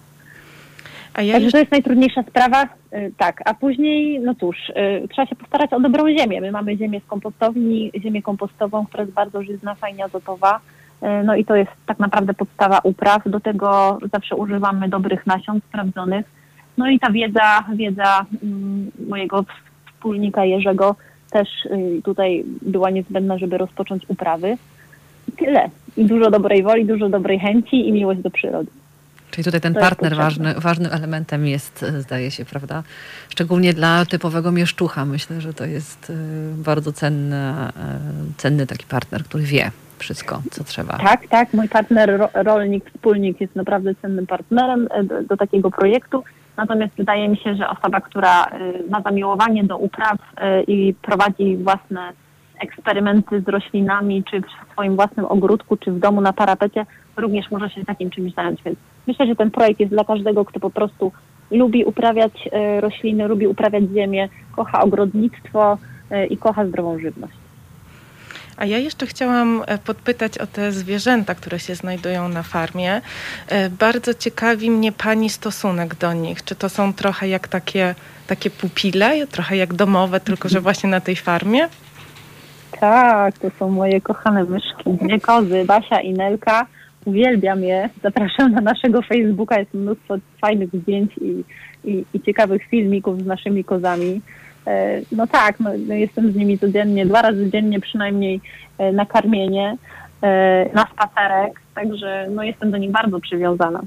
Ja 1.24 1.34
Także 1.34 1.52
to 1.52 1.58
jest 1.58 1.72
najtrudniejsza 1.72 2.24
sprawa, 2.24 2.64
y, 2.64 3.12
tak, 3.18 3.42
a 3.46 3.54
później, 3.54 4.20
no 4.20 4.36
cóż, 4.36 4.70
y, 4.70 5.08
trzeba 5.08 5.26
się 5.26 5.36
postarać 5.36 5.74
o 5.74 5.80
dobrą 5.80 6.04
ziemię. 6.20 6.42
My 6.42 6.52
mamy 6.52 6.78
ziemię 6.78 7.02
z 7.06 7.10
kompostowni, 7.10 7.92
ziemię 8.02 8.22
kompostową, 8.22 8.86
która 8.86 9.04
jest 9.04 9.14
bardzo 9.14 9.44
żyzna, 9.44 9.76
fajnie 9.76 10.06
azotowa, 10.06 10.60
y, 11.04 11.06
no 11.26 11.36
i 11.36 11.46
to 11.46 11.56
jest 11.56 11.72
tak 11.86 12.00
naprawdę 12.00 12.34
podstawa 12.34 12.80
upraw. 12.84 13.22
Do 13.26 13.40
tego 13.40 13.98
zawsze 14.14 14.36
używamy 14.36 14.90
dobrych 14.90 15.28
nasion 15.28 15.60
sprawdzonych. 15.70 16.26
No 16.78 16.90
i 16.90 17.00
ta 17.00 17.12
wiedza, 17.12 17.64
wiedza 17.76 18.26
mm, 18.44 18.92
mojego 19.10 19.46
wspólnika 19.94 20.46
Jerzego 20.46 20.96
też 21.32 21.50
tutaj 22.04 22.44
była 22.62 22.90
niezbędna, 22.90 23.38
żeby 23.38 23.58
rozpocząć 23.58 24.04
uprawy. 24.08 24.58
Tyle. 25.38 25.70
I 25.98 26.06
dużo 26.06 26.32
dobrej 26.32 26.64
woli, 26.64 26.86
dużo 26.86 27.10
dobrej 27.10 27.40
chęci 27.40 27.88
i 27.88 27.92
miłość 27.92 28.22
do 28.22 28.30
przyrody. 28.30 28.72
Czyli 29.32 29.46
tutaj 29.46 29.62
ten 29.62 29.74
partner 29.74 30.16
ważny, 30.16 30.54
ważnym 30.54 30.94
elementem 30.94 31.48
jest, 31.48 31.84
e, 31.84 32.02
zdaje 32.02 32.32
się, 32.32 32.46
prawda? 32.46 32.84
Szczególnie 33.30 33.74
dla 33.74 34.06
typowego 34.06 34.52
mieszczucha. 34.52 35.06
Myślę, 35.06 35.42
że 35.42 35.54
to 35.54 35.66
jest 35.66 36.10
e, 36.10 36.14
bardzo 36.64 36.94
cenny, 36.94 37.36
e, 37.36 37.72
cenny 38.38 38.68
taki 38.68 38.86
partner, 38.86 39.24
który 39.24 39.44
wie 39.44 39.72
wszystko, 39.98 40.42
co 40.52 40.64
trzeba. 40.64 40.98
Tak, 40.98 41.28
tak. 41.28 41.54
Mój 41.54 41.70
partner, 41.70 42.30
rolnik, 42.34 42.90
wspólnik 42.90 43.42
jest 43.42 43.56
naprawdę 43.56 43.96
cennym 43.96 44.28
partnerem 44.28 44.88
do, 45.04 45.24
do 45.24 45.38
takiego 45.38 45.72
projektu. 45.72 46.24
Natomiast 46.58 46.94
wydaje 46.98 47.30
mi 47.30 47.38
się, 47.38 47.56
że 47.56 47.70
osoba, 47.70 48.02
która 48.02 48.48
ma 48.90 49.02
zamiłowanie 49.02 49.64
do 49.64 49.78
upraw 49.78 50.18
i 50.68 50.94
prowadzi 51.02 51.58
własne 51.58 52.14
eksperymenty 52.60 53.42
z 53.42 53.48
roślinami, 53.48 54.24
czy 54.24 54.42
w 54.42 54.72
swoim 54.72 54.96
własnym 54.96 55.26
ogródku, 55.26 55.78
czy 55.78 55.92
w 55.92 56.00
domu 56.00 56.22
na 56.22 56.34
parapecie, 56.34 56.86
również 57.18 57.52
może 57.52 57.70
się 57.70 57.86
takim 57.86 58.10
czymś 58.10 58.34
zająć. 58.34 58.64
Więc 58.64 58.80
myślę, 59.08 59.28
że 59.28 59.36
ten 59.36 59.52
projekt 59.52 59.80
jest 59.80 59.92
dla 59.92 60.04
każdego, 60.04 60.46
kto 60.46 60.60
po 60.60 60.70
prostu 60.70 61.12
lubi 61.52 61.86
uprawiać 61.86 62.50
e, 62.52 62.82
rośliny, 62.82 63.28
lubi 63.28 63.48
uprawiać 63.48 63.84
ziemię, 63.94 64.30
kocha 64.56 64.82
ogrodnictwo 64.82 65.78
e, 66.12 66.26
i 66.26 66.38
kocha 66.38 66.66
zdrową 66.66 67.00
żywność. 67.00 67.34
A 68.58 68.66
ja 68.66 68.78
jeszcze 68.78 69.06
chciałam 69.06 69.64
e, 69.68 69.78
podpytać 69.78 70.38
o 70.38 70.48
te 70.48 70.72
zwierzęta, 70.72 71.36
które 71.36 71.60
się 71.60 71.76
znajdują 71.76 72.30
na 72.30 72.44
farmie. 72.44 73.02
Bardzo 73.80 74.14
ciekawi 74.14 74.72
mnie 74.72 74.92
Pani 74.92 75.30
stosunek 75.30 75.96
do 75.96 76.14
nich. 76.14 76.44
Czy 76.44 76.56
to 76.56 76.70
są 76.70 76.94
trochę 76.94 77.28
jak 77.28 77.48
takie, 77.48 77.96
takie 78.28 78.50
pupile, 78.50 79.28
trochę 79.28 79.58
jak 79.58 79.74
domowe, 79.74 80.20
tylko 80.20 80.50
że 80.50 80.62
właśnie 80.62 80.90
na 80.90 81.02
tej 81.02 81.16
farmie? 81.16 81.68
Tak, 82.80 83.38
to 83.38 83.50
są 83.60 83.70
moje 83.70 84.02
kochane 84.02 84.44
myszki. 84.44 84.84
Dwie 84.86 85.20
kozy, 85.20 85.66
Basia 85.66 86.02
i 86.02 86.14
Nelka. 86.14 86.66
Uwielbiam 87.06 87.64
je. 87.64 87.90
Zapraszam 88.04 88.52
na 88.52 88.62
naszego 88.62 89.02
Facebooka. 89.02 89.60
Jest 89.60 89.74
mnóstwo 89.74 90.16
fajnych 90.42 90.70
zdjęć 90.74 91.12
i, 91.18 91.44
i, 91.84 92.06
i 92.14 92.22
ciekawych 92.22 92.64
filmików 92.64 93.22
z 93.22 93.26
naszymi 93.26 93.64
kozami. 93.64 94.22
E, 94.68 95.02
no 95.12 95.28
tak, 95.28 95.60
no, 95.60 95.70
no, 95.88 95.94
jestem 95.94 96.32
z 96.32 96.36
nimi 96.36 96.60
codziennie, 96.60 97.06
dwa 97.06 97.22
razy 97.22 97.50
dziennie 97.50 97.80
przynajmniej 97.80 98.42
e, 98.78 98.92
na 98.92 99.06
karmienie, 99.06 99.78
e, 100.22 100.70
na 100.74 100.88
spacerek, 100.94 101.62
także 101.76 102.28
no, 102.32 102.44
jestem 102.44 102.72
do 102.72 102.78
nich 102.78 102.92
bardzo 102.92 103.20
przywiązana. 103.20 103.82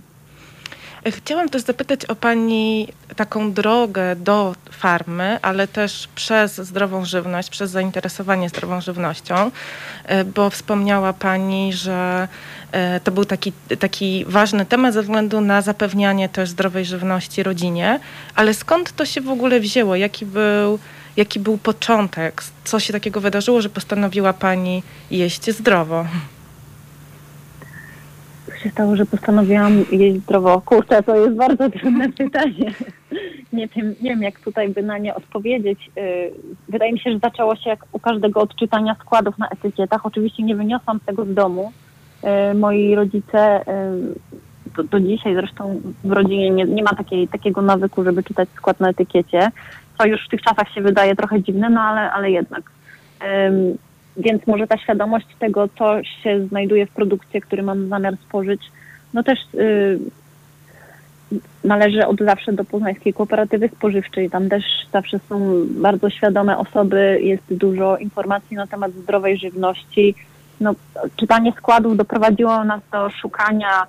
Chciałam 1.07 1.49
też 1.49 1.62
zapytać 1.62 2.05
o 2.05 2.14
Pani 2.14 2.88
taką 3.21 3.53
drogę 3.53 4.16
do 4.16 4.55
farmy, 4.71 5.39
ale 5.43 5.68
też 5.68 6.09
przez 6.14 6.57
zdrową 6.57 7.05
żywność, 7.05 7.51
przez 7.51 7.71
zainteresowanie 7.71 8.49
zdrową 8.49 8.81
żywnością, 8.81 9.51
e, 10.05 10.25
bo 10.25 10.51
wspomniała 10.51 11.12
Pani, 11.12 11.73
że 11.73 12.29
e, 12.73 13.01
to 13.01 13.11
był 13.12 13.25
taki, 13.25 13.53
taki 13.79 14.25
ważny 14.29 14.66
temat 14.66 14.95
ze 14.95 15.03
względu 15.03 15.41
na 15.41 15.62
zapewnianie 15.62 16.29
też 16.29 16.51
zdrowej 16.51 16.85
żywności 16.85 17.43
rodzinie, 17.43 18.01
ale 18.35 18.55
skąd 18.55 18.97
to 18.97 19.07
się 19.07 19.21
w 19.21 19.31
ogóle 19.31 19.61
wzięło? 19.61 19.97
Jaki 19.97 20.27
był, 20.27 20.79
jaki 21.16 21.41
był 21.41 21.59
początek? 21.59 22.43
Co 22.64 22.81
się 22.81 22.93
takiego 22.93 23.21
wydarzyło, 23.21 23.62
że 23.62 23.68
postanowiła 23.68 24.33
Pani 24.33 24.83
jeść 25.11 25.51
zdrowo? 25.51 26.07
Się 28.62 28.70
stało, 28.70 28.96
że 28.96 29.06
postanowiłam 29.06 29.84
jeść 29.92 30.20
zdrowo? 30.20 30.61
Kurczę, 30.61 31.02
to 31.02 31.16
jest 31.16 31.36
bardzo 31.36 31.70
trudne 31.70 32.12
pytanie. 32.18 32.74
Nie 33.52 33.68
wiem, 33.68 33.94
nie 34.02 34.11
wiem, 34.11 34.22
jak 34.22 34.40
tutaj 34.40 34.68
by 34.68 34.82
na 34.82 34.98
nie 34.98 35.14
odpowiedzieć. 35.14 35.90
Y, 35.98 36.30
wydaje 36.68 36.92
mi 36.92 37.00
się, 37.00 37.12
że 37.12 37.18
zaczęło 37.18 37.56
się 37.56 37.70
jak 37.70 37.86
u 37.92 37.98
każdego 37.98 38.40
odczytania 38.40 38.96
składów 39.00 39.38
na 39.38 39.48
etykietach. 39.48 40.06
Oczywiście 40.06 40.42
nie 40.42 40.56
wyniosłam 40.56 41.00
tego 41.06 41.24
z 41.24 41.34
domu. 41.34 41.72
Y, 42.50 42.54
moi 42.54 42.94
rodzice 42.94 43.61
y, 43.61 43.64
do, 44.76 44.82
do 44.82 45.00
dzisiaj 45.00 45.34
zresztą 45.34 45.80
w 46.04 46.12
rodzinie 46.12 46.50
nie, 46.50 46.64
nie 46.64 46.82
ma 46.82 46.94
takiej, 46.94 47.28
takiego 47.28 47.62
nawyku, 47.62 48.04
żeby 48.04 48.22
czytać 48.22 48.48
skład 48.56 48.80
na 48.80 48.88
etykiecie, 48.88 49.50
co 49.98 50.06
już 50.06 50.26
w 50.26 50.28
tych 50.28 50.42
czasach 50.42 50.72
się 50.74 50.80
wydaje 50.80 51.16
trochę 51.16 51.42
dziwne, 51.42 51.70
no 51.70 51.80
ale, 51.80 52.12
ale 52.12 52.30
jednak. 52.30 52.62
Więc 54.16 54.46
może 54.46 54.66
ta 54.66 54.78
świadomość 54.78 55.26
tego, 55.38 55.68
co 55.78 56.04
się 56.04 56.46
znajduje 56.46 56.86
w 56.86 56.90
produkcie, 56.90 57.40
który 57.40 57.62
mam 57.62 57.88
zamiar 57.88 58.16
spożyć, 58.16 58.61
no 59.14 59.22
też 59.22 59.38
yy, 59.54 59.98
należy 61.64 62.06
od 62.06 62.20
zawsze 62.20 62.52
do 62.52 62.64
Poznańskiej 62.64 63.14
Kooperatywy 63.14 63.68
Spożywczej. 63.68 64.30
Tam 64.30 64.48
też 64.48 64.64
zawsze 64.92 65.18
są 65.28 65.66
bardzo 65.70 66.11
świadome 66.11 66.58
osoby, 66.58 67.20
jest 67.22 67.54
dużo 67.54 67.96
informacji 67.96 68.56
na 68.56 68.66
temat 68.66 68.92
zdrowej 68.92 69.38
żywności. 69.38 70.14
No, 70.61 70.74
czytanie 71.16 71.52
składów 71.52 71.96
doprowadziło 71.96 72.64
nas 72.64 72.80
do 72.92 73.11
szukania 73.11 73.86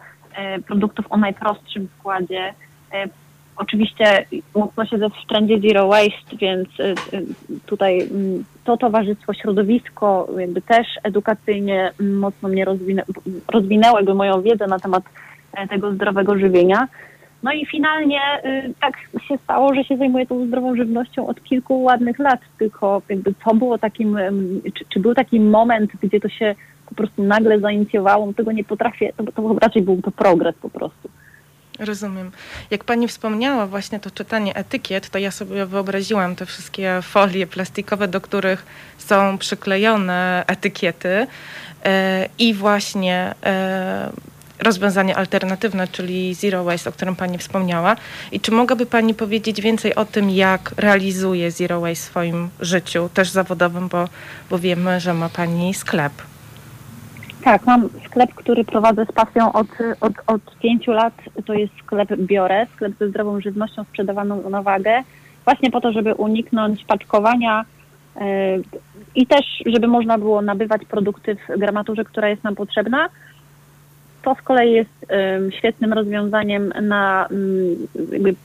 y, 0.57 0.61
produktów 0.61 1.05
o 1.09 1.17
najprostszym 1.17 1.87
składzie. 1.99 2.53
Y, 2.93 3.09
Oczywiście 3.55 4.25
mocno 4.55 4.85
siedzę 4.85 5.09
w 5.09 5.27
trendzie 5.29 5.59
Zero 5.59 5.87
Waste, 5.87 6.37
więc 6.37 6.69
y, 6.79 6.83
y, 7.13 7.25
tutaj 7.65 8.01
mm, 8.01 8.43
to 8.63 8.77
towarzystwo, 8.77 9.33
środowisko 9.33 10.27
jakby 10.37 10.61
też 10.61 10.87
edukacyjnie 11.03 11.91
mocno 11.99 12.49
mnie 12.49 12.65
rozwinę, 12.65 13.03
rozwinęło 13.47 13.97
jakby 13.97 14.13
moją 14.13 14.41
wiedzę 14.41 14.67
na 14.67 14.79
temat 14.79 15.03
e, 15.53 15.67
tego 15.67 15.91
zdrowego 15.91 16.37
żywienia. 16.37 16.87
No 17.43 17.51
i 17.51 17.65
finalnie 17.65 18.19
y, 18.45 18.73
tak 18.81 18.97
się 19.27 19.37
stało, 19.37 19.73
że 19.73 19.83
się 19.83 19.97
zajmuję 19.97 20.25
tą 20.25 20.47
zdrową 20.47 20.75
żywnością 20.75 21.27
od 21.27 21.43
kilku 21.43 21.83
ładnych 21.83 22.19
lat, 22.19 22.39
tylko 22.59 23.01
jakby 23.09 23.33
co 23.45 23.55
było 23.55 23.77
takim, 23.77 24.17
czy, 24.73 24.85
czy 24.89 24.99
był 24.99 25.13
taki 25.13 25.39
moment, 25.39 25.91
gdzie 26.01 26.19
to 26.19 26.29
się 26.29 26.55
po 26.85 26.95
prostu 26.95 27.23
nagle 27.23 27.59
zainicjowało, 27.59 28.33
tego 28.33 28.51
nie 28.51 28.63
potrafię, 28.63 29.13
to, 29.17 29.23
to 29.23 29.55
raczej 29.61 29.81
był 29.81 30.01
to 30.01 30.11
progres 30.11 30.55
po 30.61 30.69
prostu. 30.69 31.09
Rozumiem. 31.79 32.31
Jak 32.71 32.83
pani 32.83 33.07
wspomniała 33.07 33.67
właśnie 33.67 33.99
to 33.99 34.11
czytanie 34.11 34.55
etykiet, 34.55 35.09
to 35.09 35.19
ja 35.19 35.31
sobie 35.31 35.65
wyobraziłam 35.65 36.35
te 36.35 36.45
wszystkie 36.45 36.99
folie 37.01 37.47
plastikowe, 37.47 38.07
do 38.07 38.21
których 38.21 38.65
są 38.97 39.37
przyklejone 39.37 40.43
etykiety 40.47 41.27
e, 41.85 42.29
i 42.39 42.53
właśnie 42.53 43.35
e, 43.43 44.11
rozwiązanie 44.59 45.17
alternatywne, 45.17 45.87
czyli 45.87 46.33
Zero 46.33 46.63
Waste, 46.63 46.89
o 46.89 46.93
którym 46.93 47.15
Pani 47.15 47.37
wspomniała. 47.37 47.95
I 48.31 48.39
czy 48.39 48.51
mogłaby 48.51 48.85
Pani 48.85 49.13
powiedzieć 49.13 49.61
więcej 49.61 49.95
o 49.95 50.05
tym, 50.05 50.29
jak 50.29 50.73
realizuje 50.77 51.51
Zero 51.51 51.81
Waste 51.81 52.05
w 52.05 52.09
swoim 52.09 52.49
życiu, 52.59 53.09
też 53.13 53.29
zawodowym, 53.29 53.87
bo, 53.87 54.09
bo 54.49 54.59
wiemy, 54.59 54.99
że 54.99 55.13
ma 55.13 55.29
Pani 55.29 55.73
sklep. 55.73 56.13
Tak, 57.43 57.65
mam 57.65 57.89
sklep, 58.05 58.33
który 58.35 58.63
prowadzę 58.63 59.05
z 59.05 59.11
pasją 59.11 59.51
od, 59.53 59.67
od, 60.01 60.13
od 60.27 60.57
pięciu 60.59 60.91
lat. 60.91 61.13
To 61.45 61.53
jest 61.53 61.73
sklep 61.83 62.09
Biorę, 62.17 62.67
sklep 62.75 62.93
ze 62.99 63.09
zdrową 63.09 63.41
żywnością 63.41 63.83
sprzedawaną 63.83 64.49
na 64.49 64.61
wagę. 64.61 65.03
Właśnie 65.45 65.71
po 65.71 65.81
to, 65.81 65.91
żeby 65.91 66.13
uniknąć 66.13 66.85
paczkowania 66.85 67.65
yy, 68.15 68.23
i 69.15 69.27
też, 69.27 69.45
żeby 69.65 69.87
można 69.87 70.17
było 70.17 70.41
nabywać 70.41 70.85
produkty 70.85 71.35
w 71.35 71.59
gramaturze, 71.59 72.03
która 72.03 72.29
jest 72.29 72.43
nam 72.43 72.55
potrzebna. 72.55 73.09
To 74.21 74.35
z 74.35 74.41
kolei 74.41 74.73
jest 74.73 75.05
yy, 75.41 75.51
świetnym 75.51 75.93
rozwiązaniem 75.93 76.73
na 76.81 77.27
yy, 78.21 78.35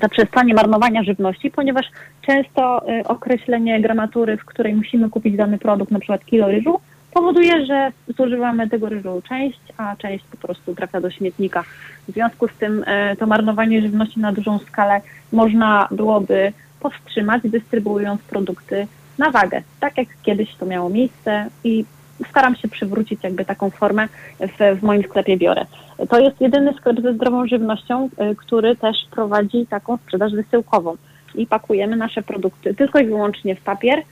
zaprzestanie 0.00 0.54
marnowania 0.54 1.02
żywności, 1.02 1.50
ponieważ 1.50 1.86
często 2.26 2.88
y, 3.00 3.04
określenie 3.04 3.80
gramatury, 3.80 4.36
w 4.36 4.44
której 4.44 4.74
musimy 4.74 5.10
kupić 5.10 5.36
dany 5.36 5.58
produkt, 5.58 5.90
na 5.90 5.98
przykład 5.98 6.24
kilo 6.24 6.48
ryżu, 6.48 6.80
powoduje, 7.14 7.66
że 7.66 7.92
zużywamy 8.18 8.68
tego 8.68 8.88
ryżu 8.88 9.22
część, 9.28 9.60
a 9.76 9.96
część 9.96 10.24
po 10.24 10.36
prostu 10.36 10.74
trafia 10.74 11.00
do 11.00 11.10
śmietnika. 11.10 11.64
W 12.08 12.12
związku 12.12 12.48
z 12.48 12.52
tym 12.52 12.84
e, 12.86 13.16
to 13.16 13.26
marnowanie 13.26 13.82
żywności 13.82 14.20
na 14.20 14.32
dużą 14.32 14.58
skalę 14.58 15.00
można 15.32 15.88
byłoby 15.90 16.52
powstrzymać, 16.80 17.42
dystrybuując 17.44 18.22
produkty 18.22 18.86
na 19.18 19.30
wagę, 19.30 19.62
tak 19.80 19.98
jak 19.98 20.08
kiedyś 20.22 20.54
to 20.54 20.66
miało 20.66 20.88
miejsce 20.88 21.46
i 21.64 21.84
staram 22.30 22.56
się 22.56 22.68
przywrócić 22.68 23.20
jakby 23.22 23.44
taką 23.44 23.70
formę 23.70 24.08
w, 24.40 24.78
w 24.80 24.82
moim 24.82 25.02
sklepie 25.02 25.36
biorę. 25.36 25.66
To 26.08 26.20
jest 26.20 26.40
jedyny 26.40 26.74
sklep 26.74 27.00
ze 27.00 27.14
zdrową 27.14 27.46
żywnością, 27.46 28.08
e, 28.16 28.34
który 28.34 28.76
też 28.76 28.96
prowadzi 29.10 29.66
taką 29.66 29.96
sprzedaż 29.96 30.32
wysyłkową 30.32 30.96
i 31.34 31.46
pakujemy 31.46 31.96
nasze 31.96 32.22
produkty 32.22 32.74
tylko 32.74 32.98
i 32.98 33.06
wyłącznie 33.06 33.56
w 33.56 33.60
papier, 33.60 34.02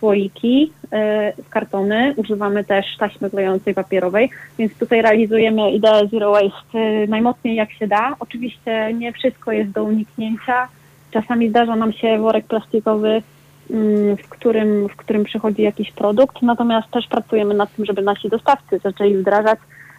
słoiki, 0.00 0.72
e, 0.92 1.32
w 1.42 1.48
kartony. 1.48 2.14
Używamy 2.16 2.64
też 2.64 2.96
taśmy 2.98 3.30
klejącej 3.30 3.74
papierowej, 3.74 4.30
więc 4.58 4.74
tutaj 4.74 5.02
realizujemy 5.02 5.70
ideę 5.70 6.08
Zero 6.10 6.30
Waste 6.30 6.78
e, 6.78 7.06
najmocniej 7.06 7.56
jak 7.56 7.72
się 7.72 7.86
da. 7.86 8.16
Oczywiście 8.20 8.94
nie 8.94 9.12
wszystko 9.12 9.52
jest 9.52 9.70
do 9.70 9.84
uniknięcia. 9.84 10.68
Czasami 11.10 11.48
zdarza 11.48 11.76
nam 11.76 11.92
się 11.92 12.18
worek 12.18 12.46
plastikowy, 12.46 13.22
mm, 13.70 14.16
w 14.16 14.28
którym, 14.28 14.88
w 14.88 14.96
którym 14.96 15.24
przychodzi 15.24 15.62
jakiś 15.62 15.92
produkt, 15.92 16.42
natomiast 16.42 16.90
też 16.90 17.06
pracujemy 17.06 17.54
nad 17.54 17.74
tym, 17.74 17.84
żeby 17.84 18.02
nasi 18.02 18.28
dostawcy 18.28 18.78
zaczęli 18.78 19.16
wdrażać 19.16 19.58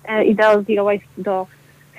e, 0.09 0.25
ideę 0.25 0.63
Zero 0.67 0.83
Waste 0.83 1.07
do 1.17 1.47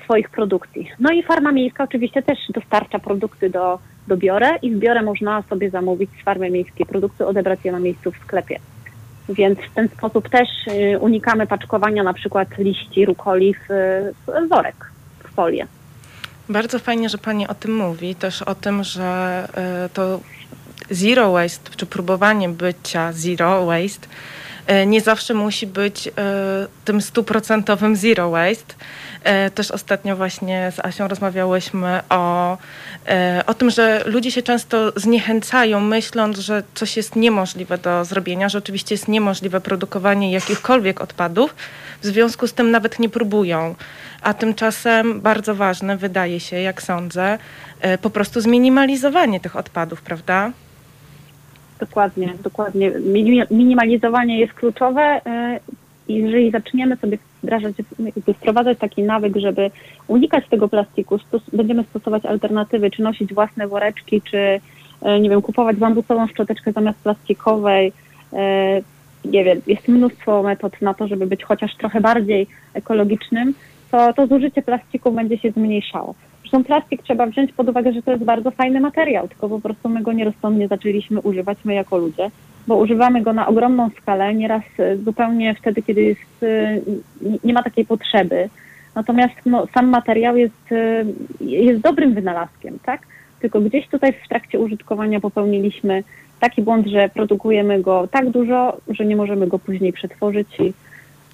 swoich 0.05 0.31
produkcji. 0.31 0.91
No 1.01 1.13
i 1.13 1.23
farma 1.23 1.53
miejska 1.53 1.85
oczywiście 1.85 2.23
też 2.23 2.39
dostarcza 2.55 2.99
produkty 2.99 3.51
do 3.51 3.79
do 4.09 4.17
Biorę 4.17 4.59
i 4.63 4.71
w 4.71 4.79
Biorę 4.79 5.03
można 5.03 5.43
sobie 5.43 5.71
zamówić 5.71 6.11
z 6.21 6.25
farmy 6.25 6.51
miejskiej 6.51 6.87
produkty, 6.87 7.27
odebrać 7.27 7.61
je 7.65 7.73
na 7.73 7.79
miejscu 7.79 8.13
w 8.13 8.17
sklepie. 8.17 8.59
Więc 9.29 9.59
w 9.59 9.75
ten 9.75 9.89
sposób 9.89 10.29
też 10.29 10.49
y, 10.95 10.99
unikamy 10.99 11.47
paczkowania 11.47 12.03
na 12.03 12.15
przykład 12.15 12.59
liści 12.59 13.05
rukoli 13.05 13.55
w, 13.55 13.67
w 14.27 14.49
worek, 14.49 14.91
w 15.25 15.35
folię. 15.35 15.67
Bardzo 16.49 16.79
fajnie, 16.79 17.09
że 17.09 17.19
Pani 17.19 17.49
o 17.49 17.55
tym 17.55 17.77
mówi, 17.77 18.15
też 18.15 18.43
o 18.43 18.55
tym, 18.55 18.85
że 18.85 19.49
y, 19.87 19.89
to 19.89 20.21
zero 20.91 21.33
waste, 21.33 21.71
czy 21.77 21.87
próbowanie 21.87 22.49
bycia 22.49 23.13
zero 23.13 23.67
waste 23.67 24.09
y, 24.83 24.87
nie 24.87 25.01
zawsze 25.01 25.35
musi 25.35 25.67
być 25.67 26.11
tym 26.85 27.01
stuprocentowym 27.01 27.97
zero 27.97 28.31
waste. 28.31 28.75
Też 29.55 29.71
ostatnio 29.71 30.17
właśnie 30.17 30.73
z 30.77 30.81
Asią 30.81 31.09
rozmawiałyśmy 31.09 32.01
o 32.09 32.59
E, 33.09 33.43
o 33.47 33.55
tym, 33.55 33.71
że 33.71 34.03
ludzie 34.07 34.31
się 34.31 34.43
często 34.43 34.93
zniechęcają, 34.97 35.81
myśląc, 35.81 36.39
że 36.39 36.63
coś 36.75 36.97
jest 36.97 37.17
niemożliwe 37.17 37.79
do 37.79 38.05
zrobienia, 38.05 38.49
że 38.49 38.59
oczywiście 38.59 38.95
jest 38.95 39.09
niemożliwe 39.09 39.61
produkowanie 39.61 40.33
jakichkolwiek 40.33 41.01
odpadów, 41.01 41.55
w 42.03 42.07
związku 42.07 42.47
z 42.47 42.53
tym 42.53 42.71
nawet 42.71 42.99
nie 42.99 43.09
próbują. 43.09 43.75
A 44.23 44.35
tymczasem 44.35 45.21
bardzo 45.21 45.55
ważne 45.55 45.97
wydaje 45.97 46.41
się, 46.41 46.57
jak 46.57 46.83
sądzę, 46.83 47.39
e, 47.81 47.99
po 47.99 48.11
prostu 48.11 48.41
zminimalizowanie 48.41 49.41
tych 49.41 49.57
odpadów, 49.57 50.03
prawda? 50.03 50.51
Dokładnie, 51.81 52.35
dokładnie. 52.43 52.93
Minimalizowanie 53.51 54.41
jest 54.41 54.53
kluczowe 54.53 55.21
i 56.09 56.15
jeżeli 56.15 56.51
zaczniemy 56.51 56.97
sobie 56.97 57.19
wdrażać, 57.43 57.75
wprowadzać 58.37 58.79
taki 58.79 59.03
nawyk, 59.03 59.37
żeby 59.37 59.71
unikać 60.09 60.49
tego 60.49 60.69
plastiku, 60.69 61.19
stos 61.19 61.43
będziemy 61.53 61.85
stosować 61.85 62.27
alternatywy, 62.27 62.91
czy 62.91 63.03
nosić 63.03 63.35
własne 63.35 63.69
woreczki, 63.69 64.23
czy 64.23 64.61
nie 65.21 65.31
wiem, 65.31 65.43
kupować 65.43 65.77
bambusową 65.77 66.27
szczoteczkę 66.27 66.73
zamiast 66.73 66.99
plastikowej, 66.99 67.93
nie 69.25 69.45
wiem, 69.45 69.61
jest 69.67 69.89
mnóstwo 69.89 70.43
metod 70.43 70.83
na 70.83 70.95
to, 70.95 71.09
żeby 71.09 71.27
być 71.27 71.45
chociaż 71.45 71.77
trochę 71.77 72.01
bardziej 72.01 72.47
ekologicznym, 72.75 73.55
to 73.91 74.13
to 74.13 74.27
zużycie 74.27 74.63
plastiku 74.63 75.13
będzie 75.13 75.39
się 75.39 75.51
zmniejszało. 75.51 76.15
Zresztą 76.41 76.65
plastik 76.65 77.03
trzeba 77.03 77.27
wziąć 77.27 77.53
pod 77.53 77.69
uwagę, 77.69 77.93
że 77.93 78.03
to 78.03 78.11
jest 78.11 78.25
bardzo 78.25 78.51
fajny 78.51 78.81
materiał, 78.81 79.29
tylko 79.29 79.49
po 79.49 79.61
prostu 79.61 79.89
my 79.89 80.03
go 80.03 80.13
nierozsądnie 80.13 80.69
zaczęliśmy 80.69 81.21
używać, 81.21 81.59
my 81.65 81.75
jako 81.75 81.99
ludzie, 81.99 82.31
bo 82.67 82.77
używamy 82.77 83.23
go 83.23 83.33
na 83.33 83.47
ogromną 83.47 83.91
skalę, 84.01 84.35
nieraz 84.35 84.63
zupełnie 85.05 85.55
wtedy, 85.55 85.83
kiedy 85.83 86.03
jest, 86.03 86.45
nie 87.45 87.53
ma 87.53 87.63
takiej 87.63 87.85
potrzeby. 87.85 88.49
Natomiast 88.95 89.35
no, 89.47 89.67
sam 89.75 89.89
materiał 89.89 90.37
jest, 90.37 90.71
jest 91.41 91.81
dobrym 91.81 92.15
wynalazkiem, 92.15 92.79
tak? 92.85 93.01
Tylko 93.41 93.61
gdzieś 93.61 93.89
tutaj 93.89 94.13
w 94.13 94.29
trakcie 94.29 94.59
użytkowania 94.59 95.21
popełniliśmy 95.21 96.03
taki 96.41 96.63
błąd, 96.63 96.87
że 96.87 97.09
produkujemy 97.09 97.83
go 97.83 98.09
tak 98.11 98.31
dużo, 98.31 98.77
że 98.89 99.05
nie 99.07 99.17
możemy 99.17 99.47
go 99.47 99.59
później 99.59 99.93
przetworzyć 99.93 100.61
i 100.61 100.73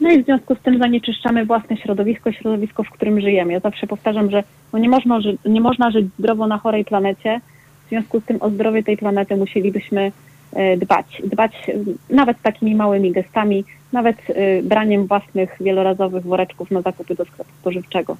no 0.01 0.11
i 0.11 0.23
w 0.23 0.25
związku 0.25 0.55
z 0.55 0.59
tym 0.59 0.79
zanieczyszczamy 0.79 1.45
własne 1.45 1.77
środowisko, 1.77 2.33
środowisko, 2.33 2.83
w 2.83 2.91
którym 2.91 3.21
żyjemy. 3.21 3.53
Ja 3.53 3.61
zawsze 3.61 3.87
powtarzam, 3.87 4.31
że 4.31 4.43
no 4.73 4.79
nie, 4.79 4.89
można, 4.89 5.19
nie 5.45 5.61
można 5.61 5.91
żyć 5.91 6.07
zdrowo 6.19 6.47
na 6.47 6.59
chorej 6.59 6.85
planecie, 6.85 7.41
w 7.87 7.89
związku 7.89 8.21
z 8.21 8.25
tym 8.25 8.37
o 8.41 8.51
zdrowie 8.51 8.83
tej 8.83 8.97
planety 8.97 9.37
musielibyśmy 9.37 10.01
e, 10.01 10.13
dbać. 10.77 11.23
Dbać 11.25 11.53
e, 11.69 11.73
nawet 12.15 12.43
takimi 12.43 12.75
małymi 12.75 13.13
gestami, 13.13 13.65
nawet 13.93 14.17
e, 14.29 14.63
braniem 14.63 15.07
własnych 15.07 15.57
wielorazowych 15.61 16.25
woreczków 16.25 16.71
na 16.71 16.83
zakupy 16.83 17.15
do 17.15 17.25
sklepu 17.25 17.51
spożywczego. 17.61 18.17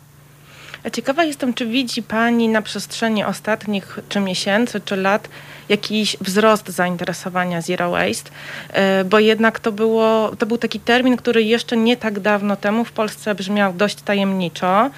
Ciekawa 0.93 1.25
jestem, 1.25 1.55
czy 1.55 1.67
widzi 1.67 2.03
Pani 2.03 2.49
na 2.49 2.63
przestrzeni 2.63 3.25
ostatnich 3.25 3.99
czy 4.09 4.21
miesięcy, 4.21 4.81
czy 4.81 4.97
lat 4.97 5.29
jakiś 5.69 6.17
wzrost 6.21 6.69
zainteresowania 6.69 7.61
Zero 7.61 7.91
Waste, 7.91 8.31
e, 8.73 9.05
bo 9.05 9.19
jednak 9.19 9.61
to, 9.61 9.73
było, 9.73 10.31
to 10.39 10.47
był 10.47 10.59
taki 10.59 10.81
termin, 10.81 11.17
który 11.17 11.43
jeszcze 11.43 11.77
nie 11.77 11.97
tak 11.97 12.21
dawno 12.21 12.57
temu 12.57 12.85
w 12.85 12.93
Polsce 12.93 13.35
brzmiał 13.35 13.73
dość 13.73 14.03
tajemniczo. 14.03 14.91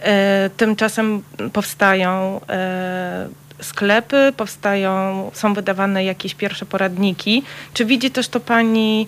E, 0.00 0.50
tymczasem 0.56 1.22
powstają 1.52 2.40
e, 2.48 3.28
sklepy, 3.60 4.32
powstają, 4.36 4.90
są 5.32 5.54
wydawane 5.54 6.04
jakieś 6.04 6.34
pierwsze 6.34 6.66
poradniki. 6.66 7.42
Czy 7.74 7.84
widzi 7.84 8.10
też 8.10 8.28
to 8.28 8.40
Pani 8.40 9.06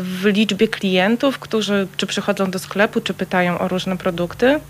w 0.00 0.24
liczbie 0.24 0.68
klientów, 0.68 1.38
którzy 1.38 1.86
czy 1.96 2.06
przychodzą 2.06 2.50
do 2.50 2.58
sklepu, 2.58 3.00
czy 3.00 3.14
pytają 3.14 3.58
o 3.58 3.68
różne 3.68 3.96
produkty? 3.96 4.60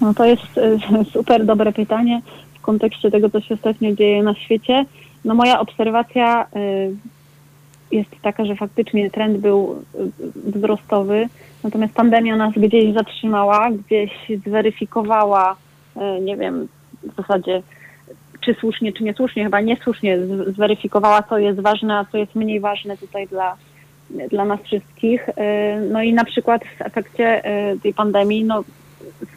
No 0.00 0.14
to 0.14 0.24
jest 0.24 0.42
super 1.12 1.44
dobre 1.44 1.72
pytanie 1.72 2.22
w 2.54 2.60
kontekście 2.60 3.10
tego, 3.10 3.30
co 3.30 3.40
się 3.40 3.54
ostatnio 3.54 3.92
dzieje 3.92 4.22
na 4.22 4.34
świecie. 4.34 4.84
No 5.24 5.34
moja 5.34 5.60
obserwacja 5.60 6.46
y, 6.56 6.94
jest 7.92 8.10
taka, 8.22 8.44
że 8.44 8.56
faktycznie 8.56 9.10
trend 9.10 9.38
był 9.38 9.84
wzrostowy, 10.34 11.28
natomiast 11.64 11.94
pandemia 11.94 12.36
nas 12.36 12.54
gdzieś 12.56 12.94
zatrzymała, 12.94 13.70
gdzieś 13.70 14.10
zweryfikowała, 14.46 15.56
nie 16.22 16.36
wiem, 16.36 16.68
w 17.04 17.16
zasadzie 17.16 17.62
czy 18.40 18.54
słusznie, 18.54 18.92
czy 18.92 19.04
niesłusznie, 19.04 19.44
chyba 19.44 19.60
niesłusznie 19.60 20.18
zweryfikowała, 20.46 21.22
co 21.22 21.38
jest 21.38 21.60
ważne, 21.60 21.98
a 21.98 22.04
co 22.04 22.18
jest 22.18 22.34
mniej 22.34 22.60
ważne 22.60 22.96
tutaj 22.96 23.28
dla, 23.28 23.56
dla 24.30 24.44
nas 24.44 24.60
wszystkich. 24.60 25.28
No 25.90 26.02
i 26.02 26.12
na 26.12 26.24
przykład 26.24 26.62
w 26.64 26.82
efekcie 26.82 27.42
tej 27.82 27.94
pandemii, 27.94 28.44
no 28.44 28.64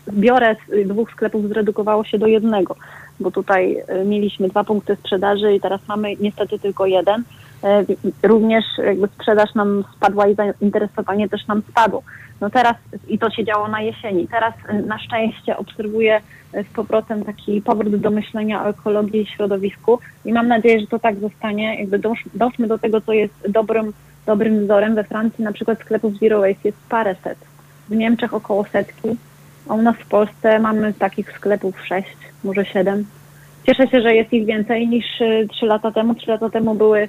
zbiorę 0.08 0.56
z 0.70 0.88
dwóch 0.88 1.12
sklepów 1.12 1.48
zredukowało 1.48 2.04
się 2.04 2.18
do 2.18 2.28
jednego, 2.28 2.76
bo 3.20 3.32
tutaj 3.32 3.78
e, 3.88 4.06
mieliśmy 4.06 4.50
dwa 4.50 4.64
punkty 4.64 4.96
sprzedaży 4.96 5.54
i 5.54 5.62
teraz 5.62 5.82
mamy 5.88 6.14
niestety 6.20 6.60
tylko 6.60 6.86
jeden. 6.86 7.24
Również 8.24 8.66
jakby 8.78 9.08
sprzedaż 9.08 9.56
nam 9.56 9.84
spadła 9.96 10.28
i 10.28 10.36
zainteresowanie 10.36 11.30
też 11.30 11.48
nam 11.48 11.62
spadło. 11.70 12.04
No 12.42 12.50
teraz, 12.50 12.76
i 13.08 13.20
to 13.20 13.30
się 13.30 13.46
działo 13.46 13.68
na 13.68 13.82
jesieni, 13.82 14.28
teraz 14.28 14.54
e, 14.70 14.74
na 14.74 15.00
szczęście 15.00 15.58
obserwuję 15.58 16.22
z 16.54 16.74
powrotem 16.76 17.26
taki 17.26 17.62
powrót 17.62 17.96
do 17.96 18.12
myślenia 18.12 18.64
o 18.64 18.70
ekologii 18.70 19.22
i 19.22 19.26
środowisku 19.26 20.00
i 20.26 20.34
mam 20.34 20.48
nadzieję, 20.48 20.80
że 20.80 20.88
to 20.88 21.00
tak 21.00 21.16
zostanie. 21.16 21.80
Jakby 21.80 22.00
doszmy 22.34 22.68
do 22.68 22.80
tego, 22.80 23.02
co 23.02 23.14
jest 23.14 23.34
dobrym, 23.50 23.94
dobrym 24.26 24.64
wzorem. 24.64 24.96
We 24.96 25.04
Francji 25.04 25.44
na 25.44 25.52
przykład 25.52 25.80
sklepów 25.80 26.20
Zero 26.20 26.40
Waste 26.40 26.60
jest 26.64 26.78
paręset, 26.90 27.38
w 27.90 27.96
Niemczech 27.96 28.34
około 28.34 28.66
setki. 28.66 29.10
A 29.70 29.74
u 29.74 29.82
nas 29.82 29.96
w 29.96 30.08
Polsce 30.08 30.60
mamy 30.60 30.94
takich 30.94 31.32
sklepów 31.32 31.86
sześć, 31.86 32.18
może 32.44 32.66
siedem. 32.66 33.06
Cieszę 33.66 33.88
się, 33.88 34.02
że 34.02 34.16
jest 34.16 34.34
ich 34.34 34.46
więcej 34.46 34.88
niż 34.88 35.06
e, 35.22 35.48
trzy 35.48 35.66
lata 35.66 35.92
temu. 35.92 36.16
Trzy 36.16 36.32
lata 36.32 36.50
temu 36.50 36.76
były 36.76 37.08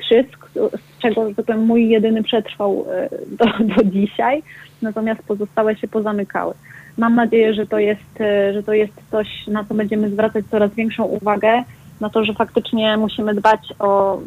trzy, 0.00 0.24
z 0.54 0.91
czego, 1.02 1.26
powiem, 1.46 1.66
mój 1.66 1.88
jedyny 1.88 2.22
przetrwał 2.22 2.86
e, 2.90 3.08
do, 3.26 3.44
do 3.74 3.84
dzisiaj, 3.84 4.42
natomiast 4.82 5.22
pozostałe 5.22 5.76
się 5.76 5.88
pozamykały. 5.88 6.54
Mam 6.98 7.14
nadzieję, 7.14 7.54
że 7.54 7.66
to, 7.66 7.78
jest, 7.78 8.18
że 8.52 8.62
to 8.62 8.72
jest 8.72 8.92
coś, 9.10 9.46
na 9.46 9.64
co 9.64 9.74
będziemy 9.74 10.10
zwracać 10.10 10.44
coraz 10.50 10.74
większą 10.74 11.04
uwagę, 11.04 11.62
na 12.00 12.10
to, 12.10 12.24
że 12.24 12.34
faktycznie 12.34 12.96
musimy 12.96 13.34
dbać 13.34 13.60
o 13.78 14.20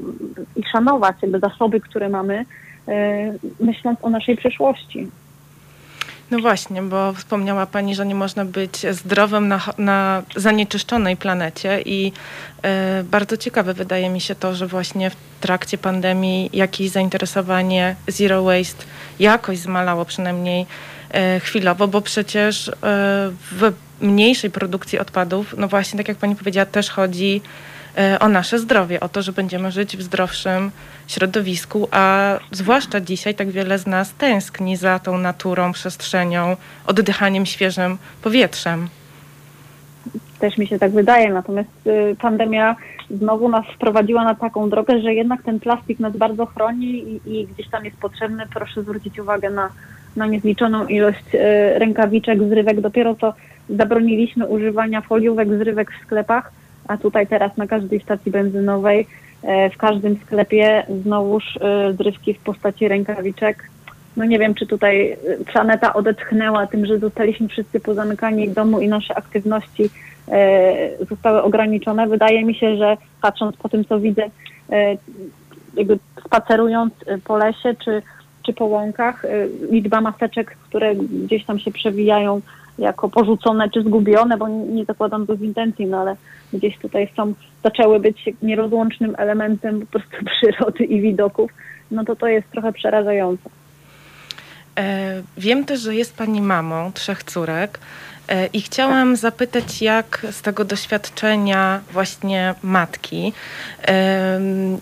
i 0.56 0.64
szanować 0.72 1.16
jakby 1.22 1.40
zasoby, 1.40 1.80
które 1.80 2.10
mamy, 2.10 2.46
myśląc 3.60 4.00
o 4.02 4.10
naszej 4.10 4.38
przyszłości. 4.38 5.08
No 6.32 6.40
właśnie, 6.40 6.82
bo 6.82 7.14
wspomniała 7.14 7.66
Pani, 7.66 7.96
że 7.96 8.06
nie 8.06 8.16
można 8.16 8.46
być 8.46 8.86
zdrowym 8.92 9.48
na, 9.48 9.62
na 9.78 10.24
zanieczyszczonej 10.36 11.18
planecie 11.18 11.82
i 11.86 12.12
y, 13.00 13.04
bardzo 13.04 13.38
ciekawe 13.38 13.74
wydaje 13.74 14.10
mi 14.10 14.22
się 14.22 14.36
to, 14.36 14.56
że 14.56 14.68
właśnie 14.68 15.10
w 15.10 15.16
trakcie 15.42 15.78
pandemii 15.78 16.50
jakieś 16.54 16.90
zainteresowanie 16.90 17.96
zero 18.08 18.44
waste 18.44 18.84
jakoś 19.20 19.58
zmalało 19.58 20.06
przynajmniej 20.06 20.66
y, 21.36 21.40
chwilowo, 21.40 21.88
bo 21.88 22.02
przecież 22.02 22.68
y, 22.68 22.74
w 23.52 23.74
mniejszej 24.02 24.52
produkcji 24.52 25.00
odpadów, 25.00 25.56
no 25.58 25.68
właśnie 25.68 25.98
tak 25.98 26.08
jak 26.08 26.18
Pani 26.18 26.36
powiedziała, 26.36 26.66
też 26.66 26.90
chodzi 26.90 27.42
E, 27.42 27.65
o 28.20 28.30
nasze 28.30 28.60
zdrowie, 28.60 29.00
o 29.00 29.10
to, 29.10 29.22
że 29.22 29.32
będziemy 29.32 29.72
żyć 29.72 29.98
w 29.98 30.02
zdrowszym 30.02 30.72
środowisku, 31.08 31.88
a 31.92 32.34
zwłaszcza 32.52 33.02
dzisiaj 33.02 33.36
tak 33.36 33.50
wiele 33.52 33.80
z 33.80 33.88
nas 33.88 34.14
tęskni 34.14 34.78
za 34.78 35.00
tą 35.00 35.18
naturą, 35.18 35.72
przestrzenią, 35.72 36.58
oddychaniem 36.88 37.46
świeżym 37.46 37.98
powietrzem. 38.22 38.88
Też 40.40 40.58
mi 40.58 40.68
się 40.68 40.80
tak 40.80 40.92
wydaje, 40.92 41.34
natomiast 41.34 41.70
y, 41.88 42.16
pandemia 42.22 42.76
znowu 43.10 43.50
nas 43.50 43.66
wprowadziła 43.76 44.24
na 44.24 44.36
taką 44.36 44.70
drogę, 44.70 45.02
że 45.02 45.14
jednak 45.14 45.44
ten 45.44 45.60
plastik 45.60 46.00
nas 46.00 46.18
bardzo 46.18 46.46
chroni 46.46 46.86
i, 46.86 47.22
i 47.26 47.48
gdzieś 47.48 47.70
tam 47.70 47.86
jest 47.86 47.98
potrzebny. 47.98 48.44
Proszę 48.54 48.82
zwrócić 48.82 49.20
uwagę 49.20 49.50
na, 49.50 49.70
na 50.16 50.28
niezliczoną 50.28 50.88
ilość 50.88 51.36
y, 51.36 51.40
rękawiczek, 51.80 52.44
zrywek. 52.44 52.82
Dopiero 52.82 53.16
co 53.16 53.34
zabroniliśmy 53.70 54.48
używania 54.48 55.02
foliówek, 55.02 55.50
zrywek 55.50 55.92
w 55.92 56.06
sklepach 56.06 56.52
a 56.88 56.98
tutaj 56.98 57.28
teraz 57.28 57.58
na 57.58 57.68
każdej 57.68 58.00
stacji 58.00 58.32
benzynowej, 58.32 59.08
e, 59.44 59.70
w 59.70 59.78
każdym 59.78 60.18
sklepie 60.18 60.86
znowuż 61.04 61.58
e, 61.62 61.94
zrywki 61.94 62.34
w 62.34 62.40
postaci 62.40 62.88
rękawiczek. 62.88 63.70
No 64.18 64.26
nie 64.26 64.40
wiem, 64.40 64.54
czy 64.54 64.68
tutaj 64.68 65.12
e, 65.12 65.18
planeta 65.54 65.94
odetchnęła 65.94 66.68
tym, 66.68 66.86
że 66.86 67.00
zostaliśmy 67.00 67.48
wszyscy 67.48 67.80
pozamykani 67.80 68.50
w 68.50 68.54
domu 68.54 68.80
i 68.80 68.88
nasze 68.88 69.18
aktywności 69.18 69.90
zostały 71.10 71.44
ograniczone. 71.44 72.08
Wydaje 72.08 72.46
mi 72.46 72.56
się, 72.56 72.78
że 72.78 72.98
patrząc 73.22 73.56
po 73.56 73.70
tym, 73.70 73.86
co 73.86 74.00
widzę, 74.00 74.24
jakby 75.74 76.00
spacerując 76.26 76.94
po 77.24 77.38
lesie 77.38 77.76
czy, 77.86 78.02
czy 78.46 78.54
po 78.54 78.66
łąkach, 78.66 79.26
liczba 79.72 80.02
maseczek, 80.02 80.58
które 80.70 80.96
gdzieś 80.96 81.46
tam 81.46 81.60
się 81.60 81.72
przewijają 81.72 82.42
jako 82.78 83.10
porzucone 83.10 83.70
czy 83.70 83.82
zgubione, 83.82 84.38
bo 84.38 84.48
nie 84.48 84.86
zakładam 84.86 85.28
to 85.28 85.36
z 85.36 85.42
intencji, 85.42 85.86
no 85.86 85.98
ale 85.98 86.16
gdzieś 86.54 86.78
tutaj 86.78 87.10
są, 87.16 87.34
zaczęły 87.64 88.00
być 88.00 88.30
nierozłącznym 88.42 89.16
elementem 89.18 89.80
po 89.80 89.86
prostu 89.86 90.18
przyrody 90.32 90.84
i 90.84 91.02
widoków, 91.02 91.52
no 91.92 92.06
to 92.06 92.16
to 92.16 92.28
jest 92.28 92.52
trochę 92.52 92.74
przerażające. 92.74 93.50
E, 94.80 95.22
wiem 95.38 95.66
też, 95.66 95.80
że 95.82 95.96
jest 95.96 96.18
Pani 96.18 96.42
mamą 96.42 96.92
trzech 96.92 97.24
córek 97.24 97.80
e, 98.28 98.48
i 98.48 98.62
chciałam 98.62 99.16
zapytać, 99.16 99.82
jak 99.82 100.26
z 100.32 100.42
tego 100.42 100.66
doświadczenia 100.66 101.80
właśnie 101.92 102.54
matki, 102.64 103.34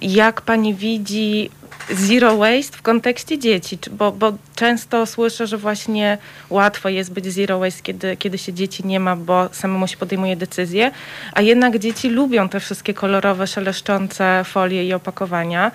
jak 0.01 0.41
Pani 0.41 0.73
widzi 0.73 1.49
zero 1.91 2.37
waste 2.37 2.77
w 2.77 2.81
kontekście 2.81 3.39
dzieci, 3.39 3.79
bo, 3.91 4.11
bo 4.11 4.33
często 4.55 5.05
słyszę, 5.05 5.47
że 5.47 5.57
właśnie 5.57 6.17
łatwo 6.49 6.89
jest 6.89 7.13
być 7.13 7.33
zero 7.33 7.59
waste, 7.59 7.81
kiedy, 7.81 8.17
kiedy 8.17 8.37
się 8.37 8.53
dzieci 8.53 8.87
nie 8.87 8.99
ma, 8.99 9.15
bo 9.15 9.49
samemu 9.51 9.87
się 9.87 9.97
podejmuje 9.97 10.35
decyzje, 10.35 10.91
a 11.33 11.41
jednak 11.41 11.79
dzieci 11.79 12.09
lubią 12.09 12.49
te 12.49 12.59
wszystkie 12.59 12.93
kolorowe, 12.93 13.47
szeleszczące 13.47 14.43
folie 14.43 14.85
i 14.85 14.93
opakowania 14.93 15.71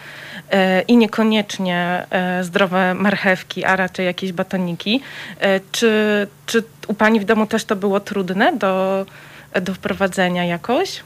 e, 0.51 0.82
i 0.82 0.97
niekoniecznie 0.97 2.06
e, 2.10 2.44
zdrowe 2.44 2.94
marchewki, 2.94 3.64
a 3.64 3.76
raczej 3.76 4.06
jakieś 4.06 4.32
batoniki. 4.32 5.01
E, 5.40 5.60
czy, 5.72 6.26
czy 6.47 6.62
u 6.86 6.94
Pani 6.94 7.20
w 7.20 7.24
domu 7.24 7.47
też 7.47 7.64
to 7.64 7.76
było 7.76 8.01
trudne 8.01 8.56
do, 8.56 9.06
do 9.62 9.74
wprowadzenia 9.74 10.44
jakoś? 10.44 11.02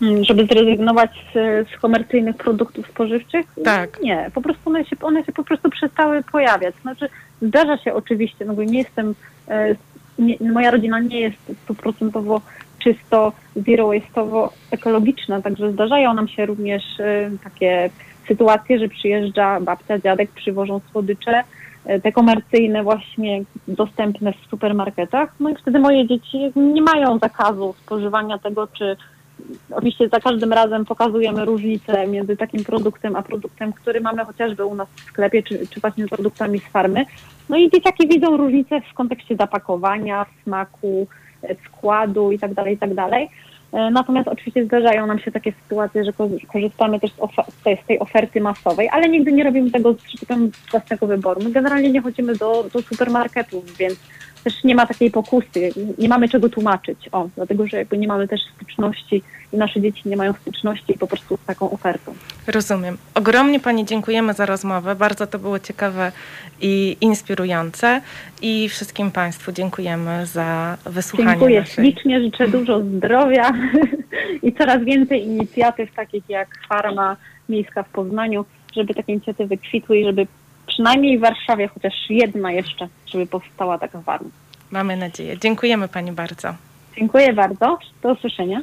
Hmm, 0.00 0.24
żeby 0.24 0.46
zrezygnować 0.46 1.10
z, 1.34 1.68
z, 1.68 1.76
komercyjnych 1.80 2.36
produktów 2.36 2.86
spożywczych? 2.86 3.46
Tak. 3.64 4.02
Nie, 4.02 4.30
po 4.34 4.40
prostu 4.40 4.70
one 4.70 4.84
się, 4.84 4.96
one 5.02 5.24
się 5.24 5.32
po 5.32 5.44
prostu 5.44 5.70
przestały 5.70 6.22
pojawiać. 6.32 6.74
Znaczy 6.82 7.08
zdarza 7.42 7.78
się 7.78 7.94
oczywiście, 7.94 8.44
no 8.44 8.54
bo 8.54 8.62
nie 8.62 8.78
jestem, 8.78 9.14
e, 9.48 9.74
nie, 10.18 10.36
moja 10.52 10.70
rodzina 10.70 11.00
nie 11.00 11.20
jest 11.20 11.36
stuprocentowo 11.64 12.40
czysto 12.78 13.32
zero 13.56 13.88
waste'owo 13.88 14.48
ekologiczna, 14.70 15.42
także 15.42 15.72
zdarzają 15.72 16.14
nam 16.14 16.28
się 16.28 16.46
również 16.46 17.00
e, 17.00 17.30
takie 17.44 17.90
sytuacje, 18.28 18.78
że 18.78 18.88
przyjeżdża 18.88 19.60
babcia, 19.60 19.98
dziadek, 19.98 20.30
przywożą 20.30 20.80
słodycze, 20.92 21.42
e, 21.84 22.00
te 22.00 22.12
komercyjne 22.12 22.82
właśnie 22.82 23.42
dostępne 23.68 24.32
w 24.32 24.50
supermarketach, 24.50 25.34
no 25.40 25.50
i 25.50 25.56
wtedy 25.56 25.78
moje 25.78 26.06
dzieci 26.06 26.52
nie 26.56 26.82
mają 26.82 27.18
zakazu 27.18 27.74
spożywania 27.82 28.38
tego, 28.38 28.66
czy 28.66 28.96
oczywiście 29.70 30.08
za 30.08 30.20
każdym 30.20 30.52
razem 30.52 30.84
pokazujemy 30.84 31.44
różnicę 31.44 32.06
między 32.06 32.36
takim 32.36 32.64
produktem, 32.64 33.16
a 33.16 33.22
produktem, 33.22 33.72
który 33.72 34.00
mamy 34.00 34.24
chociażby 34.24 34.64
u 34.64 34.74
nas 34.74 34.88
w 34.88 35.00
sklepie, 35.00 35.42
czy, 35.42 35.66
czy 35.66 35.80
właśnie 35.80 36.06
produktami 36.06 36.58
z 36.58 36.62
farmy. 36.62 37.04
No 37.48 37.56
i 37.56 37.70
dzieciaki 37.70 38.08
widzą 38.08 38.36
różnicę 38.36 38.80
w 38.80 38.94
kontekście 38.94 39.36
zapakowania, 39.36 40.26
smaku, 40.42 41.06
e, 41.42 41.54
składu 41.54 42.32
itd., 42.32 42.54
tak 42.54 42.66
itd. 42.66 42.94
Tak 42.94 43.12
e, 43.72 43.90
natomiast 43.90 44.28
oczywiście 44.28 44.64
zdarzają 44.64 45.06
nam 45.06 45.18
się 45.18 45.32
takie 45.32 45.52
sytuacje, 45.62 46.04
że 46.04 46.12
korzystamy 46.52 47.00
też 47.00 47.10
z, 47.10 47.80
z 47.82 47.86
tej 47.86 47.98
oferty 47.98 48.40
masowej, 48.40 48.88
ale 48.92 49.08
nigdy 49.08 49.32
nie 49.32 49.44
robimy 49.44 49.70
tego 49.70 49.94
z 49.94 50.70
własnego 50.70 51.06
wyboru. 51.06 51.40
My 51.44 51.50
generalnie 51.50 51.90
nie 51.90 52.02
chodzimy 52.02 52.36
do, 52.36 52.64
do 52.72 52.82
supermarketów, 52.82 53.76
więc 53.76 53.98
też 54.44 54.64
nie 54.64 54.74
ma 54.74 54.86
takiej 54.86 55.10
pokusy, 55.10 55.70
nie 55.98 56.08
mamy 56.08 56.28
czego 56.28 56.48
tłumaczyć, 56.48 57.08
o, 57.12 57.28
dlatego 57.36 57.66
że 57.66 57.76
jakby 57.76 57.98
nie 57.98 58.08
mamy 58.08 58.28
też 58.28 58.40
styczności 58.56 59.22
i 59.52 59.56
nasze 59.56 59.80
dzieci 59.80 60.02
nie 60.08 60.16
mają 60.16 60.32
styczności 60.32 60.94
po 60.98 61.06
prostu 61.06 61.36
z 61.36 61.46
taką 61.46 61.70
ofertą. 61.70 62.14
Rozumiem. 62.46 62.96
Ogromnie 63.14 63.60
Pani 63.60 63.84
dziękujemy 63.84 64.34
za 64.34 64.46
rozmowę, 64.46 64.94
bardzo 64.94 65.26
to 65.26 65.38
było 65.38 65.58
ciekawe 65.58 66.12
i 66.60 66.96
inspirujące 67.00 68.00
i 68.42 68.68
wszystkim 68.68 69.10
Państwu 69.10 69.52
dziękujemy 69.52 70.26
za 70.26 70.78
wysłuchanie 70.86 71.30
Dziękuję 71.30 71.60
naszej... 71.60 71.84
ślicznie, 71.84 72.20
życzę 72.20 72.48
dużo 72.58 72.80
zdrowia 72.80 73.52
i 74.42 74.52
coraz 74.52 74.84
więcej 74.84 75.26
inicjatyw 75.26 75.94
takich 75.94 76.24
jak 76.28 76.48
Farma 76.68 77.16
Miejska 77.48 77.82
w 77.82 77.88
Poznaniu, 77.88 78.44
żeby 78.76 78.94
takie 78.94 79.12
inicjatywy 79.12 79.58
kwitły 79.58 79.98
i 79.98 80.04
żeby 80.04 80.26
przynajmniej 80.78 81.18
w 81.18 81.20
Warszawie 81.20 81.68
chociaż 81.68 81.94
jedna 82.10 82.52
jeszcze, 82.52 82.88
żeby 83.06 83.26
powstała 83.26 83.78
taka 83.78 84.00
farma. 84.00 84.28
Mamy 84.70 84.96
nadzieję. 84.96 85.38
Dziękujemy 85.38 85.88
Pani 85.88 86.12
bardzo. 86.12 86.54
Dziękuję 86.96 87.32
bardzo. 87.32 87.78
Do 88.02 88.12
usłyszenia. 88.12 88.62